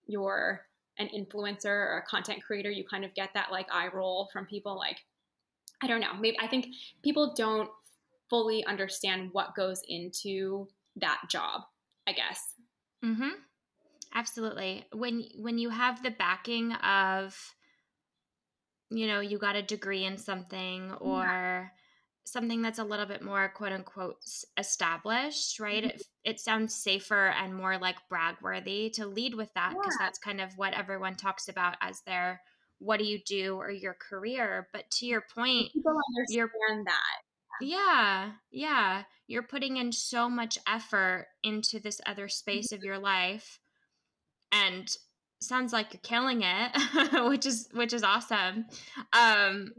you're 0.07 0.62
an 0.99 1.09
influencer 1.16 1.66
or 1.66 1.99
a 1.99 2.11
content 2.11 2.43
creator. 2.43 2.71
You 2.71 2.85
kind 2.85 3.05
of 3.05 3.14
get 3.14 3.31
that 3.35 3.51
like 3.51 3.66
eye 3.73 3.88
roll 3.93 4.29
from 4.33 4.47
people. 4.47 4.77
Like, 4.77 4.99
I 5.83 5.87
don't 5.87 6.01
know. 6.01 6.14
Maybe 6.19 6.38
I 6.40 6.47
think 6.47 6.66
people 7.03 7.35
don't 7.37 7.71
fully 8.29 8.64
understand 8.66 9.31
what 9.33 9.55
goes 9.55 9.83
into 9.88 10.69
that 10.97 11.23
job. 11.29 11.62
I 12.07 12.12
guess. 12.12 12.55
Hmm. 13.03 13.29
Absolutely. 14.14 14.87
When 14.93 15.25
when 15.37 15.59
you 15.59 15.71
have 15.71 16.03
the 16.03 16.11
backing 16.11 16.73
of, 16.73 17.37
you 18.90 19.07
know, 19.07 19.21
you 19.21 19.38
got 19.38 19.57
a 19.57 19.62
degree 19.62 20.05
in 20.05 20.16
something 20.16 20.93
or. 21.01 21.23
Yeah 21.23 21.69
something 22.24 22.62
that's 22.62 22.78
a 22.78 22.85
little 22.85 23.06
bit 23.06 23.22
more 23.22 23.52
quote 23.54 23.72
unquote 23.72 24.18
established, 24.56 25.59
right? 25.59 25.85
Mm-hmm. 25.85 25.96
It, 25.96 26.06
it 26.24 26.40
sounds 26.40 26.74
safer 26.74 27.28
and 27.28 27.54
more 27.54 27.78
like 27.78 27.96
brag 28.09 28.37
worthy 28.42 28.90
to 28.90 29.06
lead 29.06 29.35
with 29.35 29.52
that 29.54 29.70
because 29.70 29.96
yeah. 29.98 30.06
that's 30.06 30.18
kind 30.18 30.40
of 30.40 30.56
what 30.56 30.74
everyone 30.74 31.16
talks 31.16 31.48
about 31.48 31.76
as 31.80 32.02
their 32.02 32.40
what 32.78 32.98
do 32.98 33.04
you 33.04 33.18
do 33.26 33.56
or 33.56 33.70
your 33.70 33.94
career. 33.94 34.68
But 34.72 34.90
to 34.92 35.06
your 35.06 35.24
point, 35.35 35.72
people 35.72 35.96
understand 36.16 36.87
that. 36.87 37.20
Yeah, 37.61 38.30
yeah. 38.50 39.02
You're 39.26 39.42
putting 39.42 39.76
in 39.76 39.92
so 39.92 40.28
much 40.28 40.59
effort 40.66 41.26
into 41.42 41.78
this 41.78 42.00
other 42.06 42.28
space 42.28 42.68
mm-hmm. 42.68 42.76
of 42.76 42.85
your 42.85 42.98
life 42.98 43.59
and 44.52 44.88
sounds 45.40 45.72
like 45.72 45.92
you're 45.92 46.00
killing 46.02 46.42
it, 46.42 47.28
which 47.28 47.46
is 47.46 47.68
which 47.72 47.92
is 47.92 48.02
awesome. 48.02 48.66
Um 49.12 49.72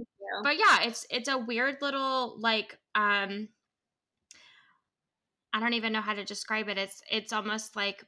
but 0.43 0.57
yeah, 0.57 0.83
it's 0.83 1.05
it's 1.09 1.29
a 1.29 1.37
weird 1.37 1.77
little 1.81 2.39
like 2.39 2.77
um 2.95 3.49
I 5.53 5.59
don't 5.59 5.73
even 5.73 5.93
know 5.93 6.01
how 6.01 6.13
to 6.13 6.23
describe 6.23 6.69
it. 6.69 6.77
It's 6.77 7.01
it's 7.09 7.33
almost 7.33 7.75
like 7.75 8.05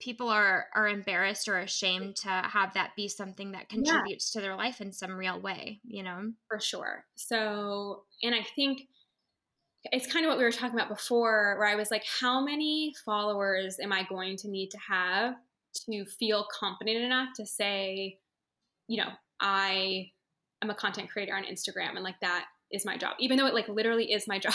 people 0.00 0.28
are 0.28 0.66
are 0.74 0.88
embarrassed 0.88 1.48
or 1.48 1.58
ashamed 1.58 2.16
to 2.16 2.28
have 2.28 2.74
that 2.74 2.92
be 2.96 3.08
something 3.08 3.52
that 3.52 3.68
contributes 3.68 4.32
yeah. 4.34 4.40
to 4.40 4.46
their 4.46 4.56
life 4.56 4.80
in 4.80 4.92
some 4.92 5.12
real 5.12 5.40
way, 5.40 5.80
you 5.84 6.02
know. 6.02 6.32
For 6.48 6.60
sure. 6.60 7.04
So, 7.14 8.04
and 8.22 8.34
I 8.34 8.44
think 8.56 8.88
it's 9.92 10.10
kind 10.10 10.24
of 10.24 10.30
what 10.30 10.38
we 10.38 10.44
were 10.44 10.52
talking 10.52 10.74
about 10.78 10.88
before 10.88 11.56
where 11.58 11.68
I 11.68 11.74
was 11.74 11.90
like 11.90 12.04
how 12.20 12.42
many 12.42 12.94
followers 13.04 13.78
am 13.78 13.92
I 13.92 14.04
going 14.04 14.36
to 14.38 14.48
need 14.48 14.70
to 14.70 14.78
have 14.78 15.34
to 15.90 16.04
feel 16.06 16.46
confident 16.58 17.04
enough 17.04 17.30
to 17.36 17.46
say, 17.46 18.18
you 18.88 18.96
know, 18.98 19.10
I 19.40 20.10
am 20.64 20.70
a 20.70 20.74
content 20.74 21.10
creator 21.10 21.34
on 21.34 21.44
Instagram 21.44 21.94
and 21.94 22.02
like 22.02 22.18
that 22.20 22.46
is 22.72 22.84
my 22.84 22.96
job, 22.96 23.14
even 23.20 23.38
though 23.38 23.46
it 23.46 23.54
like 23.54 23.68
literally 23.68 24.12
is 24.12 24.26
my 24.26 24.38
job. 24.40 24.54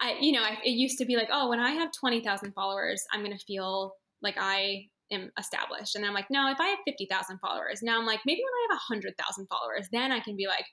I, 0.00 0.16
you 0.20 0.32
know, 0.32 0.42
I, 0.42 0.58
it 0.64 0.70
used 0.70 0.98
to 0.98 1.04
be 1.04 1.16
like, 1.16 1.28
oh, 1.32 1.48
when 1.48 1.60
I 1.60 1.72
have 1.72 1.90
20,000 1.98 2.52
followers, 2.52 3.04
I'm 3.12 3.20
going 3.24 3.36
to 3.36 3.44
feel 3.44 3.92
like 4.22 4.36
I 4.38 4.86
am 5.12 5.30
established. 5.38 5.94
And 5.94 6.04
I'm 6.04 6.14
like, 6.14 6.26
no, 6.30 6.50
if 6.50 6.58
I 6.60 6.66
have 6.68 6.78
50,000 6.86 7.38
followers, 7.38 7.80
now 7.82 7.98
I'm 7.98 8.06
like, 8.06 8.20
maybe 8.26 8.40
when 8.40 8.72
I 8.72 8.74
have 8.74 8.80
100,000 8.88 9.46
followers, 9.46 9.88
then 9.92 10.10
I 10.10 10.20
can 10.20 10.36
be 10.36 10.46
like, 10.46 10.64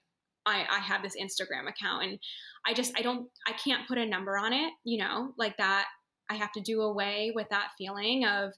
I, 0.45 0.65
I 0.69 0.79
have 0.79 1.03
this 1.03 1.15
Instagram 1.15 1.69
account. 1.69 2.03
And 2.03 2.19
I 2.65 2.73
just, 2.73 2.97
I 2.97 3.01
don't, 3.01 3.27
I 3.47 3.53
can't 3.53 3.87
put 3.87 3.97
a 3.97 4.05
number 4.05 4.37
on 4.37 4.53
it, 4.53 4.71
you 4.83 4.97
know, 4.97 5.33
like 5.37 5.57
that. 5.57 5.85
I 6.29 6.35
have 6.35 6.51
to 6.53 6.61
do 6.61 6.81
away 6.81 7.31
with 7.35 7.47
that 7.49 7.67
feeling 7.77 8.25
of 8.25 8.53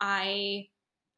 I 0.00 0.66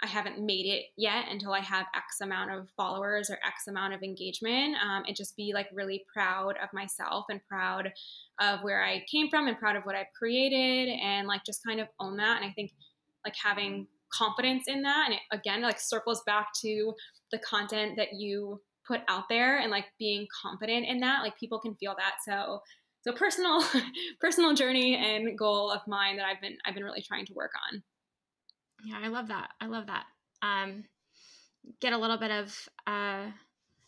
I 0.02 0.06
haven't 0.06 0.44
made 0.44 0.66
it 0.66 0.86
yet 0.96 1.26
until 1.30 1.52
I 1.52 1.60
have 1.60 1.86
X 1.94 2.20
amount 2.20 2.50
of 2.50 2.68
followers 2.76 3.30
or 3.30 3.38
X 3.46 3.68
amount 3.68 3.94
of 3.94 4.02
engagement, 4.02 4.76
um, 4.82 5.04
and 5.06 5.16
just 5.16 5.36
be 5.36 5.52
like 5.54 5.68
really 5.72 6.04
proud 6.12 6.56
of 6.62 6.68
myself 6.72 7.26
and 7.30 7.40
proud 7.48 7.92
of 8.40 8.60
where 8.62 8.84
I 8.84 9.04
came 9.10 9.30
from 9.30 9.46
and 9.46 9.58
proud 9.58 9.76
of 9.76 9.84
what 9.84 9.94
I've 9.94 10.12
created 10.18 10.92
and 11.00 11.26
like 11.28 11.44
just 11.44 11.64
kind 11.66 11.80
of 11.80 11.88
own 12.00 12.16
that. 12.16 12.42
And 12.42 12.50
I 12.50 12.52
think 12.54 12.72
like 13.24 13.34
having 13.42 13.86
confidence 14.12 14.64
in 14.66 14.82
that, 14.82 15.04
and 15.06 15.14
it 15.14 15.20
again 15.32 15.62
like 15.62 15.80
circles 15.80 16.22
back 16.26 16.48
to 16.62 16.92
the 17.30 17.38
content 17.38 17.96
that 17.96 18.14
you 18.14 18.60
put 18.86 19.00
out 19.08 19.24
there 19.30 19.58
and 19.58 19.70
like 19.70 19.86
being 19.98 20.26
confident 20.42 20.86
in 20.86 21.00
that, 21.00 21.22
like 21.22 21.38
people 21.38 21.60
can 21.60 21.74
feel 21.76 21.94
that. 21.96 22.16
So 22.26 22.60
so 23.02 23.12
personal 23.12 23.62
personal 24.20 24.54
journey 24.54 24.96
and 24.96 25.38
goal 25.38 25.70
of 25.70 25.80
mine 25.86 26.16
that 26.16 26.26
I've 26.26 26.40
been 26.40 26.56
I've 26.66 26.74
been 26.74 26.84
really 26.84 27.02
trying 27.02 27.26
to 27.26 27.34
work 27.34 27.52
on. 27.72 27.82
Yeah, 28.84 28.98
I 29.02 29.08
love 29.08 29.28
that. 29.28 29.50
I 29.60 29.66
love 29.66 29.86
that. 29.86 30.04
Um, 30.42 30.84
get 31.80 31.92
a 31.92 31.98
little 31.98 32.18
bit 32.18 32.30
of 32.30 32.68
uh, 32.86 33.26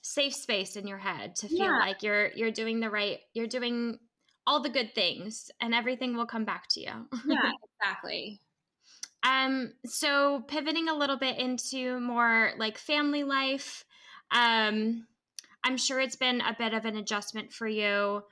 safe 0.02 0.34
space 0.34 0.76
in 0.76 0.86
your 0.86 0.98
head 0.98 1.36
to 1.36 1.48
feel 1.48 1.58
yeah. 1.58 1.78
like 1.78 2.02
you're 2.02 2.30
you're 2.34 2.50
doing 2.50 2.80
the 2.80 2.90
right, 2.90 3.18
you're 3.34 3.46
doing 3.46 3.98
all 4.46 4.62
the 4.62 4.68
good 4.68 4.94
things, 4.94 5.50
and 5.60 5.74
everything 5.74 6.16
will 6.16 6.26
come 6.26 6.44
back 6.44 6.68
to 6.70 6.80
you. 6.80 6.92
yeah, 7.26 7.50
exactly. 7.80 8.40
Um, 9.22 9.72
so 9.84 10.44
pivoting 10.46 10.88
a 10.88 10.94
little 10.94 11.18
bit 11.18 11.38
into 11.38 11.98
more 11.98 12.52
like 12.58 12.78
family 12.78 13.24
life, 13.24 13.84
um, 14.30 15.06
I'm 15.64 15.76
sure 15.76 15.98
it's 15.98 16.16
been 16.16 16.40
a 16.40 16.54
bit 16.56 16.74
of 16.74 16.84
an 16.84 16.96
adjustment 16.96 17.52
for 17.52 17.66
you, 17.66 18.22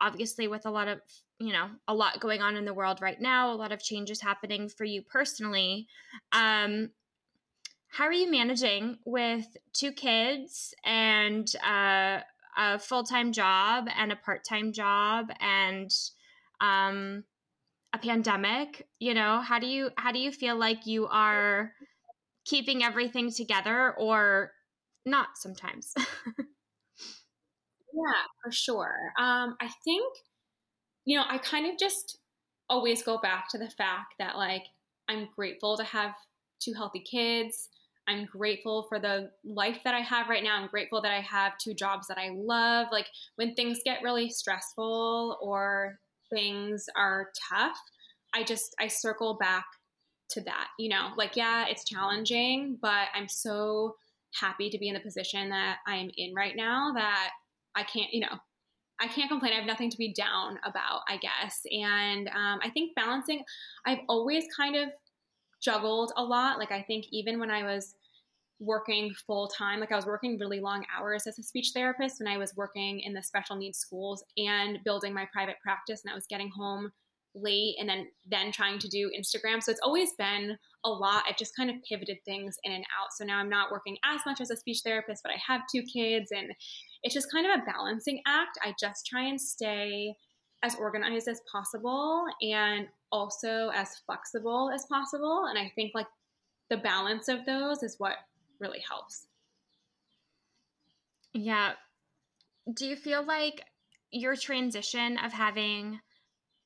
obviously, 0.00 0.48
with 0.48 0.66
a 0.66 0.70
lot 0.70 0.88
of 0.88 1.00
you 1.38 1.52
know 1.52 1.68
a 1.88 1.94
lot 1.94 2.20
going 2.20 2.42
on 2.42 2.56
in 2.56 2.64
the 2.64 2.72
world 2.72 3.00
right 3.00 3.20
now 3.20 3.52
a 3.52 3.56
lot 3.56 3.72
of 3.72 3.82
changes 3.82 4.20
happening 4.20 4.68
for 4.68 4.84
you 4.84 5.02
personally 5.02 5.88
um 6.32 6.90
how 7.94 8.04
are 8.06 8.12
you 8.12 8.28
managing 8.28 8.98
with 9.04 9.46
two 9.72 9.92
kids 9.92 10.74
and 10.84 11.48
uh, 11.64 12.18
a 12.56 12.78
full-time 12.80 13.30
job 13.32 13.86
and 13.96 14.10
a 14.10 14.16
part-time 14.16 14.72
job 14.72 15.30
and 15.40 15.92
um 16.60 17.22
a 17.92 17.98
pandemic? 17.98 18.88
You 18.98 19.14
know 19.14 19.40
how 19.40 19.60
do 19.60 19.68
you 19.68 19.90
how 19.96 20.10
do 20.10 20.18
you 20.18 20.32
feel 20.32 20.56
like 20.56 20.86
you 20.86 21.06
are 21.06 21.72
keeping 22.44 22.82
everything 22.82 23.30
together 23.30 23.94
or 23.96 24.50
not 25.06 25.28
sometimes 25.36 25.94
yeah 27.94 28.22
for 28.42 28.50
sure 28.50 29.12
um 29.18 29.56
i 29.60 29.68
think 29.84 30.04
you 31.04 31.18
know, 31.18 31.24
I 31.28 31.38
kind 31.38 31.70
of 31.70 31.78
just 31.78 32.18
always 32.70 33.02
go 33.02 33.18
back 33.18 33.48
to 33.50 33.58
the 33.58 33.70
fact 33.70 34.14
that 34.18 34.36
like 34.36 34.64
I'm 35.08 35.28
grateful 35.36 35.76
to 35.76 35.84
have 35.84 36.12
two 36.60 36.72
healthy 36.72 37.00
kids. 37.00 37.68
I'm 38.06 38.26
grateful 38.26 38.86
for 38.88 38.98
the 38.98 39.30
life 39.44 39.80
that 39.84 39.94
I 39.94 40.00
have 40.00 40.28
right 40.28 40.44
now. 40.44 40.56
I'm 40.56 40.68
grateful 40.68 41.00
that 41.02 41.12
I 41.12 41.20
have 41.20 41.58
two 41.58 41.74
jobs 41.74 42.06
that 42.08 42.18
I 42.18 42.30
love. 42.34 42.88
Like 42.90 43.06
when 43.36 43.54
things 43.54 43.80
get 43.84 44.02
really 44.02 44.30
stressful 44.30 45.38
or 45.42 45.98
things 46.30 46.86
are 46.96 47.28
tough, 47.50 47.78
I 48.34 48.42
just 48.44 48.74
I 48.80 48.88
circle 48.88 49.36
back 49.38 49.64
to 50.30 50.40
that, 50.42 50.68
you 50.78 50.88
know. 50.88 51.10
Like 51.16 51.36
yeah, 51.36 51.66
it's 51.68 51.84
challenging, 51.84 52.78
but 52.80 53.08
I'm 53.14 53.28
so 53.28 53.96
happy 54.34 54.68
to 54.68 54.78
be 54.78 54.88
in 54.88 54.94
the 54.94 55.00
position 55.00 55.50
that 55.50 55.78
I 55.86 55.96
am 55.96 56.10
in 56.16 56.34
right 56.34 56.56
now 56.56 56.92
that 56.94 57.30
I 57.76 57.82
can't, 57.82 58.12
you 58.12 58.20
know, 58.20 58.38
I 59.00 59.08
can't 59.08 59.28
complain. 59.28 59.52
I 59.52 59.56
have 59.56 59.66
nothing 59.66 59.90
to 59.90 59.98
be 59.98 60.12
down 60.12 60.58
about, 60.64 61.00
I 61.08 61.16
guess. 61.16 61.60
And 61.70 62.28
um, 62.28 62.60
I 62.62 62.70
think 62.72 62.94
balancing, 62.94 63.42
I've 63.84 63.98
always 64.08 64.44
kind 64.56 64.76
of 64.76 64.90
juggled 65.62 66.12
a 66.16 66.22
lot. 66.22 66.58
Like, 66.58 66.70
I 66.70 66.82
think 66.82 67.06
even 67.10 67.40
when 67.40 67.50
I 67.50 67.64
was 67.64 67.96
working 68.60 69.12
full 69.26 69.48
time, 69.48 69.80
like, 69.80 69.90
I 69.90 69.96
was 69.96 70.06
working 70.06 70.38
really 70.38 70.60
long 70.60 70.84
hours 70.96 71.26
as 71.26 71.38
a 71.38 71.42
speech 71.42 71.72
therapist 71.74 72.20
when 72.20 72.32
I 72.32 72.38
was 72.38 72.54
working 72.56 73.00
in 73.00 73.12
the 73.12 73.22
special 73.22 73.56
needs 73.56 73.78
schools 73.78 74.22
and 74.36 74.78
building 74.84 75.12
my 75.12 75.26
private 75.32 75.56
practice, 75.62 76.02
and 76.04 76.12
I 76.12 76.14
was 76.14 76.26
getting 76.26 76.50
home 76.50 76.92
late 77.34 77.76
and 77.78 77.88
then 77.88 78.06
then 78.30 78.52
trying 78.52 78.78
to 78.78 78.88
do 78.88 79.10
Instagram. 79.18 79.62
So 79.62 79.70
it's 79.72 79.80
always 79.82 80.12
been 80.14 80.56
a 80.84 80.88
lot. 80.88 81.24
I've 81.28 81.36
just 81.36 81.56
kind 81.56 81.70
of 81.70 81.76
pivoted 81.88 82.18
things 82.24 82.56
in 82.64 82.72
and 82.72 82.84
out. 82.84 83.08
So 83.16 83.24
now 83.24 83.38
I'm 83.38 83.48
not 83.48 83.72
working 83.72 83.96
as 84.04 84.20
much 84.26 84.40
as 84.40 84.50
a 84.50 84.56
speech 84.56 84.80
therapist, 84.84 85.22
but 85.22 85.32
I 85.32 85.38
have 85.46 85.62
two 85.72 85.82
kids 85.82 86.30
and 86.30 86.52
it's 87.02 87.14
just 87.14 87.30
kind 87.32 87.46
of 87.46 87.60
a 87.60 87.64
balancing 87.64 88.22
act. 88.26 88.58
I 88.62 88.74
just 88.78 89.06
try 89.06 89.24
and 89.24 89.40
stay 89.40 90.14
as 90.62 90.74
organized 90.76 91.28
as 91.28 91.42
possible 91.50 92.24
and 92.40 92.86
also 93.12 93.70
as 93.74 93.96
flexible 94.06 94.70
as 94.74 94.86
possible. 94.86 95.46
And 95.48 95.58
I 95.58 95.70
think 95.74 95.92
like 95.94 96.06
the 96.70 96.78
balance 96.78 97.28
of 97.28 97.44
those 97.44 97.82
is 97.82 97.96
what 97.98 98.14
really 98.60 98.82
helps. 98.88 99.26
Yeah. 101.32 101.72
Do 102.72 102.86
you 102.86 102.96
feel 102.96 103.26
like 103.26 103.62
your 104.10 104.36
transition 104.36 105.18
of 105.18 105.32
having 105.32 106.00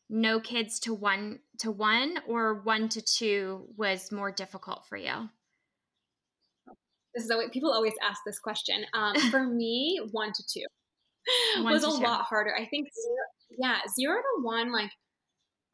no 0.08 0.40
kids 0.40 0.80
to 0.80 0.94
one 0.94 1.40
to 1.58 1.70
one 1.70 2.18
or 2.26 2.62
one 2.62 2.88
to 2.90 3.02
two 3.02 3.66
was 3.76 4.10
more 4.12 4.30
difficult 4.30 4.86
for 4.88 4.96
you? 4.96 5.28
This 7.14 7.24
is 7.24 7.30
always, 7.30 7.50
people 7.52 7.72
always 7.72 7.94
ask 8.02 8.20
this 8.24 8.38
question. 8.38 8.84
Um, 8.94 9.18
for 9.30 9.44
me, 9.44 10.00
one 10.12 10.32
to 10.32 10.42
two 10.52 10.66
one 11.62 11.72
was 11.72 11.82
to 11.82 11.88
a 11.88 11.92
two. 11.92 12.04
lot 12.04 12.22
harder. 12.22 12.54
I 12.56 12.66
think, 12.66 12.88
yeah, 13.58 13.78
zero 13.98 14.16
to 14.16 14.42
one, 14.42 14.72
like 14.72 14.90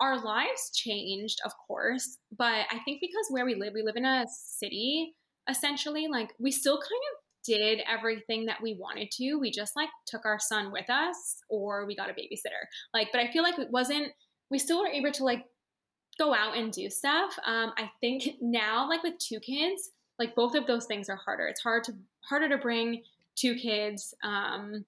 our 0.01 0.22
lives 0.22 0.70
changed, 0.74 1.39
of 1.45 1.53
course, 1.66 2.18
but 2.37 2.66
I 2.70 2.78
think 2.85 3.01
because 3.01 3.26
where 3.30 3.45
we 3.45 3.55
live, 3.55 3.72
we 3.74 3.82
live 3.82 3.97
in 3.97 4.05
a 4.05 4.24
city 4.28 5.14
essentially, 5.49 6.09
like 6.09 6.32
we 6.41 6.51
still 6.51 6.76
kind 6.76 6.85
of 6.85 7.24
did 7.45 7.81
everything 7.89 8.47
that 8.47 8.63
we 8.63 8.75
wanted 8.75 9.11
to. 9.13 9.35
We 9.37 9.51
just 9.51 9.77
like 9.77 9.91
took 10.07 10.25
our 10.25 10.39
son 10.39 10.73
with 10.73 10.89
us 10.89 11.37
or 11.49 11.87
we 11.87 11.95
got 11.95 12.11
a 12.11 12.15
babysitter. 12.15 12.65
Like, 12.93 13.09
but 13.13 13.21
I 13.21 13.31
feel 13.31 13.43
like 13.43 13.59
it 13.59 13.71
wasn't 13.71 14.13
we 14.51 14.59
still 14.59 14.81
were 14.81 14.89
able 14.89 15.13
to 15.13 15.25
like 15.25 15.45
go 16.19 16.35
out 16.35 16.57
and 16.57 16.73
do 16.73 16.89
stuff. 16.91 17.37
Um, 17.45 17.73
I 17.77 17.91
think 18.01 18.37
now, 18.41 18.89
like 18.89 19.03
with 19.03 19.19
two 19.19 19.41
kids, 19.41 19.91
like 20.19 20.35
both 20.35 20.55
of 20.55 20.67
those 20.67 20.87
things 20.87 21.09
are 21.09 21.17
harder. 21.17 21.47
It's 21.47 21.63
hard 21.63 21.85
to 21.85 21.95
harder 22.21 22.49
to 22.49 22.59
bring 22.59 23.03
two 23.37 23.55
kids 23.55 24.15
um, 24.23 24.85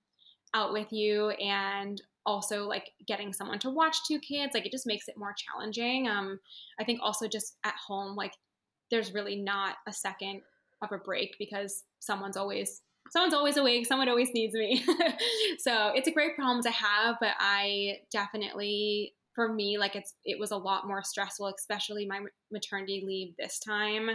out 0.55 0.73
with 0.73 0.93
you, 0.93 1.31
and 1.31 2.01
also 2.25 2.67
like 2.69 2.93
getting 3.07 3.33
someone 3.33 3.59
to 3.61 3.71
watch 3.71 3.97
two 4.07 4.19
kids. 4.19 4.55
Like 4.55 4.67
it 4.67 4.73
just 4.73 4.87
makes 4.87 5.09
it 5.09 5.17
more 5.17 5.35
challenging. 5.37 6.09
Um, 6.09 6.39
I 6.79 6.85
think 6.85 7.01
also 7.03 7.29
just 7.29 7.57
at 7.65 7.75
home, 7.75 8.17
like 8.17 8.35
there's 8.91 9.15
really 9.15 9.37
not 9.37 9.77
a 9.89 9.93
second 9.93 10.43
of 10.83 10.93
a 10.93 10.99
break 10.99 11.37
because 11.39 11.85
someone's 12.01 12.37
always 12.37 12.83
someone's 13.11 13.35
always 13.35 13.57
awake 13.57 13.87
someone 13.87 14.09
always 14.09 14.31
needs 14.35 14.55
me 14.55 14.85
so 15.59 15.93
it's 15.95 16.09
a 16.09 16.12
great 16.12 16.35
problem 16.35 16.62
to 16.62 16.70
have 16.70 17.16
but 17.20 17.35
i 17.39 17.99
definitely 18.11 19.14
for 19.37 19.53
me, 19.53 19.79
like 19.79 19.95
it's 19.95 20.14
it 20.24 20.41
was 20.41 20.51
a 20.51 20.57
lot 20.57 20.89
more 20.89 21.05
stressful, 21.05 21.47
especially 21.57 22.07
my 22.07 22.22
maternity 22.51 23.05
leave 23.07 23.35
this 23.39 23.61
time 23.61 24.11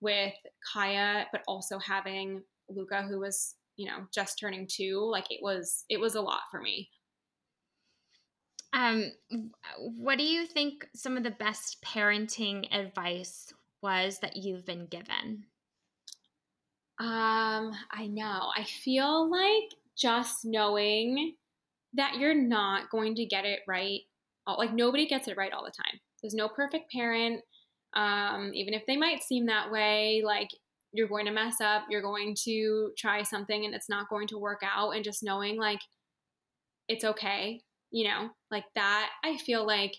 with 0.00 0.32
Kaya, 0.72 1.26
but 1.32 1.42
also 1.46 1.78
having 1.78 2.42
Luca, 2.70 3.02
who 3.02 3.18
was 3.18 3.56
you 3.76 3.90
know 3.90 4.06
just 4.14 4.38
turning 4.38 4.66
two. 4.70 5.00
Like 5.04 5.26
it 5.28 5.40
was 5.42 5.84
it 5.90 6.00
was 6.00 6.14
a 6.14 6.22
lot 6.22 6.42
for 6.50 6.62
me. 6.62 6.88
Um, 8.72 9.12
what 9.76 10.18
do 10.18 10.24
you 10.24 10.46
think 10.46 10.86
some 10.94 11.16
of 11.16 11.24
the 11.24 11.30
best 11.30 11.84
parenting 11.84 12.66
advice 12.72 13.52
was 13.82 14.18
that 14.20 14.36
you've 14.36 14.64
been 14.64 14.86
given? 14.86 15.44
Um, 17.00 17.72
I 17.90 18.06
know. 18.08 18.50
I 18.56 18.64
feel 18.64 19.30
like 19.30 19.74
just 19.96 20.44
knowing 20.44 21.34
that 21.94 22.16
you're 22.16 22.34
not 22.34 22.90
going 22.90 23.14
to 23.14 23.24
get 23.24 23.44
it 23.44 23.60
right 23.68 24.00
like 24.58 24.72
nobody 24.72 25.06
gets 25.06 25.28
it 25.28 25.36
right 25.36 25.52
all 25.52 25.64
the 25.64 25.70
time. 25.70 26.00
There's 26.22 26.34
no 26.34 26.48
perfect 26.48 26.90
parent. 26.92 27.40
Um, 27.94 28.50
even 28.54 28.74
if 28.74 28.84
they 28.86 28.96
might 28.96 29.22
seem 29.22 29.46
that 29.46 29.70
way, 29.70 30.22
like 30.24 30.48
you're 30.92 31.08
going 31.08 31.26
to 31.26 31.32
mess 31.32 31.60
up, 31.60 31.84
you're 31.88 32.02
going 32.02 32.36
to 32.44 32.92
try 32.98 33.22
something 33.22 33.64
and 33.64 33.74
it's 33.74 33.88
not 33.88 34.08
going 34.08 34.28
to 34.28 34.38
work 34.38 34.62
out, 34.64 34.90
and 34.90 35.04
just 35.04 35.22
knowing 35.22 35.58
like 35.58 35.80
it's 36.88 37.04
okay, 37.04 37.60
you 37.90 38.04
know, 38.04 38.30
like 38.50 38.64
that, 38.74 39.10
I 39.24 39.36
feel 39.38 39.66
like 39.66 39.96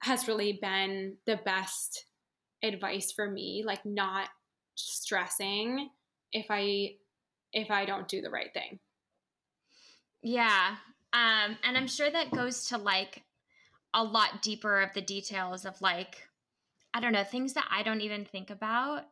has 0.00 0.28
really 0.28 0.58
been 0.60 1.16
the 1.26 1.40
best 1.44 2.06
advice 2.62 3.12
for 3.12 3.30
me, 3.30 3.62
like 3.64 3.84
not 3.84 4.28
stressing 4.74 5.88
if 6.32 6.46
I 6.50 6.94
if 7.52 7.70
I 7.70 7.84
don't 7.84 8.08
do 8.08 8.22
the 8.22 8.30
right 8.30 8.52
thing. 8.52 8.78
Yeah. 10.22 10.76
Um, 11.12 11.58
and 11.62 11.76
I'm 11.76 11.88
sure 11.88 12.10
that 12.10 12.30
goes 12.30 12.68
to 12.68 12.78
like 12.78 13.22
a 13.92 14.02
lot 14.02 14.40
deeper 14.42 14.80
of 14.80 14.94
the 14.94 15.02
details 15.02 15.64
of 15.64 15.80
like 15.82 16.28
I 16.94 17.00
don't 17.00 17.12
know, 17.12 17.24
things 17.24 17.54
that 17.54 17.66
I 17.70 17.82
don't 17.82 18.02
even 18.02 18.24
think 18.24 18.50
about 18.50 19.04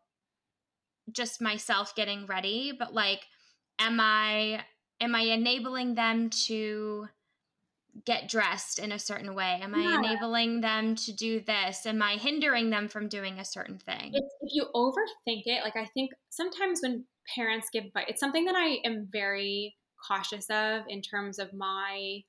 just 1.11 1.41
myself 1.41 1.95
getting 1.95 2.27
ready, 2.27 2.73
but 2.79 2.95
like 2.95 3.23
am 3.79 3.99
I 4.01 4.65
am 5.01 5.15
I 5.15 5.23
enabling 5.23 5.95
them 5.95 6.31
to 6.47 7.09
get 8.05 8.29
dressed 8.29 8.79
in 8.79 8.93
a 8.93 8.99
certain 8.99 9.35
way? 9.35 9.59
Am 9.63 9.75
yeah. 9.75 9.91
I 9.91 9.99
enabling 9.99 10.61
them 10.61 10.95
to 10.97 11.13
do 11.13 11.41
this? 11.41 11.87
Am 11.87 12.03
I 12.03 12.15
hindering 12.15 12.71
them 12.71 12.89
from 12.89 13.09
doing 13.09 13.39
a 13.39 13.45
certain 13.45 13.79
thing? 13.79 14.13
If, 14.13 14.25
if 14.41 14.51
you 14.53 14.67
overthink 14.75 15.43
it, 15.47 15.65
like 15.65 15.77
I 15.77 15.87
think 15.95 16.11
sometimes 16.31 16.81
when 16.83 17.05
parents 17.35 17.69
give 17.73 17.85
advice, 17.85 18.07
it's 18.09 18.21
something 18.21 18.45
that 18.45 18.57
I 18.57 18.79
am 18.85 19.09
very 19.11 19.77
cautious 20.07 20.47
of 20.51 20.83
in 20.89 21.03
terms 21.03 21.39
of 21.39 21.53
my 21.53 22.21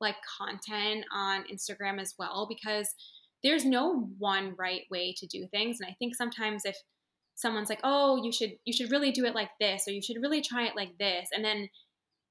like 0.00 0.16
content 0.38 1.04
on 1.12 1.44
Instagram 1.44 2.00
as 2.00 2.14
well 2.18 2.46
because 2.48 2.88
there's 3.42 3.64
no 3.64 4.08
one 4.18 4.54
right 4.58 4.82
way 4.90 5.14
to 5.16 5.26
do 5.26 5.46
things 5.50 5.78
and 5.80 5.88
I 5.88 5.94
think 5.98 6.16
sometimes 6.16 6.62
if 6.64 6.76
someone's 7.34 7.68
like, 7.68 7.80
"Oh, 7.84 8.22
you 8.22 8.32
should 8.32 8.52
you 8.64 8.72
should 8.72 8.90
really 8.90 9.12
do 9.12 9.24
it 9.24 9.34
like 9.34 9.50
this 9.60 9.86
or 9.86 9.92
you 9.92 10.02
should 10.02 10.22
really 10.22 10.40
try 10.40 10.66
it 10.66 10.76
like 10.76 10.96
this." 10.98 11.28
And 11.32 11.44
then 11.44 11.68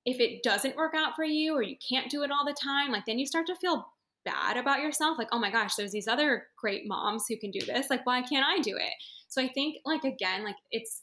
if 0.06 0.20
it 0.20 0.44
doesn't 0.44 0.76
work 0.76 0.94
out 0.96 1.16
for 1.16 1.24
you 1.24 1.54
or 1.54 1.62
you 1.62 1.76
can't 1.88 2.10
do 2.10 2.24
it 2.24 2.32
all 2.32 2.46
the 2.46 2.56
time, 2.62 2.92
like 2.92 3.06
then 3.06 3.20
you 3.20 3.26
start 3.26 3.48
to 3.48 3.56
feel 3.56 3.88
bad 4.26 4.58
about 4.58 4.82
yourself 4.82 5.18
like, 5.18 5.30
"Oh 5.32 5.40
my 5.40 5.52
gosh, 5.52 5.76
there's 5.76 5.92
these 5.92 6.08
other 6.08 6.48
great 6.58 6.88
moms 6.88 7.26
who 7.28 7.38
can 7.38 7.52
do 7.52 7.62
this. 7.62 7.90
Like, 7.90 8.06
why 8.06 8.22
can't 8.22 8.46
I 8.46 8.62
do 8.62 8.76
it?" 8.78 8.94
So 9.28 9.42
I 9.42 9.48
think 9.48 9.78
like 9.86 10.04
again, 10.04 10.44
like 10.44 10.58
it's 10.72 11.02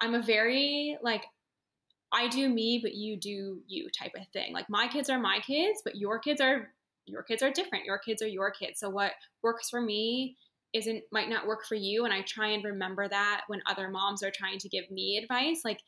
I'm 0.00 0.14
a 0.14 0.22
very 0.22 0.98
like 1.02 1.24
I 2.12 2.28
do 2.28 2.48
me, 2.48 2.80
but 2.82 2.94
you 2.94 3.16
do 3.16 3.60
you 3.68 3.88
type 3.90 4.12
of 4.18 4.26
thing. 4.28 4.52
Like 4.52 4.68
my 4.68 4.88
kids 4.88 5.10
are 5.10 5.18
my 5.18 5.40
kids, 5.46 5.80
but 5.84 5.96
your 5.96 6.18
kids 6.18 6.40
are 6.40 6.70
your 7.06 7.22
kids 7.22 7.42
are 7.42 7.50
different. 7.50 7.84
Your 7.84 7.98
kids 7.98 8.22
are 8.22 8.28
your 8.28 8.50
kids. 8.50 8.80
So 8.80 8.90
what 8.90 9.12
works 9.42 9.70
for 9.70 9.80
me 9.80 10.36
isn't 10.72 11.02
might 11.12 11.28
not 11.28 11.46
work 11.46 11.64
for 11.66 11.74
you 11.74 12.04
and 12.04 12.14
I 12.14 12.22
try 12.22 12.48
and 12.48 12.64
remember 12.64 13.08
that 13.08 13.42
when 13.48 13.60
other 13.66 13.88
moms 13.88 14.22
are 14.22 14.30
trying 14.30 14.58
to 14.58 14.68
give 14.68 14.90
me 14.90 15.18
advice. 15.18 15.62
Like 15.64 15.80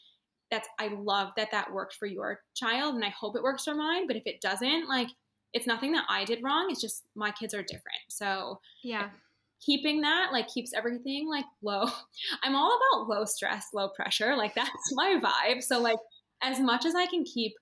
that's 0.53 0.69
I 0.79 0.89
love 0.89 1.31
that 1.37 1.51
that 1.51 1.73
worked 1.73 1.97
for 1.97 2.07
your 2.07 2.39
child 2.55 2.95
and 2.95 3.05
I 3.05 3.09
hope 3.09 3.35
it 3.35 3.43
works 3.43 3.65
for 3.65 3.75
mine, 3.75 4.07
but 4.07 4.15
if 4.15 4.23
it 4.27 4.41
doesn't, 4.41 4.89
like 4.89 5.09
it's 5.53 5.67
nothing 5.67 5.93
that 5.93 6.05
I 6.09 6.25
did 6.25 6.45
wrong. 6.45 6.69
It's 6.71 6.81
just 6.81 7.03
my 7.17 7.33
kids 7.33 7.55
are 7.55 7.63
different. 7.63 8.03
So 8.09 8.61
yeah 8.85 9.09
keeping 9.65 10.01
that 10.01 10.33
like 10.33 10.49
keeps 10.49 10.73
everything 10.75 11.29
like 11.29 11.45
low. 11.63 11.87
I'm 12.43 12.57
all 12.57 12.79
about 12.79 13.09
low 13.09 13.25
stress, 13.25 13.69
low 13.73 13.89
pressure. 13.89 14.37
Like 14.37 14.55
that's 14.57 14.93
my 14.93 15.21
vibe. 15.23 15.63
So 15.63 15.81
like 15.81 15.99
as 16.43 16.61
much 16.61 16.85
as 16.85 16.95
I 16.95 17.07
can 17.07 17.25
keep 17.25 17.53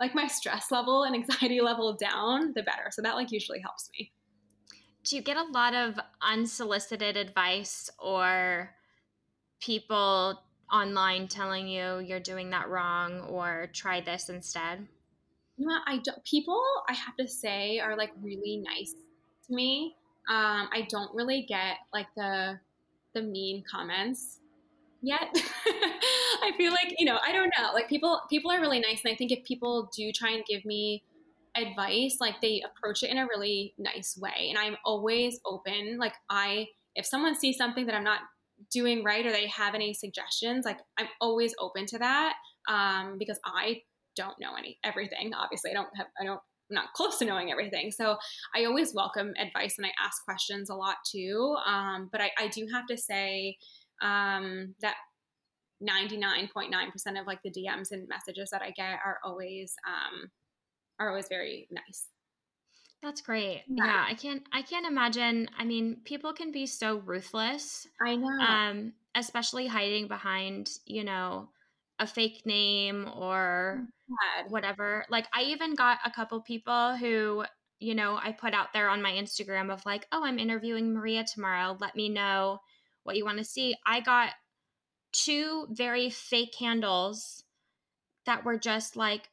like 0.00 0.14
my 0.14 0.26
stress 0.26 0.72
level 0.72 1.04
and 1.04 1.14
anxiety 1.14 1.60
level 1.60 1.96
down, 1.96 2.52
the 2.54 2.62
better. 2.62 2.90
So 2.90 3.02
that 3.02 3.14
like 3.14 3.30
usually 3.30 3.60
helps 3.60 3.88
me. 3.98 4.12
Do 5.04 5.16
you 5.16 5.22
get 5.22 5.36
a 5.36 5.44
lot 5.52 5.74
of 5.74 6.00
unsolicited 6.22 7.16
advice 7.16 7.90
or 7.98 8.70
people 9.60 10.40
online 10.72 11.28
telling 11.28 11.68
you 11.68 11.98
you're 11.98 12.20
doing 12.20 12.50
that 12.50 12.68
wrong 12.68 13.20
or 13.20 13.68
try 13.72 14.00
this 14.00 14.28
instead? 14.28 14.86
You 15.56 15.68
know, 15.68 15.78
I 15.86 15.98
don't, 15.98 16.24
people 16.24 16.60
I 16.88 16.94
have 16.94 17.16
to 17.16 17.28
say 17.28 17.78
are 17.78 17.96
like 17.96 18.10
really 18.20 18.62
nice 18.64 18.94
to 19.46 19.54
me. 19.54 19.94
Um, 20.28 20.68
I 20.72 20.86
don't 20.88 21.14
really 21.14 21.42
get 21.42 21.76
like 21.92 22.06
the 22.16 22.58
the 23.14 23.22
mean 23.22 23.62
comments 23.70 24.40
yet. 25.02 25.28
I 26.42 26.52
feel 26.56 26.72
like, 26.72 26.94
you 26.98 27.06
know, 27.06 27.18
I 27.24 27.32
don't 27.32 27.52
know. 27.58 27.72
Like 27.72 27.88
people 27.88 28.20
people 28.28 28.50
are 28.50 28.60
really 28.60 28.80
nice 28.80 29.02
and 29.04 29.12
I 29.12 29.16
think 29.16 29.30
if 29.30 29.44
people 29.44 29.90
do 29.96 30.10
try 30.12 30.30
and 30.30 30.44
give 30.46 30.64
me 30.64 31.04
advice, 31.56 32.18
like 32.20 32.40
they 32.40 32.62
approach 32.64 33.02
it 33.02 33.10
in 33.10 33.18
a 33.18 33.26
really 33.26 33.74
nice 33.78 34.18
way. 34.20 34.48
And 34.48 34.58
I'm 34.58 34.76
always 34.84 35.40
open. 35.46 35.98
Like 35.98 36.14
I 36.28 36.68
if 36.94 37.06
someone 37.06 37.34
sees 37.34 37.56
something 37.56 37.86
that 37.86 37.94
I'm 37.94 38.04
not 38.04 38.20
doing 38.72 39.04
right 39.04 39.24
or 39.26 39.32
they 39.32 39.48
have 39.48 39.74
any 39.74 39.94
suggestions, 39.94 40.64
like 40.64 40.78
I'm 40.98 41.08
always 41.20 41.54
open 41.58 41.86
to 41.86 41.98
that. 41.98 42.34
Um, 42.68 43.16
because 43.18 43.38
I 43.44 43.82
don't 44.16 44.38
know 44.40 44.54
any 44.58 44.78
everything. 44.84 45.32
Obviously, 45.34 45.70
I 45.70 45.74
don't 45.74 45.88
have 45.96 46.06
I 46.20 46.24
don't 46.24 46.40
I'm 46.70 46.74
not 46.74 46.92
close 46.94 47.18
to 47.18 47.24
knowing 47.24 47.50
everything. 47.50 47.90
So 47.90 48.16
I 48.54 48.64
always 48.64 48.94
welcome 48.94 49.32
advice 49.38 49.74
and 49.76 49.86
I 49.86 49.90
ask 50.02 50.24
questions 50.24 50.70
a 50.70 50.74
lot 50.74 50.96
too. 51.10 51.56
Um, 51.66 52.08
but 52.10 52.20
I, 52.22 52.30
I, 52.38 52.48
do 52.48 52.66
have 52.72 52.86
to 52.86 52.96
say 52.96 53.58
um, 54.02 54.74
that 54.80 54.94
99.9% 55.82 57.20
of 57.20 57.26
like 57.26 57.40
the 57.44 57.50
DMs 57.50 57.88
and 57.90 58.08
messages 58.08 58.48
that 58.50 58.62
I 58.62 58.70
get 58.70 58.98
are 59.04 59.18
always 59.24 59.74
um, 59.86 60.30
are 60.98 61.10
always 61.10 61.26
very 61.28 61.68
nice. 61.70 62.08
That's 63.04 63.20
great. 63.20 63.64
Yeah. 63.68 63.84
yeah. 63.84 64.04
I 64.08 64.14
can't 64.14 64.42
I 64.50 64.62
can't 64.62 64.86
imagine. 64.86 65.48
I 65.58 65.64
mean, 65.64 65.98
people 66.04 66.32
can 66.32 66.50
be 66.50 66.66
so 66.66 66.96
ruthless. 66.96 67.86
I 68.00 68.16
know. 68.16 68.28
Um, 68.28 68.94
especially 69.14 69.66
hiding 69.66 70.08
behind, 70.08 70.70
you 70.86 71.04
know, 71.04 71.50
a 71.98 72.06
fake 72.06 72.46
name 72.46 73.06
or 73.14 73.86
oh 74.10 74.48
whatever. 74.48 75.04
Like 75.10 75.26
I 75.34 75.42
even 75.42 75.74
got 75.74 75.98
a 76.06 76.10
couple 76.10 76.40
people 76.40 76.96
who, 76.96 77.44
you 77.78 77.94
know, 77.94 78.16
I 78.16 78.32
put 78.32 78.54
out 78.54 78.72
there 78.72 78.88
on 78.88 79.02
my 79.02 79.12
Instagram 79.12 79.70
of 79.70 79.84
like, 79.84 80.06
"Oh, 80.10 80.24
I'm 80.24 80.38
interviewing 80.38 80.94
Maria 80.94 81.24
tomorrow. 81.24 81.76
Let 81.78 81.94
me 81.94 82.08
know 82.08 82.60
what 83.02 83.16
you 83.16 83.24
want 83.26 83.36
to 83.36 83.44
see." 83.44 83.76
I 83.86 84.00
got 84.00 84.30
two 85.12 85.66
very 85.70 86.08
fake 86.08 86.54
handles 86.58 87.44
that 88.24 88.44
were 88.46 88.58
just 88.58 88.96
like 88.96 89.28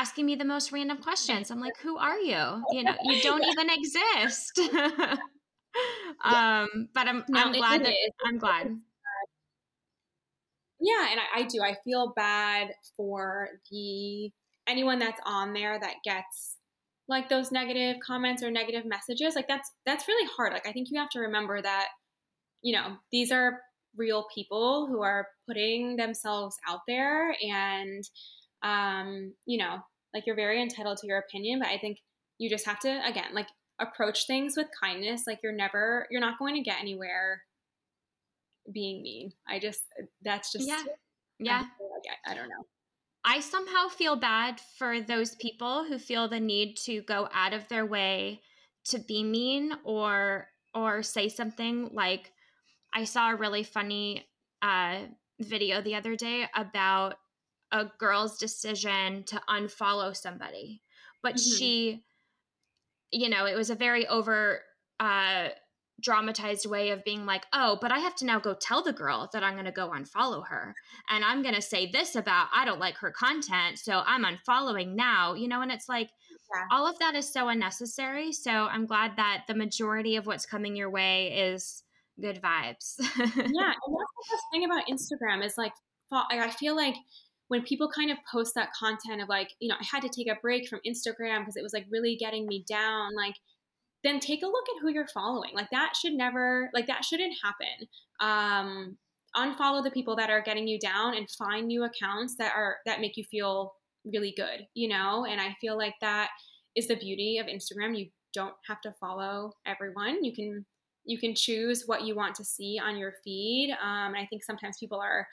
asking 0.00 0.26
me 0.26 0.34
the 0.34 0.44
most 0.44 0.72
random 0.72 0.98
questions. 0.98 1.50
I'm 1.50 1.60
like, 1.60 1.76
"Who 1.78 1.96
are 1.96 2.18
you?" 2.18 2.62
You 2.72 2.84
know, 2.84 2.94
you 3.04 3.22
don't 3.28 3.44
even 3.44 3.70
exist. 3.70 4.58
um, 6.24 6.88
but 6.94 7.08
I'm 7.08 7.24
I'm 7.34 7.52
glad 7.52 7.84
that 7.84 7.94
I'm 8.26 8.38
glad 8.38 8.76
yeah, 10.84 11.08
and 11.10 11.20
I, 11.20 11.40
I 11.40 11.42
do. 11.44 11.62
I 11.62 11.76
feel 11.82 12.12
bad 12.14 12.74
for 12.96 13.48
the 13.70 14.30
anyone 14.68 14.98
that's 14.98 15.20
on 15.24 15.54
there 15.54 15.78
that 15.80 15.94
gets 16.04 16.58
like 17.08 17.28
those 17.28 17.52
negative 17.52 17.96
comments 18.04 18.42
or 18.42 18.50
negative 18.50 18.84
messages. 18.84 19.34
Like 19.34 19.48
that's 19.48 19.70
that's 19.86 20.08
really 20.08 20.28
hard. 20.36 20.52
Like 20.52 20.66
I 20.66 20.72
think 20.72 20.88
you 20.90 20.98
have 20.98 21.10
to 21.10 21.20
remember 21.20 21.62
that 21.62 21.88
you 22.60 22.74
know 22.74 22.96
these 23.12 23.32
are 23.32 23.60
real 23.96 24.26
people 24.34 24.86
who 24.86 25.02
are 25.02 25.28
putting 25.48 25.96
themselves 25.96 26.56
out 26.68 26.80
there 26.86 27.34
and 27.42 28.04
um 28.64 29.32
you 29.46 29.58
know 29.58 29.78
like 30.12 30.26
you're 30.26 30.36
very 30.36 30.60
entitled 30.60 30.96
to 30.96 31.06
your 31.06 31.18
opinion 31.18 31.60
but 31.60 31.68
i 31.68 31.78
think 31.78 31.98
you 32.38 32.50
just 32.50 32.66
have 32.66 32.80
to 32.80 33.00
again 33.06 33.32
like 33.32 33.48
approach 33.80 34.26
things 34.26 34.56
with 34.56 34.66
kindness 34.82 35.22
like 35.26 35.38
you're 35.42 35.52
never 35.52 36.06
you're 36.10 36.20
not 36.20 36.38
going 36.38 36.54
to 36.54 36.62
get 36.62 36.80
anywhere 36.80 37.42
being 38.72 39.02
mean. 39.02 39.32
I 39.48 39.58
just 39.58 39.82
that's 40.22 40.52
just 40.52 40.66
yeah 40.66 40.82
yeah. 41.38 41.64
I, 42.26 42.32
I 42.32 42.34
don't 42.34 42.48
know. 42.48 42.64
I 43.24 43.40
somehow 43.40 43.88
feel 43.88 44.16
bad 44.16 44.60
for 44.78 45.00
those 45.00 45.34
people 45.36 45.84
who 45.84 45.98
feel 45.98 46.28
the 46.28 46.40
need 46.40 46.76
to 46.84 47.02
go 47.02 47.28
out 47.32 47.54
of 47.54 47.66
their 47.68 47.86
way 47.86 48.42
to 48.86 48.98
be 48.98 49.22
mean 49.22 49.72
or 49.84 50.48
or 50.74 51.02
say 51.02 51.28
something 51.28 51.90
like 51.92 52.32
I 52.94 53.04
saw 53.04 53.30
a 53.30 53.36
really 53.36 53.64
funny 53.64 54.26
uh, 54.62 55.00
video 55.40 55.80
the 55.80 55.96
other 55.96 56.16
day 56.16 56.46
about 56.54 57.16
a 57.74 57.90
girl's 57.98 58.38
decision 58.38 59.24
to 59.24 59.42
unfollow 59.48 60.16
somebody, 60.16 60.80
but 61.22 61.34
mm-hmm. 61.34 61.56
she, 61.56 62.04
you 63.10 63.28
know, 63.28 63.46
it 63.46 63.56
was 63.56 63.68
a 63.68 63.74
very 63.74 64.06
over 64.06 64.60
uh, 65.00 65.48
dramatized 66.00 66.66
way 66.66 66.90
of 66.90 67.02
being 67.02 67.26
like, 67.26 67.44
oh, 67.52 67.76
but 67.80 67.90
I 67.90 67.98
have 67.98 68.14
to 68.16 68.24
now 68.24 68.38
go 68.38 68.54
tell 68.54 68.84
the 68.84 68.92
girl 68.92 69.28
that 69.32 69.42
I'm 69.42 69.54
going 69.54 69.64
to 69.64 69.72
go 69.72 69.90
unfollow 69.90 70.46
her. 70.46 70.72
And 71.10 71.24
I'm 71.24 71.42
going 71.42 71.56
to 71.56 71.62
say 71.62 71.90
this 71.90 72.14
about, 72.14 72.46
I 72.54 72.64
don't 72.64 72.78
like 72.78 72.96
her 72.98 73.10
content. 73.10 73.80
So 73.80 74.04
I'm 74.06 74.24
unfollowing 74.24 74.94
now, 74.94 75.34
you 75.34 75.48
know, 75.48 75.60
and 75.60 75.72
it's 75.72 75.88
like, 75.88 76.10
yeah. 76.54 76.66
all 76.70 76.86
of 76.86 76.96
that 77.00 77.16
is 77.16 77.32
so 77.32 77.48
unnecessary. 77.48 78.32
So 78.32 78.50
I'm 78.52 78.86
glad 78.86 79.16
that 79.16 79.44
the 79.48 79.54
majority 79.54 80.14
of 80.14 80.26
what's 80.26 80.46
coming 80.46 80.76
your 80.76 80.90
way 80.90 81.50
is 81.50 81.82
good 82.20 82.40
vibes. 82.40 82.94
yeah. 82.98 83.24
And 83.26 83.26
that's 83.26 83.50
the 83.50 84.30
best 84.30 84.44
thing 84.52 84.64
about 84.64 84.86
Instagram 84.88 85.44
is 85.44 85.58
like, 85.58 85.72
I 86.12 86.50
feel 86.50 86.76
like 86.76 86.94
when 87.54 87.62
people 87.62 87.88
kind 87.88 88.10
of 88.10 88.18
post 88.30 88.52
that 88.56 88.72
content 88.72 89.22
of 89.22 89.28
like, 89.28 89.50
you 89.60 89.68
know, 89.68 89.76
I 89.80 89.84
had 89.88 90.02
to 90.02 90.08
take 90.08 90.26
a 90.26 90.40
break 90.42 90.68
from 90.68 90.80
Instagram 90.84 91.38
because 91.38 91.56
it 91.56 91.62
was 91.62 91.72
like 91.72 91.86
really 91.88 92.16
getting 92.16 92.48
me 92.48 92.64
down, 92.68 93.14
like, 93.14 93.36
then 94.02 94.18
take 94.18 94.42
a 94.42 94.46
look 94.46 94.64
at 94.74 94.82
who 94.82 94.90
you're 94.90 95.06
following. 95.06 95.52
Like 95.54 95.70
that 95.70 95.92
should 95.94 96.14
never, 96.14 96.68
like 96.74 96.88
that 96.88 97.04
shouldn't 97.04 97.36
happen. 97.44 97.86
Um, 98.18 98.98
unfollow 99.36 99.84
the 99.84 99.92
people 99.92 100.16
that 100.16 100.30
are 100.30 100.42
getting 100.42 100.66
you 100.66 100.80
down 100.80 101.14
and 101.14 101.30
find 101.30 101.68
new 101.68 101.84
accounts 101.84 102.34
that 102.38 102.52
are 102.56 102.78
that 102.86 103.00
make 103.00 103.16
you 103.16 103.22
feel 103.22 103.74
really 104.04 104.34
good, 104.36 104.66
you 104.74 104.88
know? 104.88 105.24
And 105.24 105.40
I 105.40 105.54
feel 105.60 105.78
like 105.78 105.94
that 106.00 106.30
is 106.74 106.88
the 106.88 106.96
beauty 106.96 107.38
of 107.38 107.46
Instagram. 107.46 107.96
You 107.96 108.08
don't 108.32 108.54
have 108.66 108.80
to 108.80 108.92
follow 108.98 109.52
everyone. 109.64 110.24
You 110.24 110.34
can 110.34 110.66
you 111.04 111.18
can 111.20 111.36
choose 111.36 111.84
what 111.86 112.02
you 112.02 112.16
want 112.16 112.34
to 112.34 112.44
see 112.44 112.80
on 112.84 112.96
your 112.96 113.12
feed. 113.22 113.70
Um, 113.80 114.14
and 114.14 114.16
I 114.16 114.26
think 114.26 114.42
sometimes 114.42 114.76
people 114.80 114.98
are 114.98 115.28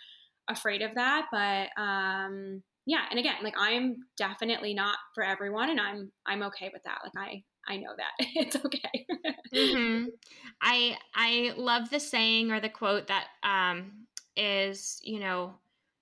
afraid 0.49 0.81
of 0.81 0.95
that, 0.95 1.27
but 1.31 1.81
um, 1.81 2.63
yeah. 2.85 3.05
And 3.09 3.19
again, 3.19 3.35
like 3.43 3.55
I'm 3.57 3.97
definitely 4.17 4.73
not 4.73 4.97
for 5.13 5.23
everyone, 5.23 5.69
and 5.69 5.79
I'm 5.79 6.11
I'm 6.25 6.43
okay 6.43 6.69
with 6.73 6.83
that. 6.83 6.99
Like 7.03 7.13
I 7.17 7.43
I 7.73 7.77
know 7.77 7.91
that 7.97 8.27
it's 8.35 8.55
okay. 8.55 9.05
mm-hmm. 9.53 10.05
I 10.61 10.97
I 11.15 11.53
love 11.55 11.89
the 11.89 11.99
saying 11.99 12.51
or 12.51 12.59
the 12.59 12.69
quote 12.69 13.07
that 13.07 13.27
um, 13.43 14.07
is 14.35 14.99
you 15.03 15.19
know 15.19 15.55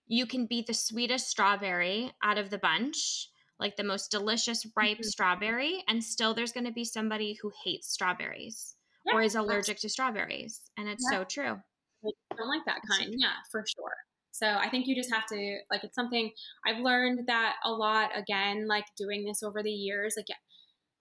you 0.07 0.25
can 0.25 0.45
be 0.45 0.63
the 0.65 0.73
sweetest 0.73 1.29
strawberry 1.29 2.11
out 2.23 2.37
of 2.37 2.49
the 2.49 2.57
bunch 2.57 3.29
like 3.59 3.75
the 3.75 3.83
most 3.83 4.09
delicious 4.11 4.65
ripe 4.75 4.97
mm-hmm. 4.97 5.03
strawberry 5.03 5.83
and 5.87 6.03
still 6.03 6.33
there's 6.33 6.51
going 6.51 6.65
to 6.65 6.71
be 6.71 6.85
somebody 6.85 7.37
who 7.41 7.51
hates 7.63 7.91
strawberries 7.91 8.75
yeah, 9.05 9.13
or 9.13 9.21
is 9.21 9.35
allergic 9.35 9.79
to 9.79 9.89
strawberries 9.89 10.61
and 10.77 10.87
it's 10.87 11.05
yeah. 11.11 11.19
so 11.19 11.23
true 11.23 11.57
I 12.05 12.35
don't 12.35 12.47
like 12.47 12.65
that 12.65 12.81
kind 12.89 13.13
yeah 13.17 13.33
for 13.51 13.63
sure 13.67 13.95
so 14.31 14.47
I 14.47 14.69
think 14.69 14.87
you 14.87 14.95
just 14.95 15.11
have 15.13 15.25
to 15.27 15.57
like 15.71 15.83
it's 15.83 15.95
something 15.95 16.31
I've 16.67 16.81
learned 16.81 17.27
that 17.27 17.55
a 17.65 17.71
lot 17.71 18.11
again 18.15 18.67
like 18.67 18.85
doing 18.97 19.25
this 19.25 19.43
over 19.43 19.63
the 19.63 19.71
years 19.71 20.15
like 20.17 20.27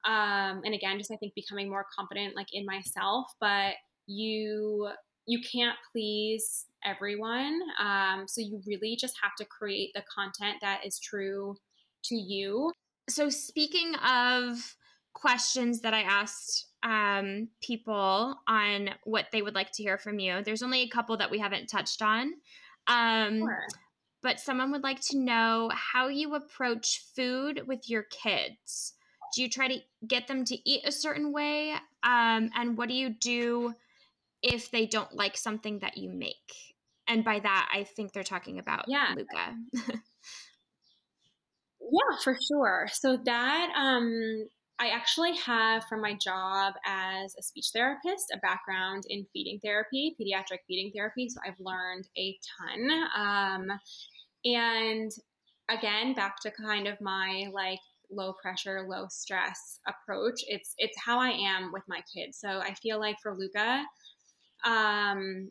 um 0.06 0.62
and 0.64 0.74
again 0.74 0.98
just 0.98 1.10
I 1.10 1.16
think 1.16 1.34
becoming 1.34 1.68
more 1.68 1.86
confident 1.96 2.36
like 2.36 2.48
in 2.52 2.64
myself 2.64 3.26
but 3.40 3.74
you 4.06 4.88
you 5.26 5.40
can't 5.40 5.76
please 5.92 6.66
everyone 6.84 7.60
um 7.80 8.24
so 8.26 8.40
you 8.40 8.62
really 8.66 8.96
just 8.96 9.14
have 9.22 9.34
to 9.36 9.44
create 9.44 9.90
the 9.94 10.02
content 10.14 10.56
that 10.62 10.80
is 10.86 10.98
true 10.98 11.56
to 12.04 12.14
you 12.14 12.72
so 13.08 13.28
speaking 13.28 13.94
of 13.96 14.76
questions 15.14 15.80
that 15.80 15.94
I 15.94 16.02
asked 16.02 16.66
um, 16.82 17.48
people 17.60 18.36
on 18.46 18.90
what 19.04 19.26
they 19.32 19.42
would 19.42 19.54
like 19.54 19.72
to 19.72 19.82
hear 19.82 19.98
from 19.98 20.18
you. 20.18 20.42
There's 20.42 20.62
only 20.62 20.82
a 20.82 20.88
couple 20.88 21.16
that 21.16 21.30
we 21.30 21.38
haven't 21.38 21.66
touched 21.66 22.02
on. 22.02 22.32
Um, 22.88 23.38
sure. 23.40 23.66
But 24.22 24.40
someone 24.40 24.72
would 24.72 24.82
like 24.82 25.00
to 25.10 25.18
know 25.18 25.70
how 25.72 26.08
you 26.08 26.34
approach 26.34 27.04
food 27.14 27.62
with 27.66 27.88
your 27.88 28.02
kids. 28.02 28.94
Do 29.34 29.42
you 29.42 29.48
try 29.48 29.68
to 29.68 29.78
get 30.06 30.26
them 30.26 30.44
to 30.44 30.56
eat 30.68 30.84
a 30.84 30.92
certain 30.92 31.32
way? 31.32 31.72
Um, 32.02 32.50
and 32.56 32.76
what 32.76 32.88
do 32.88 32.94
you 32.94 33.10
do 33.10 33.74
if 34.42 34.70
they 34.70 34.86
don't 34.86 35.12
like 35.12 35.36
something 35.36 35.80
that 35.80 35.98
you 35.98 36.10
make? 36.10 36.34
And 37.06 37.24
by 37.24 37.38
that, 37.38 37.68
I 37.72 37.84
think 37.84 38.12
they're 38.12 38.22
talking 38.22 38.58
about 38.58 38.86
yeah. 38.88 39.14
Luca. 39.16 39.56
yeah, 41.80 42.16
for 42.22 42.36
sure. 42.48 42.88
So 42.92 43.18
that 43.24 43.72
um, 43.76 44.48
I 44.80 44.88
actually 44.90 45.36
have 45.36 45.84
from 45.84 46.00
my 46.00 46.14
job 46.14 46.74
as 46.86 47.34
a 47.38 47.42
speech 47.42 47.70
therapist 47.72 48.26
a 48.32 48.38
background 48.38 49.04
in 49.08 49.26
feeding 49.32 49.58
therapy, 49.62 50.14
pediatric 50.20 50.58
feeding 50.68 50.92
therapy. 50.94 51.28
So 51.28 51.40
I've 51.44 51.58
learned 51.58 52.08
a 52.16 52.38
ton. 52.58 52.90
Um, 53.16 53.80
and 54.44 55.10
again, 55.68 56.14
back 56.14 56.40
to 56.42 56.50
kind 56.52 56.86
of 56.86 57.00
my 57.00 57.46
like 57.52 57.80
low 58.10 58.34
pressure, 58.40 58.86
low 58.88 59.06
stress 59.10 59.80
approach. 59.86 60.40
It's 60.46 60.74
it's 60.78 60.96
how 61.04 61.18
I 61.18 61.30
am 61.30 61.72
with 61.72 61.82
my 61.88 62.00
kids. 62.14 62.38
So 62.38 62.60
I 62.60 62.74
feel 62.74 63.00
like 63.00 63.16
for 63.20 63.34
Luca, 63.34 63.84
um, 64.64 65.50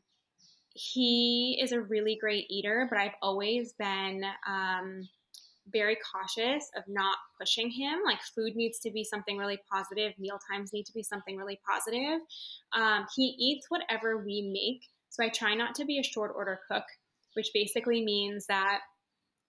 he 0.73 1.59
is 1.61 1.71
a 1.71 1.81
really 1.81 2.17
great 2.19 2.45
eater, 2.49 2.87
but 2.89 2.99
I've 2.99 3.15
always 3.21 3.73
been 3.73 4.23
um, 4.47 5.07
very 5.71 5.97
cautious 6.13 6.69
of 6.75 6.83
not 6.87 7.17
pushing 7.39 7.69
him. 7.69 7.99
Like 8.05 8.19
food 8.35 8.55
needs 8.55 8.79
to 8.79 8.91
be 8.91 9.03
something 9.03 9.37
really 9.37 9.59
positive, 9.71 10.13
meal 10.17 10.39
times 10.51 10.73
need 10.73 10.85
to 10.85 10.93
be 10.93 11.03
something 11.03 11.37
really 11.37 11.59
positive. 11.67 12.21
Um, 12.73 13.05
he 13.15 13.35
eats 13.37 13.67
whatever 13.69 14.17
we 14.17 14.51
make. 14.53 14.87
So 15.09 15.23
I 15.23 15.29
try 15.29 15.55
not 15.55 15.75
to 15.75 15.85
be 15.85 15.99
a 15.99 16.03
short 16.03 16.31
order 16.35 16.59
cook, 16.69 16.83
which 17.33 17.49
basically 17.53 18.03
means 18.03 18.45
that 18.47 18.79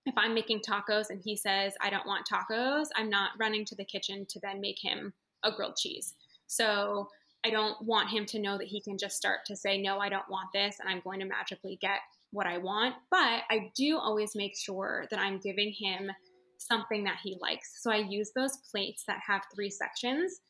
if 0.07 0.15
I'm 0.17 0.35
making 0.35 0.61
tacos 0.61 1.11
and 1.11 1.21
he 1.23 1.37
says, 1.37 1.75
I 1.81 1.91
don't 1.91 2.07
want 2.07 2.27
tacos, 2.27 2.87
I'm 2.97 3.11
not 3.11 3.33
running 3.39 3.65
to 3.67 3.75
the 3.75 3.85
kitchen 3.85 4.27
to 4.31 4.41
then 4.41 4.61
make 4.61 4.79
him 4.81 5.13
a 5.45 5.53
grilled 5.53 5.77
cheese. 5.77 6.15
So 6.47 7.09
I 7.45 7.51
don't 7.51 7.81
want 7.83 8.11
him 8.11 8.25
to 8.27 8.39
know 8.39 8.59
that 8.59 8.67
he 8.67 8.81
can 8.81 8.99
just 8.99 9.17
start 9.17 9.41
to 9.47 9.57
say, 9.57 9.79
No, 9.79 9.99
I 9.99 10.09
don't 10.09 10.29
want 10.29 10.49
this, 10.53 10.77
and 10.81 10.89
I'm 10.89 11.01
going 11.05 11.21
to 11.21 11.27
magically 11.27 11.79
get 11.81 12.01
what 12.31 12.47
I 12.47 12.59
want, 12.59 12.95
but 13.11 13.43
I 13.51 13.71
do 13.77 13.99
always 13.99 14.33
make 14.35 14.57
sure 14.57 15.07
that 15.11 15.19
I'm 15.19 15.39
giving 15.39 15.73
him 15.73 16.11
something 16.59 17.05
that 17.05 17.19
he 17.23 17.37
likes. 17.41 17.83
So 17.83 17.91
I 17.91 17.97
use 17.97 18.33
those 18.35 18.59
plates 18.71 19.05
that 19.07 19.21
have 19.27 19.43
three 19.55 19.71
sections. 19.71 20.41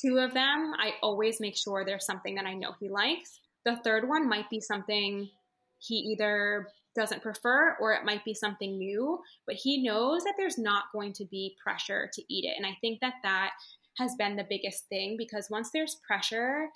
Two 0.00 0.18
of 0.18 0.34
them, 0.34 0.74
I 0.78 0.92
always 1.02 1.40
make 1.40 1.56
sure 1.56 1.84
there's 1.84 2.06
something 2.06 2.34
that 2.36 2.46
I 2.46 2.54
know 2.54 2.72
he 2.78 2.88
likes. 2.88 3.40
The 3.64 3.78
third 3.82 4.08
one 4.08 4.28
might 4.28 4.48
be 4.48 4.60
something 4.60 5.28
he 5.78 5.94
either 5.94 6.68
doesn't 6.94 7.22
prefer 7.22 7.76
or 7.80 7.92
it 7.92 8.04
might 8.04 8.24
be 8.24 8.34
something 8.34 8.78
new, 8.78 9.18
but 9.46 9.56
he 9.56 9.82
knows 9.82 10.24
that 10.24 10.34
there's 10.36 10.58
not 10.58 10.84
going 10.92 11.12
to 11.14 11.24
be 11.24 11.56
pressure 11.62 12.10
to 12.12 12.22
eat 12.28 12.44
it. 12.44 12.54
And 12.56 12.66
I 12.66 12.76
think 12.80 13.00
that 13.00 13.14
that 13.22 13.50
has 13.98 14.14
been 14.16 14.36
the 14.36 14.46
biggest 14.48 14.88
thing 14.88 15.16
because 15.18 15.48
once 15.50 15.70
there's 15.72 15.98
pressure, 16.06 16.68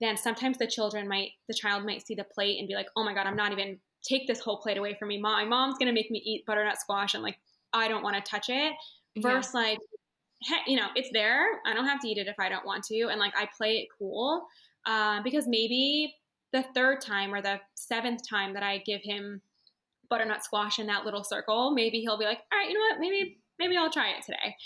then 0.00 0.16
sometimes 0.16 0.58
the 0.58 0.66
children 0.66 1.08
might 1.08 1.30
the 1.48 1.54
child 1.54 1.84
might 1.84 2.06
see 2.06 2.14
the 2.14 2.24
plate 2.24 2.58
and 2.58 2.68
be 2.68 2.74
like, 2.74 2.88
"Oh 2.96 3.04
my 3.04 3.14
god, 3.14 3.26
I'm 3.26 3.36
not 3.36 3.52
even 3.52 3.80
take 4.02 4.26
this 4.26 4.40
whole 4.40 4.58
plate 4.58 4.78
away 4.78 4.94
from 4.94 5.08
me. 5.08 5.18
Mom, 5.18 5.32
my 5.32 5.44
mom's 5.44 5.78
gonna 5.78 5.92
make 5.92 6.10
me 6.10 6.22
eat 6.24 6.46
butternut 6.46 6.78
squash. 6.78 7.14
I'm 7.14 7.22
like, 7.22 7.38
I 7.72 7.88
don't 7.88 8.02
want 8.02 8.16
to 8.16 8.30
touch 8.30 8.48
it. 8.48 8.72
Versus 9.18 9.52
yeah. 9.54 9.60
like, 9.60 9.78
hey, 10.42 10.56
you 10.66 10.76
know, 10.76 10.88
it's 10.94 11.08
there. 11.12 11.46
I 11.64 11.72
don't 11.72 11.86
have 11.86 12.00
to 12.00 12.08
eat 12.08 12.18
it 12.18 12.26
if 12.26 12.38
I 12.38 12.48
don't 12.48 12.66
want 12.66 12.84
to. 12.84 13.08
And 13.08 13.18
like, 13.18 13.32
I 13.36 13.48
play 13.56 13.78
it 13.78 13.88
cool 13.98 14.46
uh, 14.84 15.22
because 15.22 15.46
maybe 15.46 16.14
the 16.52 16.64
third 16.74 17.00
time 17.00 17.32
or 17.32 17.42
the 17.42 17.60
seventh 17.74 18.28
time 18.28 18.54
that 18.54 18.62
I 18.62 18.78
give 18.78 19.00
him 19.02 19.40
butternut 20.08 20.44
squash 20.44 20.78
in 20.78 20.86
that 20.86 21.04
little 21.04 21.24
circle, 21.24 21.72
maybe 21.72 22.00
he'll 22.00 22.18
be 22.18 22.24
like, 22.24 22.40
all 22.52 22.58
right, 22.58 22.68
you 22.68 22.74
know 22.74 22.80
what? 22.80 23.00
Maybe 23.00 23.38
maybe 23.58 23.76
I'll 23.76 23.90
try 23.90 24.10
it 24.10 24.24
today. 24.24 24.56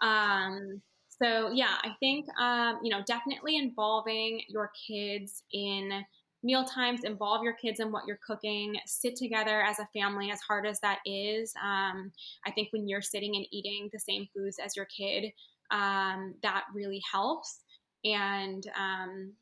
Um, 0.00 0.80
so 1.08 1.50
yeah, 1.52 1.76
I 1.82 1.90
think 2.00 2.26
um, 2.40 2.78
you 2.82 2.90
know 2.90 3.02
definitely 3.06 3.56
involving 3.56 4.42
your 4.48 4.70
kids 4.86 5.42
in 5.52 6.04
meal 6.46 6.64
times 6.64 7.04
involve 7.04 7.42
your 7.42 7.54
kids 7.54 7.80
in 7.80 7.90
what 7.90 8.04
you're 8.06 8.20
cooking 8.26 8.76
sit 8.86 9.16
together 9.16 9.62
as 9.62 9.78
a 9.78 9.88
family 9.98 10.30
as 10.30 10.40
hard 10.40 10.66
as 10.66 10.78
that 10.80 11.00
is 11.04 11.52
um, 11.62 12.12
i 12.46 12.50
think 12.50 12.68
when 12.72 12.86
you're 12.86 13.02
sitting 13.02 13.34
and 13.34 13.46
eating 13.50 13.90
the 13.92 13.98
same 13.98 14.28
foods 14.34 14.58
as 14.64 14.76
your 14.76 14.86
kid 14.86 15.32
um, 15.70 16.34
that 16.42 16.64
really 16.74 17.02
helps. 17.10 17.60
And 18.04 18.64
um, 18.78 19.32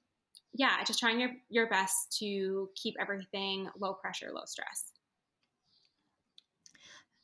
yeah 0.55 0.82
just 0.86 0.98
trying 0.98 1.20
your, 1.20 1.30
your 1.50 1.68
best 1.68 2.16
to 2.20 2.68
keep 2.76 2.94
everything 3.00 3.68
low 3.78 3.94
pressure 3.94 4.30
low 4.32 4.44
stress. 4.46 4.92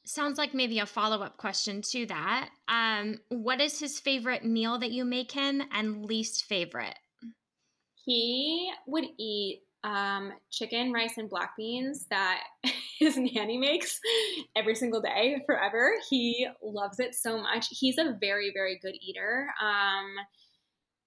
Sounds 0.05 0.39
like 0.39 0.55
maybe 0.55 0.81
a 0.81 0.87
follow-up 0.87 1.37
question 1.37 1.83
to 1.83 2.07
that. 2.07 2.51
Um, 2.67 3.21
what 3.29 3.61
is 3.61 3.79
his 3.79 4.01
favorite 4.01 4.45
meal 4.45 4.79
that 4.79 4.91
you 4.91 5.05
make 5.05 5.31
him 5.31 5.63
and 5.73 6.05
least 6.05 6.47
favorite? 6.47 6.99
He 8.05 8.73
would 8.89 9.05
eat 9.19 9.61
um, 9.85 10.33
chicken, 10.51 10.93
rice, 10.93 11.17
and 11.17 11.31
black 11.31 11.57
beans 11.57 12.07
that 12.11 12.43
his 12.99 13.17
nanny 13.17 13.59
makes 13.59 14.01
every 14.55 14.75
single 14.75 15.01
day 15.01 15.43
forever. 15.47 15.95
He 16.09 16.47
loves 16.63 17.01
it 17.01 17.15
so 17.15 17.41
much. 17.41 17.67
He's 17.71 17.99
a 17.99 18.17
very, 18.21 18.51
very 18.53 18.79
good 18.81 18.95
eater. 19.01 19.49
Um, 19.61 20.17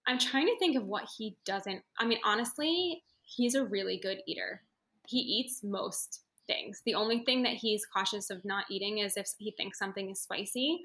I'm 0.07 0.17
trying 0.19 0.47
to 0.47 0.57
think 0.59 0.76
of 0.76 0.86
what 0.86 1.07
he 1.17 1.38
doesn't. 1.45 1.82
I 1.97 2.05
mean, 2.05 2.19
honestly, 2.26 3.03
he's 3.21 3.55
a 3.55 3.63
really 3.63 3.99
good 4.01 4.19
eater. 4.28 4.61
He 5.07 5.19
eats 5.19 5.63
most 5.63 6.21
things. 6.47 6.82
The 6.86 6.95
only 6.95 7.24
thing 7.24 7.43
that 7.43 7.53
he's 7.53 7.86
cautious 7.86 8.30
of 8.30 8.43
not 8.43 8.65
eating 8.69 8.99
is 8.99 9.15
if 9.15 9.28
he 9.38 9.51
thinks 9.51 9.80
something 9.80 10.09
is 10.09 10.19
spicy. 10.19 10.82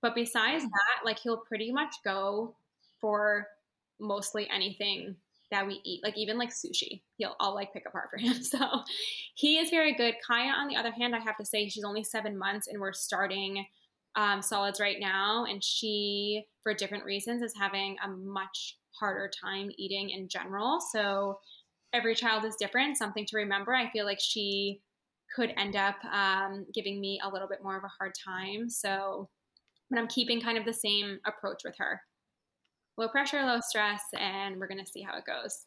But 0.00 0.14
besides 0.14 0.64
that, 0.64 1.04
like 1.04 1.18
he'll 1.18 1.38
pretty 1.38 1.70
much 1.70 1.94
go 2.04 2.54
for 3.00 3.46
mostly 4.00 4.48
anything 4.50 5.16
that 5.52 5.66
we 5.66 5.80
eat, 5.84 6.02
like 6.02 6.16
even 6.16 6.38
like 6.38 6.50
sushi, 6.50 7.02
he'll 7.16 7.36
I'll 7.40 7.54
like 7.54 7.72
pick 7.72 7.84
apart 7.86 8.08
for 8.10 8.18
him. 8.18 8.34
So 8.42 8.58
he 9.34 9.58
is 9.58 9.70
very 9.70 9.94
good. 9.94 10.14
Kaya, 10.26 10.50
on 10.50 10.68
the 10.68 10.76
other 10.76 10.90
hand, 10.90 11.14
I 11.14 11.20
have 11.20 11.36
to 11.38 11.44
say 11.44 11.68
she's 11.68 11.84
only 11.84 12.04
seven 12.04 12.36
months 12.36 12.66
and 12.66 12.80
we're 12.80 12.92
starting 12.92 13.64
um, 14.14 14.42
solids 14.42 14.80
right 14.80 14.98
now, 15.00 15.46
and 15.48 15.64
she, 15.64 16.44
for 16.62 16.74
different 16.74 17.04
reasons, 17.04 17.42
is 17.42 17.54
having 17.58 17.96
a 18.04 18.08
much 18.08 18.76
harder 19.00 19.30
time 19.42 19.70
eating 19.78 20.10
in 20.10 20.28
general. 20.28 20.80
So 20.92 21.38
every 21.92 22.14
child 22.14 22.44
is 22.44 22.56
different. 22.56 22.98
Something 22.98 23.24
to 23.26 23.36
remember. 23.36 23.74
I 23.74 23.90
feel 23.90 24.04
like 24.04 24.20
she 24.20 24.80
could 25.34 25.54
end 25.56 25.76
up 25.76 25.96
um, 26.04 26.66
giving 26.74 27.00
me 27.00 27.20
a 27.24 27.28
little 27.28 27.48
bit 27.48 27.62
more 27.62 27.76
of 27.76 27.84
a 27.84 27.92
hard 27.98 28.12
time. 28.22 28.68
So, 28.68 29.30
but 29.88 29.98
I'm 29.98 30.08
keeping 30.08 30.42
kind 30.42 30.58
of 30.58 30.66
the 30.66 30.74
same 30.74 31.18
approach 31.26 31.62
with 31.64 31.74
her 31.78 32.02
low 32.96 33.08
pressure, 33.08 33.42
low 33.44 33.60
stress, 33.60 34.02
and 34.18 34.58
we're 34.58 34.68
going 34.68 34.84
to 34.84 34.90
see 34.90 35.02
how 35.02 35.16
it 35.16 35.24
goes. 35.24 35.66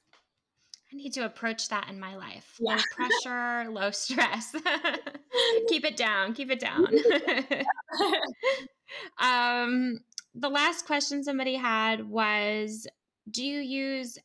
I 0.92 0.98
need 0.98 1.14
to 1.14 1.26
approach 1.26 1.70
that 1.70 1.90
in 1.90 2.00
my 2.00 2.16
life. 2.16 2.56
Yeah. 2.60 2.76
Low 2.76 2.82
pressure, 2.96 3.72
low 3.72 3.92
stress. 3.92 4.56
keep 5.68 5.84
it 5.84 5.98
down, 5.98 6.34
keep 6.34 6.52
it 6.52 6.60
down. 6.60 6.88
um, 9.20 10.00
the 10.36 10.50
last 10.50 10.86
question 10.86 11.24
somebody 11.24 11.56
had 11.56 12.08
was 12.08 12.88
Do 13.32 13.44
you 13.44 13.60
use 13.60 14.18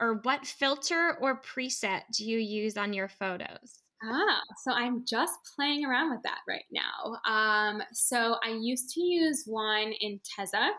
or 0.00 0.20
what 0.22 0.46
filter 0.46 1.16
or 1.20 1.40
preset 1.40 2.02
do 2.12 2.24
you 2.24 2.38
use 2.38 2.76
on 2.76 2.92
your 2.92 3.08
photos? 3.08 3.82
Ah, 4.02 4.40
so 4.62 4.72
I'm 4.72 5.04
just 5.04 5.34
playing 5.56 5.84
around 5.84 6.10
with 6.10 6.22
that 6.22 6.38
right 6.48 6.64
now. 6.70 7.16
Um, 7.26 7.82
so 7.92 8.36
I 8.44 8.50
used 8.50 8.90
to 8.94 9.00
use 9.00 9.42
one 9.46 9.92
in 10.00 10.20
Tezza, 10.20 10.70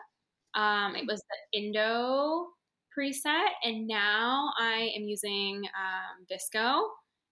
um, 0.54 0.96
it 0.96 1.06
was 1.06 1.20
the 1.20 1.58
Indo 1.58 2.48
preset, 2.96 3.48
and 3.62 3.86
now 3.86 4.50
I 4.58 4.92
am 4.96 5.04
using 5.04 5.62
um, 5.64 6.26
VSCO, 6.30 6.82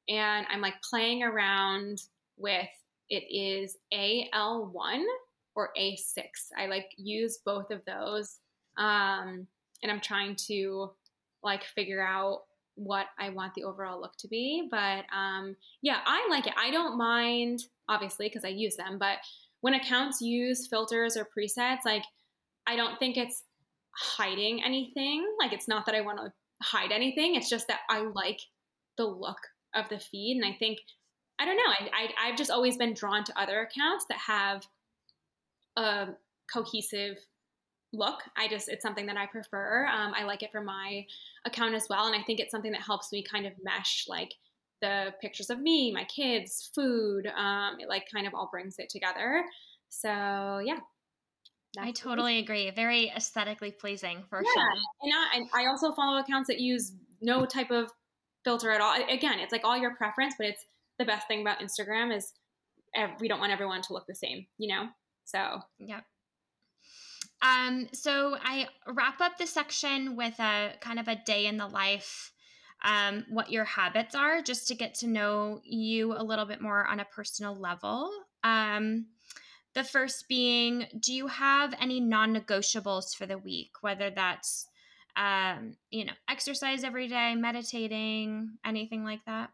and 0.08 0.46
I'm 0.50 0.60
like 0.60 0.80
playing 0.88 1.22
around 1.22 2.02
with 2.36 2.68
it 3.10 3.24
is 3.30 3.76
AL1 3.92 5.04
or 5.54 5.70
A6. 5.78 6.24
I 6.56 6.66
like 6.66 6.90
use 6.96 7.38
both 7.44 7.70
of 7.70 7.82
those. 7.84 8.38
Um, 8.76 9.46
and 9.82 9.90
I'm 9.90 10.00
trying 10.00 10.36
to 10.46 10.92
like 11.42 11.64
figure 11.64 12.04
out 12.04 12.42
what 12.74 13.06
I 13.18 13.30
want 13.30 13.54
the 13.54 13.64
overall 13.64 14.00
look 14.00 14.16
to 14.18 14.28
be. 14.28 14.68
But 14.70 15.04
um, 15.14 15.56
yeah, 15.82 15.98
I 16.06 16.26
like 16.30 16.46
it. 16.46 16.54
I 16.56 16.70
don't 16.70 16.96
mind, 16.96 17.60
obviously, 17.88 18.26
because 18.26 18.44
I 18.44 18.48
use 18.48 18.76
them. 18.76 18.98
But 18.98 19.18
when 19.60 19.74
accounts 19.74 20.20
use 20.20 20.68
filters 20.68 21.16
or 21.16 21.26
presets, 21.36 21.84
like 21.84 22.04
I 22.68 22.76
don't 22.76 22.98
think 22.98 23.16
it's 23.16 23.42
hiding 23.96 24.62
anything. 24.62 25.26
Like 25.40 25.52
it's 25.52 25.66
not 25.66 25.86
that 25.86 25.94
I 25.94 26.02
want 26.02 26.18
to 26.18 26.32
hide 26.62 26.92
anything. 26.92 27.34
It's 27.34 27.48
just 27.48 27.66
that 27.68 27.80
I 27.88 28.00
like 28.00 28.40
the 28.96 29.04
look 29.06 29.38
of 29.74 29.88
the 29.88 29.98
feed. 29.98 30.36
And 30.36 30.44
I 30.44 30.56
think, 30.58 30.78
I 31.38 31.44
don't 31.44 31.56
know, 31.56 31.62
I, 31.66 31.88
I, 31.92 32.28
I've 32.28 32.36
just 32.36 32.50
always 32.50 32.76
been 32.76 32.94
drawn 32.94 33.24
to 33.24 33.40
other 33.40 33.60
accounts 33.62 34.04
that 34.08 34.18
have 34.18 34.66
a 35.76 36.08
cohesive 36.52 37.16
look. 37.92 38.20
I 38.36 38.48
just, 38.48 38.68
it's 38.68 38.82
something 38.82 39.06
that 39.06 39.16
I 39.16 39.26
prefer. 39.26 39.86
Um, 39.86 40.12
I 40.14 40.24
like 40.24 40.42
it 40.42 40.52
for 40.52 40.60
my 40.60 41.06
account 41.46 41.74
as 41.74 41.86
well. 41.88 42.06
And 42.06 42.14
I 42.14 42.22
think 42.22 42.38
it's 42.38 42.50
something 42.50 42.72
that 42.72 42.82
helps 42.82 43.12
me 43.12 43.24
kind 43.24 43.46
of 43.46 43.52
mesh 43.62 44.04
like 44.08 44.34
the 44.82 45.14
pictures 45.20 45.50
of 45.50 45.60
me, 45.60 45.90
my 45.92 46.04
kids, 46.04 46.70
food. 46.74 47.26
Um, 47.26 47.76
it 47.80 47.88
like 47.88 48.04
kind 48.12 48.26
of 48.26 48.34
all 48.34 48.48
brings 48.50 48.76
it 48.78 48.90
together. 48.90 49.42
So 49.88 50.60
yeah. 50.64 50.78
I 51.76 51.92
totally 51.92 52.38
agree. 52.38 52.70
Very 52.70 53.10
aesthetically 53.14 53.72
pleasing 53.72 54.24
for 54.30 54.42
yeah. 54.42 54.50
sure. 54.54 54.70
And 55.02 55.12
I, 55.12 55.36
and 55.36 55.48
I 55.54 55.66
also 55.66 55.92
follow 55.92 56.18
accounts 56.18 56.48
that 56.48 56.60
use 56.60 56.92
no 57.20 57.44
type 57.44 57.70
of 57.70 57.90
filter 58.44 58.70
at 58.70 58.80
all. 58.80 58.96
Again, 59.10 59.38
it's 59.38 59.52
like 59.52 59.64
all 59.64 59.76
your 59.76 59.94
preference, 59.94 60.34
but 60.38 60.46
it's 60.46 60.64
the 60.98 61.04
best 61.04 61.28
thing 61.28 61.42
about 61.42 61.60
Instagram 61.60 62.16
is 62.16 62.32
we 63.20 63.28
don't 63.28 63.40
want 63.40 63.52
everyone 63.52 63.82
to 63.82 63.92
look 63.92 64.06
the 64.06 64.14
same, 64.14 64.46
you 64.56 64.74
know? 64.74 64.88
So, 65.24 65.60
yep. 65.78 66.04
Um, 67.42 67.88
so 67.92 68.36
I 68.42 68.66
wrap 68.86 69.20
up 69.20 69.36
the 69.38 69.46
section 69.46 70.16
with 70.16 70.38
a 70.40 70.72
kind 70.80 70.98
of 70.98 71.06
a 71.06 71.16
day 71.26 71.46
in 71.46 71.56
the 71.56 71.66
life, 71.66 72.32
um, 72.82 73.24
what 73.28 73.52
your 73.52 73.64
habits 73.64 74.14
are, 74.14 74.40
just 74.42 74.68
to 74.68 74.74
get 74.74 74.94
to 74.96 75.06
know 75.06 75.60
you 75.64 76.14
a 76.16 76.24
little 76.24 76.46
bit 76.46 76.60
more 76.60 76.86
on 76.86 76.98
a 76.98 77.04
personal 77.04 77.54
level. 77.54 78.10
Um, 78.42 79.06
the 79.78 79.84
first 79.84 80.26
being, 80.28 80.86
do 80.98 81.14
you 81.14 81.28
have 81.28 81.72
any 81.80 82.00
non 82.00 82.34
negotiables 82.34 83.14
for 83.14 83.26
the 83.26 83.38
week, 83.38 83.70
whether 83.80 84.10
that's, 84.10 84.66
um, 85.14 85.76
you 85.92 86.04
know, 86.04 86.12
exercise 86.28 86.82
every 86.82 87.06
day, 87.06 87.36
meditating, 87.36 88.50
anything 88.66 89.04
like 89.04 89.20
that? 89.26 89.50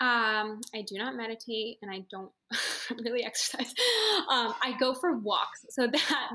Um, 0.00 0.60
I 0.74 0.82
do 0.84 0.98
not 0.98 1.14
meditate 1.14 1.78
and 1.80 1.92
I 1.92 2.04
don't 2.10 2.32
really 3.04 3.24
exercise. 3.24 3.72
Um, 4.28 4.52
I 4.60 4.74
go 4.80 4.94
for 4.94 5.16
walks. 5.16 5.64
So 5.70 5.86
that 5.92 6.30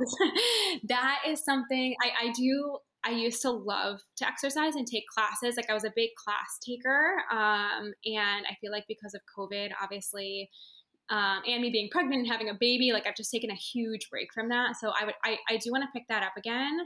that 0.87 1.19
is 1.27 1.43
something 1.43 1.95
I, 2.01 2.29
I 2.29 2.31
do. 2.31 2.77
I 3.05 3.11
used 3.11 3.41
to 3.41 3.51
love 3.51 3.99
to 4.17 4.27
exercise 4.27 4.75
and 4.75 4.87
take 4.87 5.03
classes. 5.07 5.57
Like 5.57 5.69
I 5.69 5.73
was 5.73 5.83
a 5.83 5.91
big 5.93 6.11
class 6.15 6.59
taker. 6.65 7.17
Um, 7.29 7.93
and 8.05 8.45
I 8.49 8.55
feel 8.61 8.71
like 8.71 8.85
because 8.87 9.13
of 9.13 9.21
COVID, 9.37 9.71
obviously, 9.81 10.49
um, 11.09 11.41
and 11.47 11.61
me 11.61 11.69
being 11.69 11.89
pregnant 11.89 12.19
and 12.21 12.27
having 12.27 12.49
a 12.49 12.53
baby, 12.59 12.91
like 12.91 13.07
I've 13.07 13.15
just 13.15 13.31
taken 13.31 13.49
a 13.49 13.55
huge 13.55 14.09
break 14.09 14.33
from 14.33 14.49
that. 14.49 14.75
So 14.79 14.89
I 14.89 15.05
would, 15.05 15.15
I, 15.23 15.37
I 15.49 15.57
do 15.57 15.71
want 15.71 15.83
to 15.83 15.89
pick 15.93 16.07
that 16.09 16.23
up 16.23 16.33
again. 16.37 16.79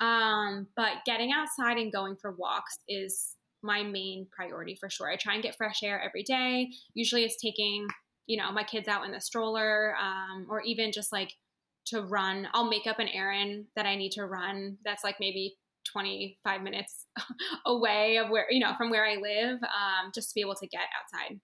Um, 0.00 0.66
but 0.76 1.04
getting 1.06 1.32
outside 1.32 1.78
and 1.78 1.92
going 1.92 2.16
for 2.20 2.32
walks 2.32 2.78
is 2.88 3.36
my 3.62 3.82
main 3.82 4.26
priority 4.30 4.76
for 4.78 4.90
sure. 4.90 5.10
I 5.10 5.16
try 5.16 5.34
and 5.34 5.42
get 5.42 5.56
fresh 5.56 5.82
air 5.82 6.02
every 6.02 6.22
day. 6.22 6.68
Usually 6.94 7.24
it's 7.24 7.40
taking, 7.40 7.86
you 8.26 8.36
know, 8.36 8.50
my 8.52 8.64
kids 8.64 8.88
out 8.88 9.04
in 9.04 9.12
the 9.12 9.20
stroller, 9.20 9.94
um, 10.00 10.46
or 10.50 10.62
even 10.62 10.92
just 10.92 11.12
like 11.12 11.32
to 11.86 12.02
run. 12.02 12.48
I'll 12.52 12.68
make 12.68 12.86
up 12.86 12.98
an 12.98 13.08
errand 13.08 13.66
that 13.76 13.86
I 13.86 13.96
need 13.96 14.12
to 14.12 14.26
run 14.26 14.78
that's 14.84 15.04
like 15.04 15.16
maybe 15.18 15.56
25 15.92 16.62
minutes 16.62 17.06
away 17.66 18.18
of 18.18 18.30
where, 18.30 18.46
you 18.50 18.60
know, 18.60 18.74
from 18.76 18.90
where 18.90 19.06
I 19.06 19.16
live, 19.16 19.58
um, 19.62 20.10
just 20.14 20.30
to 20.30 20.34
be 20.34 20.40
able 20.40 20.54
to 20.56 20.66
get 20.66 20.82
outside. 21.00 21.40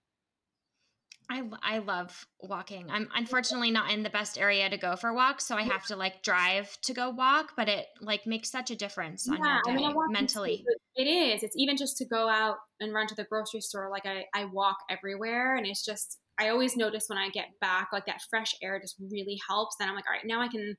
I, 1.31 1.43
I 1.63 1.79
love 1.79 2.27
walking. 2.41 2.91
I'm 2.91 3.09
unfortunately 3.15 3.71
not 3.71 3.91
in 3.91 4.03
the 4.03 4.09
best 4.09 4.39
area 4.39 4.71
to 4.71 4.79
go 4.79 4.97
for 4.97 5.13
walks, 5.13 5.45
so 5.45 5.57
I 5.57 5.63
have 5.63 5.85
to 5.87 5.97
like 5.97 6.23
drive 6.23 6.77
to 6.83 6.95
go 6.95 7.11
walk, 7.11 7.53
but 7.55 7.69
it 7.69 7.87
like 8.01 8.27
makes 8.27 8.51
such 8.51 8.71
a 8.71 8.77
difference 8.77 9.29
on 9.29 9.37
your 9.37 9.61
day 9.65 9.73
I 9.73 9.75
mean, 9.75 9.95
mentally. 10.11 10.65
It 10.97 11.05
is. 11.05 11.43
It's 11.43 11.57
even 11.57 11.77
just 11.77 11.99
to 11.99 12.07
go 12.07 12.29
out 12.29 12.57
and 12.81 12.95
run 12.95 13.07
to 13.09 13.15
the 13.15 13.25
grocery 13.25 13.61
store. 13.61 13.91
Like 13.91 14.07
I, 14.07 14.25
I 14.35 14.47
walk 14.47 14.79
everywhere 14.91 15.57
and 15.57 15.67
it's 15.67 15.85
just 15.85 16.19
I 16.39 16.49
always 16.49 16.77
notice 16.77 17.05
when 17.09 17.19
I 17.19 17.29
get 17.31 17.49
back, 17.61 17.89
like 17.93 18.07
that 18.07 18.21
fresh 18.31 18.55
air 18.63 18.81
just 18.81 18.97
really 19.11 19.39
helps. 19.49 19.77
Then 19.79 19.89
I'm 19.89 19.95
like, 19.95 20.05
all 20.09 20.15
right, 20.15 20.25
now 20.25 20.41
I 20.41 20.49
can 20.49 20.77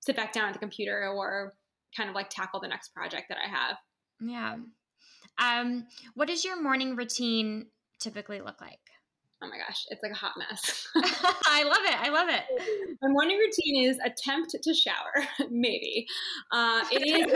sit 0.00 0.16
back 0.16 0.32
down 0.32 0.48
at 0.48 0.54
the 0.54 0.58
computer 0.58 1.08
or 1.08 1.54
kind 1.96 2.08
of 2.08 2.16
like 2.16 2.30
tackle 2.30 2.60
the 2.60 2.68
next 2.68 2.92
project 2.94 3.26
that 3.28 3.38
I 3.38 3.48
have. 3.48 3.76
Yeah. 4.20 4.56
Um, 5.38 5.86
what 6.14 6.28
does 6.28 6.44
your 6.44 6.60
morning 6.60 6.96
routine 6.96 7.66
typically 8.00 8.40
look 8.40 8.60
like? 8.60 8.78
Oh 9.44 9.50
my 9.50 9.58
gosh, 9.58 9.86
it's 9.90 10.02
like 10.02 10.12
a 10.12 10.16
hot 10.16 10.32
mess. 10.38 10.88
I 11.46 11.64
love 11.64 11.84
it. 11.84 12.00
I 12.00 12.08
love 12.10 12.28
it. 12.28 12.98
My 13.02 13.08
morning 13.08 13.38
routine 13.38 13.88
is 13.88 13.98
attempt 14.04 14.54
to 14.60 14.74
shower, 14.74 15.26
maybe. 15.50 16.06
Uh, 16.50 16.84
it 16.90 17.02
is. 17.02 17.32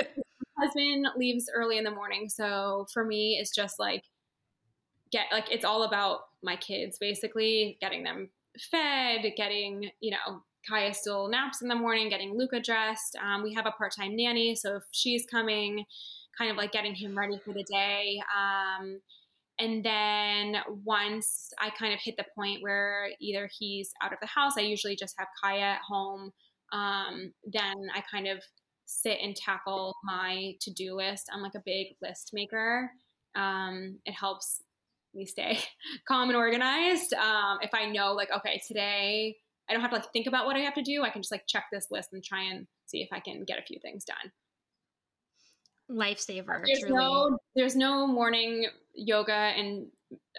My 0.57 0.67
husband 0.67 1.07
leaves 1.17 1.51
early 1.55 1.79
in 1.79 1.85
the 1.85 1.91
morning, 1.91 2.29
so 2.29 2.87
for 2.93 3.05
me, 3.05 3.39
it's 3.41 3.55
just 3.55 3.79
like 3.79 4.05
get 5.11 5.27
like 5.33 5.51
it's 5.51 5.65
all 5.65 5.85
about 5.85 6.21
my 6.43 6.57
kids, 6.57 6.99
basically 6.99 7.79
getting 7.81 8.03
them 8.03 8.31
fed, 8.71 9.25
getting 9.37 9.91
you 10.01 10.11
know 10.11 10.43
Kaya 10.69 10.95
still 10.95 11.29
naps 11.29 11.63
in 11.63 11.69
the 11.69 11.75
morning, 11.75 12.09
getting 12.09 12.37
Luca 12.37 12.61
dressed. 12.61 13.17
Um, 13.23 13.43
we 13.43 13.55
have 13.55 13.67
a 13.67 13.71
part 13.73 13.95
time 13.95 14.17
nanny, 14.17 14.55
so 14.55 14.77
if 14.77 14.83
she's 14.93 15.25
coming, 15.27 15.85
kind 16.37 16.51
of 16.51 16.57
like 16.57 16.73
getting 16.73 16.95
him 16.95 17.17
ready 17.17 17.39
for 17.45 17.53
the 17.53 17.65
day. 17.65 18.21
Um, 18.37 19.01
and 19.59 19.85
then 19.85 20.57
once 20.85 21.51
I 21.59 21.71
kind 21.71 21.93
of 21.93 22.01
hit 22.01 22.17
the 22.17 22.27
point 22.35 22.63
where 22.63 23.09
either 23.21 23.49
he's 23.59 23.91
out 24.03 24.13
of 24.13 24.19
the 24.21 24.27
house, 24.27 24.53
I 24.57 24.61
usually 24.61 24.95
just 24.95 25.17
have 25.19 25.29
Kaya 25.43 25.61
at 25.61 25.81
home. 25.87 26.31
Um, 26.73 27.33
then 27.45 27.75
I 27.95 28.03
kind 28.11 28.29
of 28.29 28.43
sit 28.87 29.19
and 29.21 29.35
tackle 29.35 29.95
my 30.05 30.53
to 30.61 30.73
do 30.73 30.95
list. 30.95 31.29
I'm 31.33 31.43
like 31.43 31.57
a 31.57 31.63
big 31.65 31.89
list 32.01 32.31
maker. 32.33 32.91
Um, 33.35 33.99
it 34.05 34.13
helps 34.13 34.63
me 35.13 35.27
stay 35.27 35.59
calm 36.09 36.29
and 36.29 36.37
organized. 36.37 37.13
Um, 37.15 37.59
if 37.61 37.71
I 37.75 37.87
know, 37.87 38.13
like, 38.13 38.31
okay, 38.31 38.61
today 38.67 39.37
I 39.69 39.73
don't 39.73 39.83
have 39.83 39.91
to 39.91 39.97
like 39.97 40.13
think 40.13 40.29
about 40.29 40.47
what 40.47 40.57
I 40.57 40.61
have 40.61 40.75
to 40.75 40.83
do, 40.83 41.03
I 41.03 41.11
can 41.11 41.21
just 41.21 41.33
like 41.33 41.47
check 41.49 41.65
this 41.73 41.89
list 41.91 42.11
and 42.13 42.23
try 42.23 42.45
and 42.45 42.67
see 42.87 43.03
if 43.03 43.09
I 43.13 43.21
can 43.21 43.45
get 43.45 43.59
a 43.59 43.63
few 43.63 43.79
things 43.83 44.05
done 44.05 44.33
lifesaver. 45.91 46.63
There's 46.65 46.81
truly. 46.81 46.95
no 46.95 47.39
there's 47.57 47.77
no 47.77 48.07
morning 48.07 48.67
yoga 48.99 49.33
and 49.33 49.87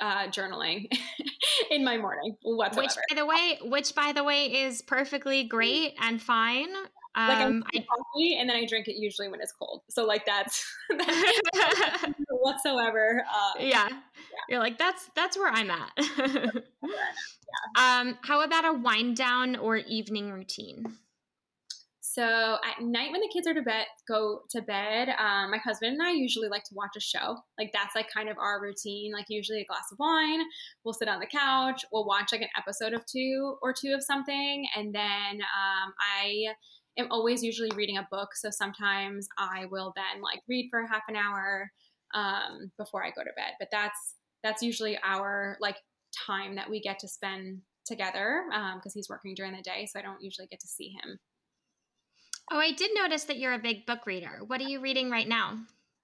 uh, 0.02 0.28
journaling 0.28 0.88
in 1.72 1.84
my 1.84 1.98
morning 1.98 2.36
whatsoever. 2.44 2.84
Which 2.84 2.96
by 3.10 3.16
the 3.16 3.26
way, 3.26 3.60
which 3.64 3.96
by 3.96 4.12
the 4.14 4.24
way 4.24 4.46
is 4.46 4.82
perfectly 4.82 5.44
great 5.44 5.96
and 6.02 6.22
fine. 6.22 6.70
Um, 7.16 7.28
like 7.28 7.38
I 7.38 7.44
um, 7.44 7.64
coffee 7.64 8.38
and 8.40 8.50
then 8.50 8.56
I 8.56 8.66
drink 8.66 8.88
it 8.88 8.96
usually 8.96 9.30
when 9.30 9.42
it's 9.42 9.52
cold. 9.52 9.82
So 9.90 10.06
like 10.06 10.26
that's, 10.26 10.66
that's 10.98 11.40
whatsoever. 12.30 13.24
Uh, 13.28 13.60
yeah. 13.60 13.88
yeah. 13.90 13.98
you're 14.48 14.60
like 14.60 14.78
that's 14.78 15.10
that's 15.16 15.38
where 15.38 15.52
I'm 15.52 15.72
at. 15.72 15.92
yeah. 15.98 16.50
Um, 17.78 18.18
how 18.22 18.42
about 18.42 18.66
a 18.66 18.74
wind 18.74 19.18
down 19.18 19.56
or 19.56 19.78
evening 19.78 20.32
routine? 20.32 20.86
So 22.12 22.24
at 22.24 22.82
night 22.82 23.12
when 23.12 23.22
the 23.22 23.30
kids 23.32 23.46
are 23.46 23.54
to 23.54 23.62
bed, 23.62 23.86
go 24.08 24.42
to 24.50 24.64
bed, 24.64 25.10
um, 25.10 25.52
my 25.52 25.60
husband 25.64 25.94
and 25.94 26.02
I 26.02 26.12
usually 26.12 26.50
like 26.50 26.64
to 26.64 26.74
watch 26.74 26.96
a 26.98 27.00
show. 27.00 27.38
Like 27.60 27.70
that's 27.72 27.94
like 27.94 28.08
kind 28.12 28.30
of 28.30 28.38
our 28.40 28.60
routine. 28.60 29.14
Like 29.14 29.28
usually 29.30 29.62
a 29.62 29.66
glass 29.66 29.92
of 29.92 30.00
wine, 30.00 30.42
we'll 30.84 30.96
sit 30.96 31.08
on 31.08 31.20
the 31.20 31.28
couch, 31.28 31.86
we'll 31.92 32.08
watch 32.08 32.30
like 32.32 32.42
an 32.42 32.48
episode 32.58 32.94
of 32.94 33.06
two 33.06 33.58
or 33.62 33.76
two 33.80 33.94
of 33.94 34.02
something, 34.02 34.66
and 34.76 34.94
then 34.94 35.36
um, 35.36 35.94
I 36.18 36.46
am 36.98 37.12
always 37.12 37.44
usually 37.44 37.70
reading 37.76 37.98
a 37.98 38.08
book. 38.10 38.30
So 38.34 38.50
sometimes 38.50 39.28
I 39.38 39.66
will 39.70 39.94
then 39.96 40.24
like 40.24 40.40
read 40.50 40.70
for 40.72 40.88
half 40.88 41.04
an 41.10 41.16
hour 41.16 41.70
um, 42.16 42.72
before 42.80 43.06
I 43.06 43.12
go 43.12 43.22
to 43.22 43.30
bed. 43.38 43.54
But 43.60 43.68
that's 43.72 44.16
that's 44.42 44.64
usually 44.64 44.98
our 45.04 45.58
like 45.62 45.78
time 46.26 46.56
that 46.56 46.72
we 46.72 46.82
get 46.82 46.98
to 47.00 47.08
spend 47.08 47.60
together 47.86 48.46
because 48.50 48.94
um, 48.96 48.96
he's 48.96 49.10
working 49.10 49.36
during 49.36 49.52
the 49.52 49.62
day, 49.62 49.86
so 49.86 50.00
I 50.00 50.02
don't 50.02 50.24
usually 50.24 50.48
get 50.48 50.60
to 50.62 50.68
see 50.68 50.90
him. 51.04 51.20
Oh, 52.52 52.60
I 52.60 52.72
did 52.72 52.92
notice 52.96 53.26
that 53.26 53.38
you're 53.38 53.54
a 53.54 53.60
big 53.60 53.86
book 53.86 54.06
reader. 54.06 54.42
What 54.48 54.60
are 54.62 54.68
you 54.68 54.82
reading 54.82 55.12
right 55.12 55.28
now? 55.28 55.60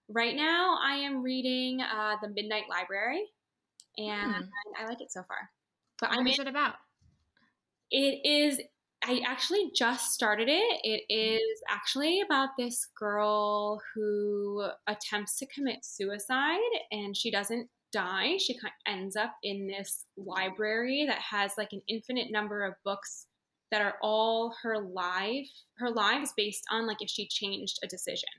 Right 0.10 0.36
now, 0.36 0.78
I 0.84 0.98
am 0.98 1.24
reading 1.24 1.82
uh, 1.82 2.16
The 2.22 2.30
Midnight 2.30 2.66
Library, 2.70 3.26
and 3.98 4.36
hmm. 4.36 4.42
I 4.80 4.86
like 4.86 5.02
it 5.02 5.12
so 5.12 5.24
far. 5.24 5.50
But 6.00 6.12
what 6.12 6.20
I'm 6.20 6.28
is 6.28 6.38
in, 6.38 6.48
it 6.48 6.50
about? 6.50 6.76
It 7.90 8.22
is. 8.24 8.62
I 9.04 9.22
actually 9.28 9.72
just 9.76 10.14
started 10.14 10.48
it. 10.48 10.80
It 10.84 11.04
is 11.12 11.62
actually 11.70 12.22
about 12.22 12.50
this 12.58 12.88
girl 12.98 13.82
who 13.94 14.68
attempts 14.88 15.40
to 15.40 15.48
commit 15.48 15.84
suicide, 15.84 16.60
and 16.92 17.18
she 17.18 17.32
doesn't 17.32 17.70
die. 17.92 18.38
She 18.38 18.60
ends 18.88 19.16
up 19.16 19.36
in 19.42 19.68
this 19.68 20.06
library 20.18 21.06
that 21.08 21.20
has 21.20 21.54
like 21.58 21.70
an 21.72 21.82
infinite 21.88 22.32
number 22.32 22.64
of 22.64 22.76
books 22.84 23.26
that 23.72 23.82
are 23.82 23.96
all 24.02 24.56
her 24.64 24.78
life, 24.80 25.50
her 25.78 25.90
lives 25.90 26.34
based 26.36 26.64
on 26.72 26.88
like 26.88 27.02
if 27.02 27.10
she 27.10 27.28
changed 27.28 27.80
a 27.84 27.88
decision. 27.88 28.30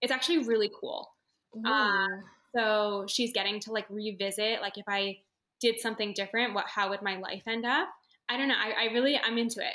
It's 0.00 0.12
actually 0.12 0.38
really 0.38 0.70
cool. 0.80 1.08
Uh, 1.66 2.06
so 2.54 3.04
she's 3.08 3.32
getting 3.32 3.58
to 3.60 3.72
like 3.72 3.86
revisit 3.90 4.60
like 4.60 4.78
if 4.78 4.84
I 4.88 5.18
did 5.60 5.80
something 5.80 6.12
different, 6.14 6.54
what 6.54 6.66
how 6.66 6.90
would 6.90 7.02
my 7.02 7.16
life 7.16 7.42
end 7.46 7.66
up? 7.66 7.88
I 8.28 8.36
don't 8.36 8.48
know. 8.48 8.54
I, 8.56 8.84
I 8.88 8.92
really 8.92 9.18
I'm 9.18 9.38
into 9.38 9.60
it. 9.60 9.74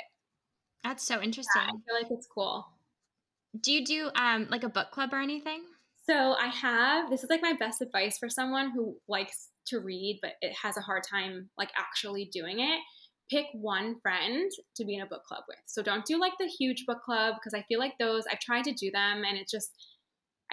That's 0.82 1.04
so 1.04 1.20
interesting. 1.20 1.62
Yeah, 1.62 1.68
I 1.68 1.70
feel 1.70 2.02
like 2.02 2.10
it's 2.10 2.26
cool. 2.26 2.66
Do 3.60 3.72
you 3.72 3.84
do 3.84 4.10
um 4.14 4.48
like 4.50 4.64
a 4.64 4.68
book 4.68 4.90
club 4.90 5.10
or 5.12 5.20
anything? 5.20 5.62
So 6.08 6.34
I 6.34 6.48
have 6.48 7.10
this 7.10 7.24
is 7.24 7.30
like 7.30 7.42
my 7.42 7.54
best 7.54 7.80
advice 7.80 8.18
for 8.18 8.28
someone 8.28 8.70
who 8.70 8.96
likes 9.08 9.48
to 9.68 9.80
read 9.80 10.18
but 10.20 10.32
it 10.42 10.52
has 10.62 10.76
a 10.76 10.82
hard 10.82 11.02
time 11.08 11.48
like 11.56 11.70
actually 11.76 12.28
doing 12.32 12.60
it. 12.60 12.80
Pick 13.30 13.46
one 13.52 13.96
friend 14.00 14.50
to 14.76 14.84
be 14.84 14.94
in 14.94 15.02
a 15.02 15.06
book 15.06 15.24
club 15.24 15.44
with. 15.48 15.58
So 15.66 15.82
don't 15.82 16.04
do 16.04 16.20
like 16.20 16.34
the 16.38 16.46
huge 16.46 16.84
book 16.86 17.02
club 17.02 17.36
because 17.36 17.58
I 17.58 17.64
feel 17.68 17.78
like 17.78 17.94
those 17.98 18.24
I've 18.30 18.40
tried 18.40 18.64
to 18.64 18.72
do 18.72 18.90
them 18.90 19.24
and 19.26 19.38
it's 19.38 19.50
just 19.50 19.70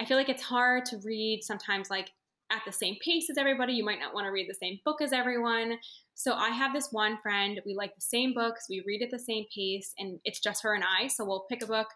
I 0.00 0.04
feel 0.04 0.16
like 0.16 0.28
it's 0.28 0.42
hard 0.42 0.84
to 0.86 0.98
read 1.04 1.40
sometimes 1.42 1.90
like 1.90 2.10
at 2.50 2.62
the 2.66 2.72
same 2.72 2.96
pace 3.04 3.28
as 3.30 3.38
everybody. 3.38 3.72
You 3.72 3.84
might 3.84 3.98
not 3.98 4.14
want 4.14 4.26
to 4.26 4.30
read 4.30 4.48
the 4.48 4.54
same 4.54 4.78
book 4.84 5.00
as 5.00 5.12
everyone. 5.12 5.78
So 6.14 6.34
I 6.34 6.50
have 6.50 6.74
this 6.74 6.88
one 6.90 7.18
friend. 7.22 7.60
We 7.64 7.74
like 7.74 7.94
the 7.94 8.02
same 8.02 8.34
books. 8.34 8.66
We 8.68 8.82
read 8.86 9.02
at 9.02 9.10
the 9.10 9.18
same 9.18 9.44
pace, 9.54 9.92
and 9.98 10.20
it's 10.24 10.40
just 10.40 10.62
her 10.62 10.74
and 10.74 10.84
I. 10.84 11.08
So 11.08 11.24
we'll 11.24 11.46
pick 11.50 11.62
a 11.62 11.66
book, 11.66 11.88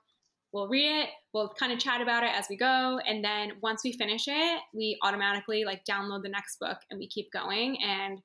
we'll 0.52 0.68
read 0.68 1.02
it, 1.02 1.10
we'll 1.34 1.52
kind 1.58 1.72
of 1.72 1.78
chat 1.78 2.00
about 2.00 2.22
it 2.22 2.30
as 2.34 2.46
we 2.48 2.56
go, 2.56 2.98
and 3.06 3.22
then 3.22 3.52
once 3.62 3.82
we 3.84 3.92
finish 3.92 4.24
it, 4.26 4.60
we 4.74 4.98
automatically 5.02 5.64
like 5.64 5.84
download 5.84 6.22
the 6.22 6.30
next 6.30 6.58
book 6.58 6.78
and 6.90 6.98
we 6.98 7.08
keep 7.08 7.30
going. 7.32 7.82
And 7.82 8.20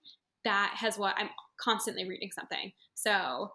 that 0.45 0.73
has 0.75 0.97
what 0.97 1.15
I'm 1.17 1.29
constantly 1.61 2.07
reading 2.07 2.29
something. 2.33 2.71
So 2.95 3.51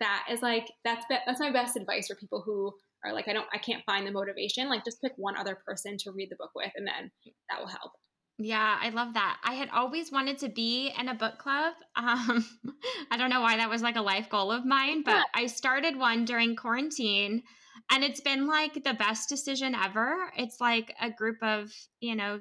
that 0.00 0.26
is 0.30 0.42
like 0.42 0.68
that's 0.84 1.04
that's 1.08 1.40
my 1.40 1.50
best 1.50 1.76
advice 1.76 2.08
for 2.08 2.14
people 2.16 2.42
who 2.44 2.72
are 3.04 3.12
like 3.12 3.28
I 3.28 3.32
don't 3.32 3.46
I 3.52 3.58
can't 3.58 3.84
find 3.84 4.06
the 4.06 4.12
motivation. 4.12 4.68
Like 4.68 4.84
just 4.84 5.00
pick 5.02 5.12
one 5.16 5.36
other 5.36 5.58
person 5.66 5.96
to 5.98 6.12
read 6.12 6.30
the 6.30 6.36
book 6.36 6.50
with, 6.54 6.72
and 6.76 6.86
then 6.86 7.10
that 7.50 7.60
will 7.60 7.68
help. 7.68 7.92
Yeah, 8.40 8.78
I 8.80 8.90
love 8.90 9.14
that. 9.14 9.38
I 9.42 9.54
had 9.54 9.68
always 9.70 10.12
wanted 10.12 10.38
to 10.38 10.48
be 10.48 10.92
in 10.96 11.08
a 11.08 11.14
book 11.14 11.38
club. 11.38 11.74
Um, 11.96 12.46
I 13.10 13.16
don't 13.16 13.30
know 13.30 13.40
why 13.40 13.56
that 13.56 13.68
was 13.68 13.82
like 13.82 13.96
a 13.96 14.02
life 14.02 14.30
goal 14.30 14.52
of 14.52 14.64
mine, 14.64 15.02
but 15.02 15.16
yeah. 15.16 15.22
I 15.34 15.46
started 15.46 15.98
one 15.98 16.24
during 16.24 16.54
quarantine 16.54 17.42
and 17.90 18.04
it's 18.04 18.20
been 18.20 18.46
like 18.46 18.84
the 18.84 18.94
best 18.94 19.28
decision 19.28 19.74
ever. 19.74 20.30
It's 20.36 20.60
like 20.60 20.94
a 21.00 21.10
group 21.10 21.42
of, 21.42 21.72
you 22.00 22.14
know, 22.14 22.40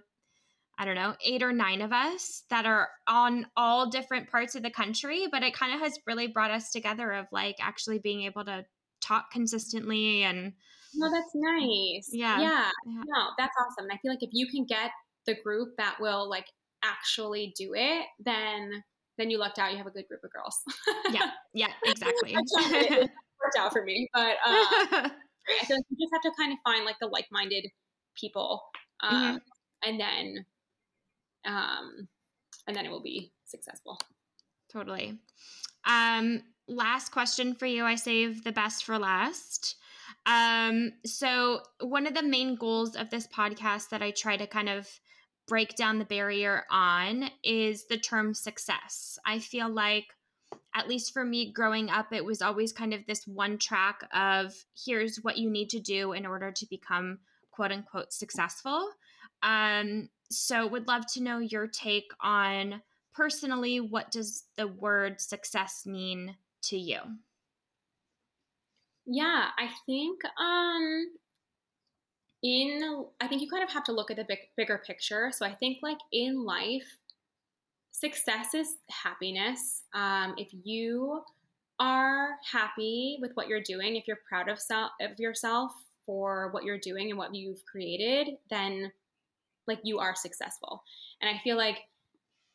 I 0.78 0.86
don't 0.86 0.96
know, 0.96 1.16
eight 1.26 1.42
or 1.42 1.52
nine 1.52 1.82
of 1.82 1.92
us 1.92 2.44
that 2.50 2.66
are 2.66 2.90
on 3.08 3.48
all 3.58 3.90
different 3.90 4.30
parts 4.30 4.56
of 4.56 4.64
the 4.64 4.70
country, 4.70 5.28
but 5.32 5.44
it 5.44 5.54
kind 5.54 5.74
of 5.74 5.80
has 5.80 5.98
really 6.06 6.28
brought 6.28 6.52
us 6.52 6.72
together 6.72 7.14
of 7.14 7.26
like 7.32 7.56
actually 7.60 8.00
being 8.00 8.24
able 8.24 8.46
to 8.46 8.66
talk 9.02 9.32
consistently 9.32 10.24
and 10.24 10.54
no, 10.96 11.12
that's 11.12 11.32
nice. 11.36 12.10
Yeah. 12.12 12.40
yeah. 12.40 12.70
Yeah. 12.86 13.02
No, 13.08 13.28
that's 13.38 13.54
awesome. 13.60 13.90
And 13.90 13.92
I 13.92 13.98
feel 14.02 14.12
like 14.12 14.24
if 14.24 14.30
you 14.32 14.48
can 14.48 14.66
get 14.66 14.92
the 15.26 15.36
group 15.44 15.70
that 15.78 15.98
will 16.00 16.30
like 16.30 16.46
actually 16.84 17.54
do 17.58 17.74
it, 17.76 18.06
then 18.20 18.84
then 19.18 19.30
you 19.30 19.38
lucked 19.38 19.60
out. 19.60 19.72
You 19.72 19.78
have 19.78 19.88
a 19.88 19.92
good 19.92 20.08
group 20.08 20.22
of 20.24 20.32
girls. 20.32 20.56
yeah, 21.12 21.32
yeah, 21.54 21.72
exactly. 21.86 22.34
it 22.34 23.10
worked 23.44 23.58
out 23.58 23.74
for 23.74 23.84
me, 23.84 24.08
but 24.14 24.22
uh, 24.46 25.10
I 25.10 25.66
feel 25.66 25.78
like 25.78 25.86
you 25.90 25.98
just 26.00 26.14
have 26.14 26.22
to 26.22 26.32
kind 26.40 26.54
of 26.54 26.60
find 26.64 26.86
like 26.86 26.98
the 27.02 27.08
like-minded 27.08 27.66
people, 28.20 28.62
um, 29.02 29.16
mm-hmm. 29.16 29.90
and 29.90 30.00
then, 30.00 30.46
um, 31.48 32.08
and 32.68 32.76
then 32.76 32.86
it 32.86 32.92
will 32.92 33.02
be 33.02 33.32
successful. 33.46 34.00
Totally. 34.72 35.18
Um, 35.86 36.44
last 36.68 37.10
question 37.12 37.56
for 37.56 37.66
you. 37.66 37.86
I 37.86 37.96
save 37.96 38.44
the 38.44 38.52
best 38.52 38.84
for 38.84 39.00
last. 39.00 39.76
Um, 40.26 40.92
so 41.06 41.62
one 41.80 42.06
of 42.06 42.14
the 42.14 42.24
main 42.24 42.56
goals 42.56 42.96
of 42.96 43.10
this 43.10 43.28
podcast 43.28 43.90
that 43.90 44.02
I 44.02 44.12
try 44.12 44.36
to 44.36 44.46
kind 44.46 44.68
of 44.70 44.88
break 45.48 45.76
down 45.76 46.00
the 46.00 46.06
barrier 46.06 46.66
on 46.70 47.32
is 47.44 47.86
the 47.86 47.98
term 47.98 48.34
success. 48.34 49.18
I 49.26 49.40
feel 49.40 49.70
like, 49.70 50.06
at 50.76 50.88
least 50.88 51.14
for 51.14 51.24
me 51.24 51.52
growing 51.52 51.90
up, 51.90 52.12
it 52.12 52.26
was 52.26 52.42
always 52.42 52.74
kind 52.74 52.94
of 52.94 53.06
this 53.08 53.26
one 53.26 53.58
track 53.58 54.02
of 54.14 54.54
here's 54.86 55.18
what 55.22 55.38
you 55.38 55.50
need 55.50 55.70
to 55.70 55.80
do 55.80 56.12
in 56.12 56.26
order 56.26 56.52
to 56.52 56.66
become 56.70 57.20
quote 57.52 57.72
unquote 57.72 58.12
successful. 58.12 58.90
Um, 59.42 60.10
so, 60.30 60.68
would 60.68 60.88
love 60.88 61.06
to 61.14 61.24
know 61.24 61.40
your 61.40 61.68
take 61.68 62.12
on 62.22 62.82
personally 63.14 63.80
what 63.80 64.12
does 64.12 64.44
the 64.58 64.68
word 64.68 65.20
success 65.20 65.84
mean 65.86 66.36
to 66.64 66.78
you? 66.78 67.00
Yeah, 69.06 69.50
I 69.58 69.70
think 69.86 70.20
um 70.40 71.08
in 72.44 73.06
i 73.20 73.28
think 73.28 73.42
you 73.42 73.50
kind 73.50 73.64
of 73.64 73.70
have 73.70 73.84
to 73.84 73.92
look 73.92 74.12
at 74.12 74.18
the 74.18 74.26
big, 74.28 74.40
bigger 74.56 74.82
picture 74.86 75.32
so 75.32 75.46
i 75.46 75.54
think 75.54 75.80
like 75.82 75.98
in 76.12 76.44
life 76.44 76.98
success 77.92 78.54
is 78.54 78.76
happiness 78.92 79.84
um, 79.96 80.36
if 80.38 80.50
you 80.64 81.22
are 81.80 82.36
happy 82.52 83.18
with 83.22 83.32
what 83.34 83.48
you're 83.48 83.62
doing 83.62 83.96
if 83.96 84.08
you're 84.08 84.20
proud 84.28 84.50
of, 84.50 84.60
self, 84.60 84.92
of 85.02 85.20
yourself 85.20 85.72
for 86.06 86.50
what 86.52 86.64
you're 86.64 86.78
doing 86.78 87.10
and 87.10 87.18
what 87.18 87.34
you've 87.34 87.66
created 87.66 88.36
then 88.52 88.92
like 89.68 89.80
you 89.84 90.00
are 90.00 90.16
successful. 90.16 90.84
And 91.22 91.30
i 91.30 91.40
feel 91.44 91.58
like 91.58 91.78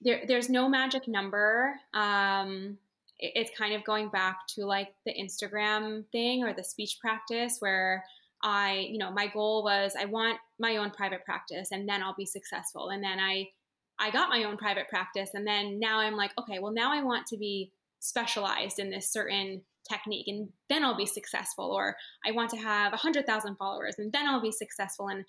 there, 0.00 0.22
there's 0.26 0.48
no 0.48 0.68
magic 0.68 1.06
number. 1.06 1.74
Um, 1.94 2.78
it, 3.18 3.32
it's 3.34 3.50
kind 3.56 3.74
of 3.74 3.84
going 3.84 4.08
back 4.08 4.46
to 4.54 4.64
like 4.66 4.94
the 5.06 5.14
instagram 5.14 6.04
thing 6.10 6.44
or 6.44 6.52
the 6.52 6.64
speech 6.64 6.98
practice 7.00 7.56
where 7.60 8.04
I, 8.42 8.88
you 8.90 8.98
know, 8.98 9.10
my 9.10 9.28
goal 9.28 9.62
was 9.62 9.94
I 9.98 10.06
want 10.06 10.38
my 10.58 10.76
own 10.76 10.90
private 10.90 11.24
practice 11.24 11.70
and 11.70 11.88
then 11.88 12.02
I'll 12.02 12.14
be 12.16 12.26
successful. 12.26 12.88
And 12.88 13.02
then 13.02 13.18
I 13.20 13.50
I 13.98 14.10
got 14.10 14.30
my 14.30 14.42
own 14.44 14.56
private 14.56 14.88
practice 14.88 15.30
and 15.34 15.46
then 15.46 15.78
now 15.78 16.00
I'm 16.00 16.16
like, 16.16 16.32
okay, 16.38 16.58
well 16.58 16.72
now 16.72 16.92
I 16.92 17.02
want 17.02 17.26
to 17.28 17.36
be 17.36 17.70
specialized 18.00 18.80
in 18.80 18.90
this 18.90 19.12
certain 19.12 19.62
technique 19.88 20.26
and 20.26 20.48
then 20.68 20.84
I'll 20.84 20.96
be 20.96 21.06
successful 21.06 21.66
or 21.66 21.96
I 22.26 22.32
want 22.32 22.50
to 22.50 22.56
have 22.56 22.88
a 22.88 22.96
100,000 22.96 23.56
followers 23.56 23.96
and 23.98 24.10
then 24.12 24.26
I'll 24.26 24.40
be 24.40 24.50
successful. 24.50 25.08
And 25.08 25.24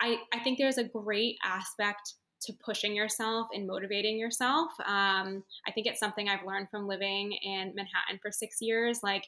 I 0.00 0.18
I 0.32 0.38
think 0.40 0.58
there's 0.58 0.78
a 0.78 0.84
great 0.84 1.36
aspect 1.44 2.14
to 2.42 2.52
pushing 2.64 2.94
yourself 2.94 3.48
and 3.52 3.66
motivating 3.66 4.18
yourself. 4.18 4.70
Um, 4.80 5.42
I 5.66 5.72
think 5.74 5.86
it's 5.86 6.00
something 6.00 6.28
I've 6.28 6.46
learned 6.46 6.70
from 6.70 6.86
living 6.86 7.32
in 7.32 7.72
Manhattan 7.74 8.20
for 8.20 8.30
six 8.30 8.58
years. 8.60 9.00
Like, 9.02 9.24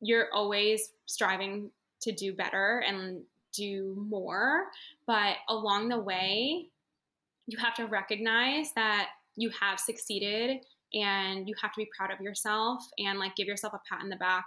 you're 0.00 0.26
always 0.34 0.90
striving 1.06 1.70
to 2.02 2.12
do 2.12 2.34
better 2.34 2.82
and 2.86 3.22
do 3.54 3.94
more. 4.08 4.66
But 5.06 5.36
along 5.48 5.88
the 5.88 5.98
way, 5.98 6.66
you 7.46 7.58
have 7.58 7.74
to 7.74 7.86
recognize 7.86 8.72
that 8.74 9.08
you 9.36 9.50
have 9.60 9.78
succeeded 9.78 10.58
and 10.92 11.48
you 11.48 11.54
have 11.62 11.72
to 11.72 11.78
be 11.78 11.88
proud 11.96 12.12
of 12.12 12.20
yourself 12.20 12.82
and 12.98 13.18
like 13.18 13.36
give 13.36 13.46
yourself 13.46 13.74
a 13.74 13.80
pat 13.88 14.02
in 14.02 14.08
the 14.08 14.16
back 14.16 14.46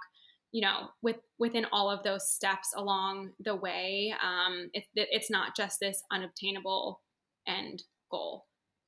you 0.52 0.62
know 0.62 0.90
with 1.02 1.18
within 1.38 1.66
all 1.72 1.90
of 1.90 2.04
those 2.04 2.30
steps 2.30 2.74
along 2.76 3.32
the 3.40 3.56
way 3.56 4.14
um 4.24 4.70
it, 4.74 4.84
it's 4.96 5.30
not 5.30 5.56
just 5.56 5.80
this 5.80 6.02
unobtainable 6.12 7.02
end 7.48 7.84
goal 8.10 8.46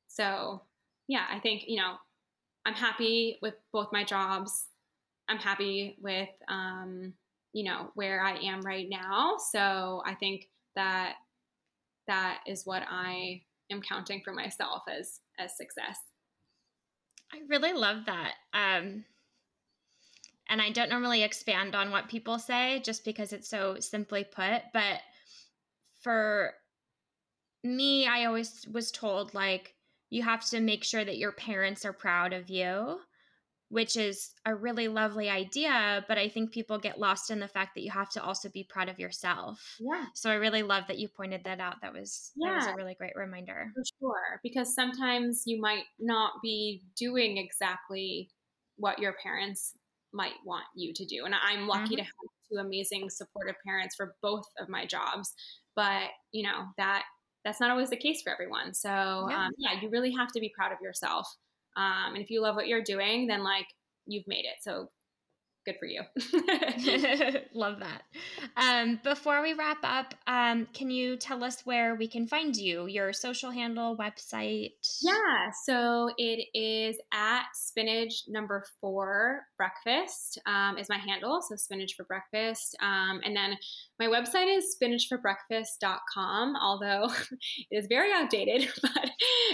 so 0.07 0.61
yeah 1.07 1.25
i 1.31 1.39
think 1.39 1.63
you 1.67 1.77
know 1.77 1.95
i'm 2.65 2.73
happy 2.73 3.37
with 3.41 3.53
both 3.71 3.89
my 3.91 4.03
jobs 4.03 4.65
i'm 5.29 5.37
happy 5.37 5.97
with 6.01 6.29
um 6.47 7.13
you 7.53 7.63
know 7.63 7.91
where 7.95 8.23
I 8.23 8.37
am 8.37 8.61
right 8.61 8.87
now. 8.89 9.35
So 9.51 10.01
I 10.05 10.15
think 10.15 10.47
that 10.75 11.15
that 12.07 12.39
is 12.47 12.65
what 12.65 12.83
I 12.89 13.41
am 13.71 13.81
counting 13.81 14.21
for 14.23 14.33
myself 14.33 14.83
as 14.89 15.19
as 15.39 15.57
success. 15.57 15.97
I 17.33 17.39
really 17.47 17.73
love 17.73 18.05
that. 18.07 18.33
Um, 18.53 19.05
and 20.51 20.61
I 20.61 20.69
don't 20.69 20.89
normally 20.89 21.23
expand 21.23 21.73
on 21.73 21.89
what 21.89 22.09
people 22.09 22.37
say 22.37 22.81
just 22.83 23.03
because 23.03 23.33
it's 23.33 23.49
so 23.49 23.77
simply 23.79 24.23
put, 24.23 24.61
but 24.73 24.99
for 26.01 26.53
me, 27.63 28.05
I 28.05 28.25
always 28.25 28.67
was 28.71 28.91
told 28.91 29.33
like 29.33 29.73
you 30.09 30.21
have 30.23 30.45
to 30.49 30.59
make 30.59 30.83
sure 30.83 31.03
that 31.03 31.17
your 31.17 31.31
parents 31.31 31.85
are 31.85 31.93
proud 31.93 32.33
of 32.33 32.49
you 32.49 32.99
which 33.71 33.95
is 33.95 34.31
a 34.45 34.53
really 34.53 34.89
lovely 34.89 35.29
idea. 35.29 36.03
But 36.09 36.17
I 36.17 36.27
think 36.27 36.51
people 36.51 36.77
get 36.77 36.99
lost 36.99 37.31
in 37.31 37.39
the 37.39 37.47
fact 37.47 37.73
that 37.75 37.81
you 37.81 37.89
have 37.91 38.09
to 38.09 38.21
also 38.21 38.49
be 38.49 38.65
proud 38.69 38.89
of 38.89 38.99
yourself. 38.99 39.77
Yeah. 39.79 40.05
So 40.13 40.29
I 40.29 40.33
really 40.33 40.61
love 40.61 40.83
that 40.87 40.99
you 40.99 41.07
pointed 41.07 41.45
that 41.45 41.61
out. 41.61 41.75
That 41.81 41.93
was 41.93 42.31
yeah. 42.35 42.49
that 42.49 42.55
was 42.57 42.65
a 42.67 42.75
really 42.75 42.95
great 42.95 43.15
reminder. 43.15 43.71
For 43.73 43.83
sure. 43.99 44.41
Because 44.43 44.75
sometimes 44.75 45.43
you 45.45 45.61
might 45.61 45.85
not 45.99 46.33
be 46.43 46.83
doing 46.97 47.37
exactly 47.37 48.29
what 48.75 48.99
your 48.99 49.13
parents 49.23 49.73
might 50.13 50.33
want 50.45 50.65
you 50.75 50.93
to 50.93 51.05
do. 51.05 51.25
And 51.25 51.35
I'm 51.35 51.67
lucky 51.67 51.95
mm-hmm. 51.95 51.95
to 51.95 52.03
have 52.03 52.11
two 52.51 52.57
amazing 52.59 53.09
supportive 53.09 53.55
parents 53.65 53.95
for 53.95 54.15
both 54.21 54.45
of 54.59 54.69
my 54.69 54.85
jobs. 54.85 55.33
But 55.75 56.09
you 56.31 56.43
know, 56.43 56.65
that 56.77 57.03
that's 57.43 57.59
not 57.59 57.71
always 57.71 57.89
the 57.89 57.97
case 57.97 58.21
for 58.21 58.31
everyone. 58.31 58.73
So 58.73 58.89
yeah, 58.89 59.45
um, 59.45 59.51
yeah 59.57 59.81
you 59.81 59.89
really 59.89 60.13
have 60.13 60.31
to 60.33 60.39
be 60.39 60.51
proud 60.55 60.71
of 60.71 60.77
yourself 60.81 61.27
um, 61.75 62.13
and 62.13 62.17
if 62.17 62.29
you 62.29 62.41
love 62.41 62.55
what 62.55 62.67
you're 62.67 62.83
doing, 62.83 63.27
then 63.27 63.43
like 63.43 63.67
you've 64.05 64.27
made 64.27 64.45
it. 64.45 64.61
So 64.61 64.89
good 65.65 65.75
for 65.79 65.85
you. 65.85 66.01
Love 67.53 67.79
that. 67.79 68.03
Um, 68.57 68.99
before 69.03 69.41
we 69.41 69.53
wrap 69.53 69.79
up, 69.83 70.13
um, 70.27 70.67
can 70.73 70.89
you 70.89 71.17
tell 71.17 71.43
us 71.43 71.65
where 71.65 71.95
we 71.95 72.07
can 72.07 72.27
find 72.27 72.55
you, 72.55 72.87
your 72.87 73.13
social 73.13 73.51
handle, 73.51 73.97
website? 73.97 74.71
Yeah, 75.01 75.51
so 75.65 76.11
it 76.17 76.47
is 76.53 76.97
at 77.13 77.45
spinach 77.53 78.23
number 78.27 78.65
four 78.79 79.41
breakfast 79.57 80.39
um, 80.45 80.77
is 80.77 80.89
my 80.89 80.97
handle. 80.97 81.41
So 81.41 81.55
spinach 81.55 81.93
for 81.95 82.05
breakfast. 82.05 82.75
Um, 82.81 83.21
and 83.23 83.35
then 83.35 83.57
my 83.99 84.07
website 84.07 84.55
is 84.55 84.75
spinachforbreakfast.com, 84.81 86.55
although 86.61 87.09
it 87.71 87.77
is 87.77 87.87
very 87.87 88.11
outdated, 88.13 88.69
but 88.81 89.11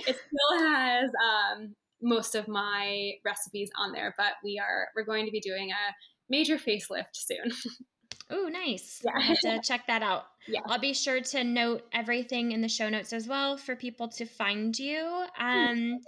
it 0.08 0.16
still 0.16 0.60
has 0.60 1.10
um, 1.58 1.76
most 2.01 2.35
of 2.35 2.47
my 2.47 3.13
recipes 3.25 3.69
on 3.77 3.91
there, 3.91 4.13
but 4.17 4.33
we 4.43 4.59
are 4.59 4.89
we're 4.95 5.05
going 5.05 5.25
to 5.25 5.31
be 5.31 5.39
doing 5.39 5.71
a 5.71 5.93
major 6.29 6.57
facelift 6.57 7.13
soon. 7.13 7.51
Oh, 8.29 8.49
nice. 8.49 9.01
Yeah. 9.05 9.11
i 9.15 9.21
have 9.21 9.39
to 9.39 9.61
check 9.63 9.87
that 9.87 10.03
out. 10.03 10.25
Yeah. 10.47 10.59
I'll 10.65 10.79
be 10.79 10.93
sure 10.93 11.21
to 11.21 11.43
note 11.43 11.83
everything 11.93 12.51
in 12.51 12.59
the 12.59 12.67
show 12.67 12.89
notes 12.89 13.13
as 13.13 13.27
well 13.27 13.55
for 13.55 13.75
people 13.75 14.09
to 14.09 14.25
find 14.25 14.77
you. 14.77 15.25
Um, 15.39 15.99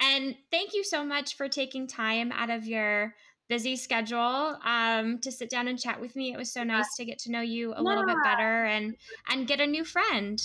and 0.00 0.36
thank 0.50 0.74
you 0.74 0.84
so 0.84 1.02
much 1.02 1.36
for 1.36 1.48
taking 1.48 1.86
time 1.86 2.30
out 2.32 2.50
of 2.50 2.66
your 2.66 3.14
busy 3.48 3.76
schedule 3.76 4.58
um, 4.64 5.18
to 5.20 5.32
sit 5.32 5.48
down 5.48 5.68
and 5.68 5.78
chat 5.78 6.00
with 6.00 6.14
me. 6.14 6.32
It 6.32 6.36
was 6.36 6.52
so 6.52 6.62
nice 6.62 6.94
to 6.96 7.06
get 7.06 7.18
to 7.20 7.32
know 7.32 7.40
you 7.40 7.72
a 7.72 7.76
yeah. 7.76 7.80
little 7.80 8.06
bit 8.06 8.16
better 8.22 8.64
and 8.64 8.94
and 9.30 9.46
get 9.46 9.60
a 9.60 9.66
new 9.66 9.84
friend. 9.84 10.42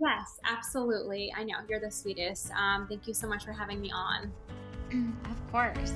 Yes, 0.00 0.38
absolutely. 0.44 1.32
I 1.36 1.44
know 1.44 1.56
you're 1.68 1.80
the 1.80 1.90
sweetest. 1.90 2.50
Um, 2.52 2.86
thank 2.86 3.06
you 3.08 3.14
so 3.14 3.26
much 3.26 3.44
for 3.44 3.52
having 3.52 3.80
me 3.80 3.90
on. 3.92 4.32
of 5.30 5.52
course. 5.52 5.92